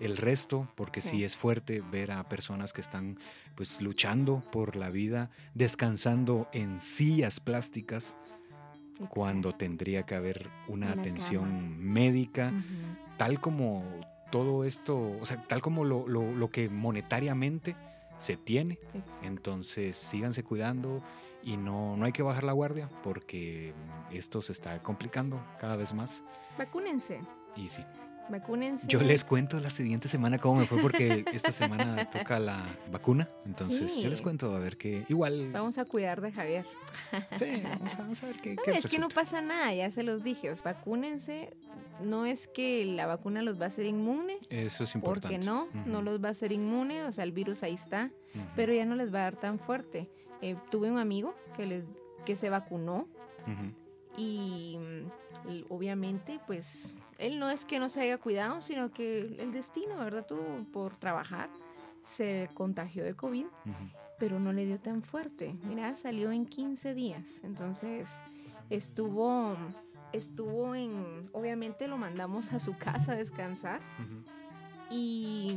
el 0.00 0.16
resto, 0.16 0.68
porque 0.74 1.00
sí. 1.02 1.08
Sí. 1.10 1.24
es 1.24 1.36
fuerte 1.36 1.80
ver 1.80 2.10
a 2.12 2.28
personas 2.28 2.72
que 2.72 2.80
están 2.80 3.18
pues 3.54 3.80
luchando 3.80 4.42
por 4.50 4.74
la 4.76 4.90
vida, 4.90 5.30
descansando 5.54 6.48
en 6.52 6.80
sillas 6.80 7.38
plásticas 7.40 8.14
cuando 9.08 9.52
tendría 9.52 10.04
que 10.04 10.14
haber 10.14 10.48
una, 10.68 10.92
Una 10.92 11.00
atención 11.02 11.44
cama. 11.44 11.76
médica, 11.78 12.52
tal 13.16 13.40
como 13.40 13.84
todo 14.30 14.64
esto, 14.64 15.18
o 15.20 15.26
sea, 15.26 15.42
tal 15.42 15.60
como 15.60 15.84
lo, 15.84 16.06
lo- 16.08 16.32
lo 16.32 16.50
que 16.50 16.68
monetariamente 16.68 17.74
se 18.18 18.36
tiene. 18.36 18.78
Exacto. 18.94 19.26
Entonces 19.26 19.96
síganse 19.96 20.42
cuidando 20.44 21.02
y 21.42 21.56
no, 21.56 21.96
no 21.96 22.04
hay 22.04 22.12
que 22.12 22.22
bajar 22.22 22.44
la 22.44 22.52
guardia 22.52 22.88
porque 23.02 23.74
esto 24.10 24.42
se 24.42 24.52
está 24.52 24.82
complicando 24.82 25.42
cada 25.58 25.76
vez 25.76 25.92
más. 25.92 26.22
Vacúnense. 26.58 27.20
Y 27.56 27.68
sí, 27.68 27.84
Vacúnense. 28.28 28.86
yo 28.88 29.02
les 29.02 29.24
cuento 29.24 29.60
la 29.60 29.70
siguiente 29.70 30.08
semana 30.08 30.38
cómo 30.38 30.60
me 30.60 30.66
fue 30.66 30.80
porque 30.80 31.24
esta 31.32 31.52
semana 31.52 32.08
toca 32.10 32.38
la 32.38 32.58
vacuna. 32.90 33.28
Entonces 33.44 34.00
yo 34.00 34.08
les 34.08 34.22
cuento 34.22 34.54
a 34.54 34.58
ver 34.58 34.76
qué, 34.76 35.04
igual... 35.08 35.50
Vamos 35.52 35.78
a 35.78 35.84
cuidar 35.84 36.20
de 36.20 36.32
Javier. 36.32 36.66
Sí, 37.36 37.62
vamos 37.62 37.94
a, 37.94 37.98
vamos 37.98 38.22
a 38.22 38.26
ver 38.26 38.40
qué, 38.40 38.54
No, 38.56 38.62
qué 38.62 38.72
es 38.72 38.86
que 38.86 38.98
no 38.98 39.08
pasa 39.08 39.40
nada, 39.40 39.74
ya 39.74 39.90
se 39.90 40.02
los 40.02 40.22
dije. 40.22 40.50
o 40.50 40.56
sea, 40.56 40.72
vacúnense. 40.72 41.50
No 42.02 42.26
es 42.26 42.48
que 42.48 42.84
la 42.84 43.06
vacuna 43.06 43.42
los 43.42 43.60
va 43.60 43.64
a 43.64 43.68
hacer 43.68 43.86
inmune, 43.86 44.38
Eso 44.48 44.84
es 44.84 44.94
importante. 44.94 45.36
porque 45.36 45.46
no, 45.46 45.68
no 45.86 46.02
los 46.02 46.22
va 46.22 46.28
a 46.28 46.30
hacer 46.32 46.50
inmune, 46.50 47.04
o 47.04 47.12
sea, 47.12 47.22
el 47.22 47.32
virus 47.32 47.62
ahí 47.62 47.74
está, 47.74 48.10
pero 48.56 48.72
ya 48.72 48.84
no 48.84 48.96
les 48.96 49.14
va 49.14 49.20
a 49.20 49.22
dar 49.24 49.36
tan 49.36 49.58
fuerte. 49.60 50.08
Eh, 50.42 50.56
tuve 50.70 50.90
un 50.90 50.98
amigo 50.98 51.34
que, 51.56 51.66
les, 51.66 51.84
que 52.26 52.34
se 52.34 52.50
vacunó 52.50 53.06
y 54.16 54.78
obviamente 55.68 56.38
pues 56.46 56.94
él 57.18 57.38
no 57.38 57.48
es 57.50 57.64
que 57.64 57.78
no 57.78 57.88
se 57.88 58.00
haya 58.00 58.18
cuidado, 58.18 58.60
sino 58.60 58.90
que 58.90 59.20
el 59.38 59.52
destino, 59.52 59.96
¿verdad? 59.96 60.26
Tuvo 60.26 60.64
por 60.72 60.96
trabajar, 60.96 61.48
se 62.02 62.50
contagió 62.54 63.04
de 63.04 63.14
COVID, 63.14 63.46
pero 64.18 64.40
no 64.40 64.52
le 64.52 64.66
dio 64.66 64.78
tan 64.78 65.02
fuerte. 65.02 65.54
Mira, 65.64 65.94
salió 65.94 66.32
en 66.32 66.46
15 66.46 66.94
días, 66.94 67.40
entonces 67.44 68.10
estuvo, 68.70 69.56
estuvo 70.12 70.74
en, 70.74 71.22
obviamente 71.32 71.86
lo 71.86 71.98
mandamos 71.98 72.52
a 72.52 72.58
su 72.58 72.76
casa 72.76 73.12
a 73.12 73.14
descansar 73.16 73.80
y 74.90 75.56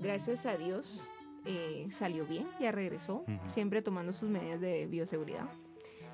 gracias 0.00 0.46
a 0.46 0.56
Dios 0.56 1.10
eh, 1.44 1.86
salió 1.90 2.26
bien, 2.26 2.46
ya 2.60 2.72
regresó, 2.72 3.24
siempre 3.46 3.82
tomando 3.82 4.12
sus 4.12 4.28
medidas 4.28 4.60
de 4.60 4.86
bioseguridad. 4.86 5.48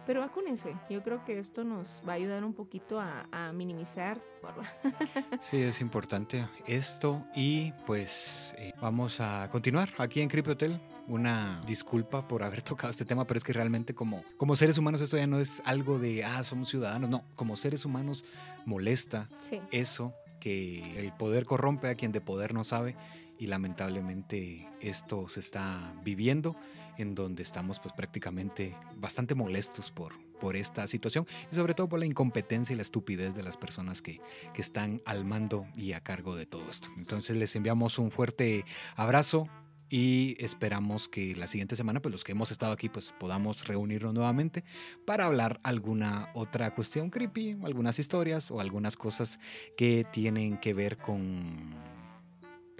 Pero 0.06 0.20
vacúnense, 0.20 0.74
yo 0.88 1.02
creo 1.02 1.24
que 1.24 1.38
esto 1.38 1.62
nos 1.62 2.02
va 2.08 2.12
a 2.12 2.16
ayudar 2.16 2.42
un 2.42 2.54
poquito 2.54 2.98
a, 2.98 3.28
a 3.30 3.52
minimizar. 3.52 4.18
Sí, 5.42 5.60
es 5.62 5.80
importante 5.80 6.46
esto 6.66 7.24
y 7.34 7.72
pues 7.86 8.54
eh, 8.58 8.72
vamos 8.80 9.20
a 9.20 9.48
continuar 9.50 9.90
aquí 9.98 10.20
en 10.20 10.28
Creepy 10.28 10.50
Hotel. 10.50 10.80
Una 11.06 11.62
disculpa 11.66 12.26
por 12.26 12.42
haber 12.42 12.62
tocado 12.62 12.90
este 12.90 13.04
tema, 13.04 13.26
pero 13.26 13.38
es 13.38 13.44
que 13.44 13.52
realmente 13.52 13.94
como, 13.94 14.24
como 14.36 14.56
seres 14.56 14.78
humanos 14.78 15.00
esto 15.00 15.16
ya 15.16 15.26
no 15.26 15.40
es 15.40 15.62
algo 15.64 15.98
de, 15.98 16.24
ah, 16.24 16.42
somos 16.42 16.70
ciudadanos, 16.70 17.10
no, 17.10 17.24
como 17.36 17.56
seres 17.56 17.84
humanos 17.84 18.24
molesta 18.64 19.28
Sí, 19.40 19.60
eso, 19.70 20.14
que 20.40 20.98
el 20.98 21.12
poder 21.12 21.44
corrompe 21.44 21.88
a 21.88 21.94
quien 21.94 22.12
de 22.12 22.20
poder 22.20 22.54
no 22.54 22.64
sabe 22.64 22.96
y 23.40 23.46
lamentablemente 23.46 24.68
esto 24.80 25.28
se 25.28 25.40
está 25.40 25.94
viviendo 26.04 26.54
en 26.98 27.14
donde 27.14 27.42
estamos 27.42 27.80
pues 27.80 27.94
prácticamente 27.94 28.76
bastante 28.96 29.34
molestos 29.34 29.90
por, 29.90 30.12
por 30.38 30.56
esta 30.56 30.86
situación 30.86 31.26
y 31.50 31.54
sobre 31.56 31.72
todo 31.72 31.88
por 31.88 31.98
la 31.98 32.06
incompetencia 32.06 32.74
y 32.74 32.76
la 32.76 32.82
estupidez 32.82 33.34
de 33.34 33.42
las 33.42 33.56
personas 33.56 34.02
que, 34.02 34.20
que 34.52 34.60
están 34.60 35.00
al 35.06 35.24
mando 35.24 35.66
y 35.74 35.94
a 35.94 36.02
cargo 36.02 36.36
de 36.36 36.44
todo 36.44 36.68
esto. 36.70 36.88
Entonces 36.98 37.36
les 37.36 37.56
enviamos 37.56 37.98
un 37.98 38.10
fuerte 38.10 38.66
abrazo 38.94 39.48
y 39.88 40.36
esperamos 40.38 41.08
que 41.08 41.34
la 41.34 41.48
siguiente 41.48 41.76
semana 41.76 42.00
pues 42.02 42.12
los 42.12 42.24
que 42.24 42.32
hemos 42.32 42.52
estado 42.52 42.72
aquí 42.72 42.90
pues 42.90 43.14
podamos 43.18 43.66
reunirnos 43.66 44.12
nuevamente 44.12 44.64
para 45.06 45.24
hablar 45.24 45.60
alguna 45.64 46.28
otra 46.34 46.74
cuestión 46.74 47.08
creepy, 47.08 47.56
algunas 47.64 47.98
historias 47.98 48.50
o 48.50 48.60
algunas 48.60 48.98
cosas 48.98 49.40
que 49.78 50.06
tienen 50.12 50.58
que 50.58 50.74
ver 50.74 50.98
con 50.98 51.74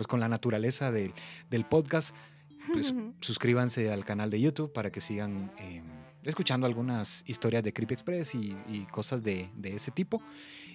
pues 0.01 0.07
con 0.07 0.19
la 0.19 0.31
naturaleza 0.31 0.91
del, 0.91 1.13
del 1.51 1.67
podcast. 1.67 2.15
Pues 2.73 2.95
suscríbanse 3.21 3.93
al 3.93 4.07
canal 4.07 4.31
de 4.31 4.41
YouTube 4.41 4.73
para 4.73 4.91
que 4.91 5.03
sigan 5.03 5.53
eh, 5.59 5.83
escuchando 6.23 6.67
algunas 6.67 7.23
historias 7.27 7.63
de 7.63 7.75
Creepy 7.75 7.93
Express 7.93 8.35
y, 8.35 8.57
y 8.67 8.87
cosas 8.87 9.23
de, 9.23 9.51
de 9.57 9.75
ese 9.75 9.91
tipo. 9.91 10.23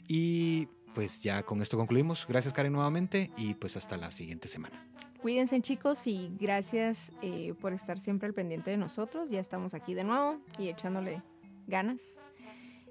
Y 0.07 0.67
pues 0.93 1.23
ya 1.23 1.41
con 1.41 1.59
esto 1.63 1.76
concluimos. 1.76 2.28
Gracias 2.30 2.53
Karen 2.53 2.71
nuevamente 2.71 3.32
y 3.36 3.55
pues 3.55 3.76
hasta 3.78 3.97
la 3.97 4.11
siguiente 4.11 4.47
semana. 4.47 4.88
Cuídense 5.23 5.59
chicos 5.61 6.05
y 6.05 6.30
gracias 6.39 7.11
eh, 7.23 7.55
por 7.59 7.73
estar 7.73 7.97
siempre 7.97 8.28
al 8.28 8.36
pendiente 8.36 8.69
de 8.69 8.78
nosotros. 8.78 9.32
Ya 9.32 9.39
estamos 9.39 9.73
aquí 9.73 9.95
de 9.95 10.03
nuevo 10.03 10.39
y 10.59 10.69
echándole 10.69 11.23
ganas. 11.65 12.19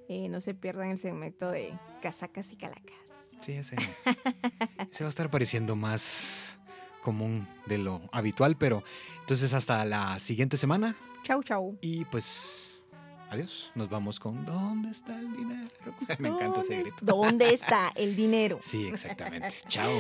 Eh, 0.08 0.28
no 0.28 0.40
se 0.40 0.52
pierdan 0.52 0.90
el 0.90 0.98
segmento 0.98 1.48
de 1.52 1.78
casacas 2.02 2.52
y 2.52 2.56
calacas. 2.56 3.03
Sí, 3.44 3.52
ese, 3.52 3.76
ese 4.90 5.04
va 5.04 5.08
a 5.08 5.10
estar 5.10 5.30
pareciendo 5.30 5.76
más 5.76 6.58
común 7.02 7.46
de 7.66 7.78
lo 7.78 8.00
habitual, 8.12 8.56
pero 8.56 8.82
entonces 9.20 9.52
hasta 9.52 9.84
la 9.84 10.18
siguiente 10.18 10.56
semana 10.56 10.96
Chau, 11.24 11.42
chau. 11.42 11.76
y 11.82 12.04
pues 12.06 12.70
adiós. 13.30 13.70
Nos 13.74 13.90
vamos 13.90 14.18
con 14.20 14.44
¿Dónde 14.46 14.90
está 14.90 15.18
el 15.18 15.30
dinero? 15.36 15.68
Me 16.18 16.28
encanta 16.28 16.60
ese 16.60 16.74
¿Dónde- 16.76 16.82
grito. 16.90 16.96
¿Dónde 17.04 17.54
está 17.54 17.92
el 17.94 18.16
dinero? 18.16 18.60
Sí, 18.62 18.86
exactamente. 18.88 19.54
Chao. 19.68 19.90